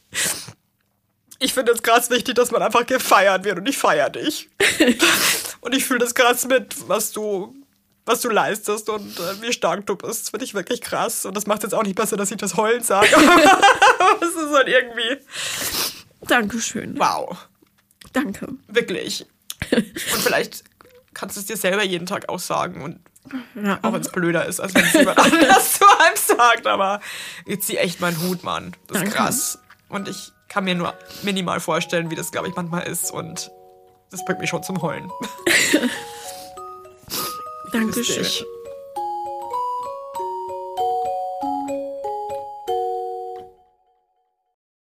ich 1.39 1.53
finde 1.53 1.71
es 1.73 1.83
krass 1.83 2.09
wichtig, 2.09 2.35
dass 2.35 2.51
man 2.51 2.63
einfach 2.63 2.85
gefeiert 2.85 3.43
wird 3.43 3.59
und 3.59 3.69
ich 3.69 3.77
feiere 3.77 4.09
dich. 4.09 4.49
und 5.67 5.75
ich 5.75 5.85
fühle 5.85 5.99
das 5.99 6.15
krass 6.15 6.45
mit, 6.47 6.87
was 6.89 7.11
du, 7.11 7.53
was 8.05 8.21
du 8.21 8.29
leistest 8.29 8.89
und 8.89 9.19
äh, 9.19 9.41
wie 9.41 9.51
stark 9.51 9.85
du 9.85 9.95
bist. 9.95 10.21
Das 10.23 10.29
finde 10.29 10.45
ich 10.45 10.53
wirklich 10.53 10.79
krass. 10.81 11.25
Und 11.25 11.35
das 11.35 11.45
macht 11.45 11.63
jetzt 11.63 11.73
auch 11.75 11.83
nicht 11.83 11.95
besser, 11.95 12.15
dass 12.17 12.31
ich 12.31 12.37
das 12.37 12.55
heulen 12.55 12.81
sage. 12.83 13.09
Aber 13.15 14.21
es 14.25 14.29
ist 14.35 14.51
halt 14.53 14.67
irgendwie, 14.69 15.17
Dankeschön. 16.21 16.97
wow, 16.97 17.37
Danke. 18.13 18.47
wirklich. 18.67 19.25
Und 19.71 19.85
vielleicht 20.21 20.63
kannst 21.13 21.35
du 21.35 21.41
es 21.41 21.45
dir 21.47 21.57
selber 21.57 21.83
jeden 21.83 22.05
Tag 22.05 22.29
auch 22.29 22.39
sagen 22.39 22.81
und 22.81 22.99
Ja. 23.61 23.79
auch 23.81 23.91
wenn 23.91 24.01
es 24.01 24.09
blöder 24.09 24.45
ist, 24.45 24.59
als 24.59 24.73
wenn 24.73 24.85
es 24.85 24.93
jemand 24.93 25.17
anders 25.19 25.73
zu 25.73 25.85
einem 25.85 26.15
sagt. 26.15 26.67
Aber 26.67 27.01
ich 27.45 27.61
zieh 27.61 27.77
echt 27.77 27.99
meinen 27.99 28.21
Hut, 28.21 28.43
Mann. 28.43 28.73
Das 28.87 28.97
ist 28.97 29.03
Danke. 29.03 29.17
krass. 29.17 29.59
Und 29.89 30.07
ich 30.07 30.31
kann 30.47 30.63
mir 30.63 30.75
nur 30.75 30.93
minimal 31.23 31.59
vorstellen, 31.59 32.09
wie 32.09 32.15
das, 32.15 32.31
glaube 32.31 32.47
ich, 32.47 32.55
manchmal 32.55 32.83
ist. 32.87 33.11
Und 33.11 33.51
das 34.11 34.23
bringt 34.25 34.39
mich 34.39 34.49
schon 34.49 34.63
zum 34.63 34.81
Heulen. 34.81 35.09
Dankeschön. 37.71 38.47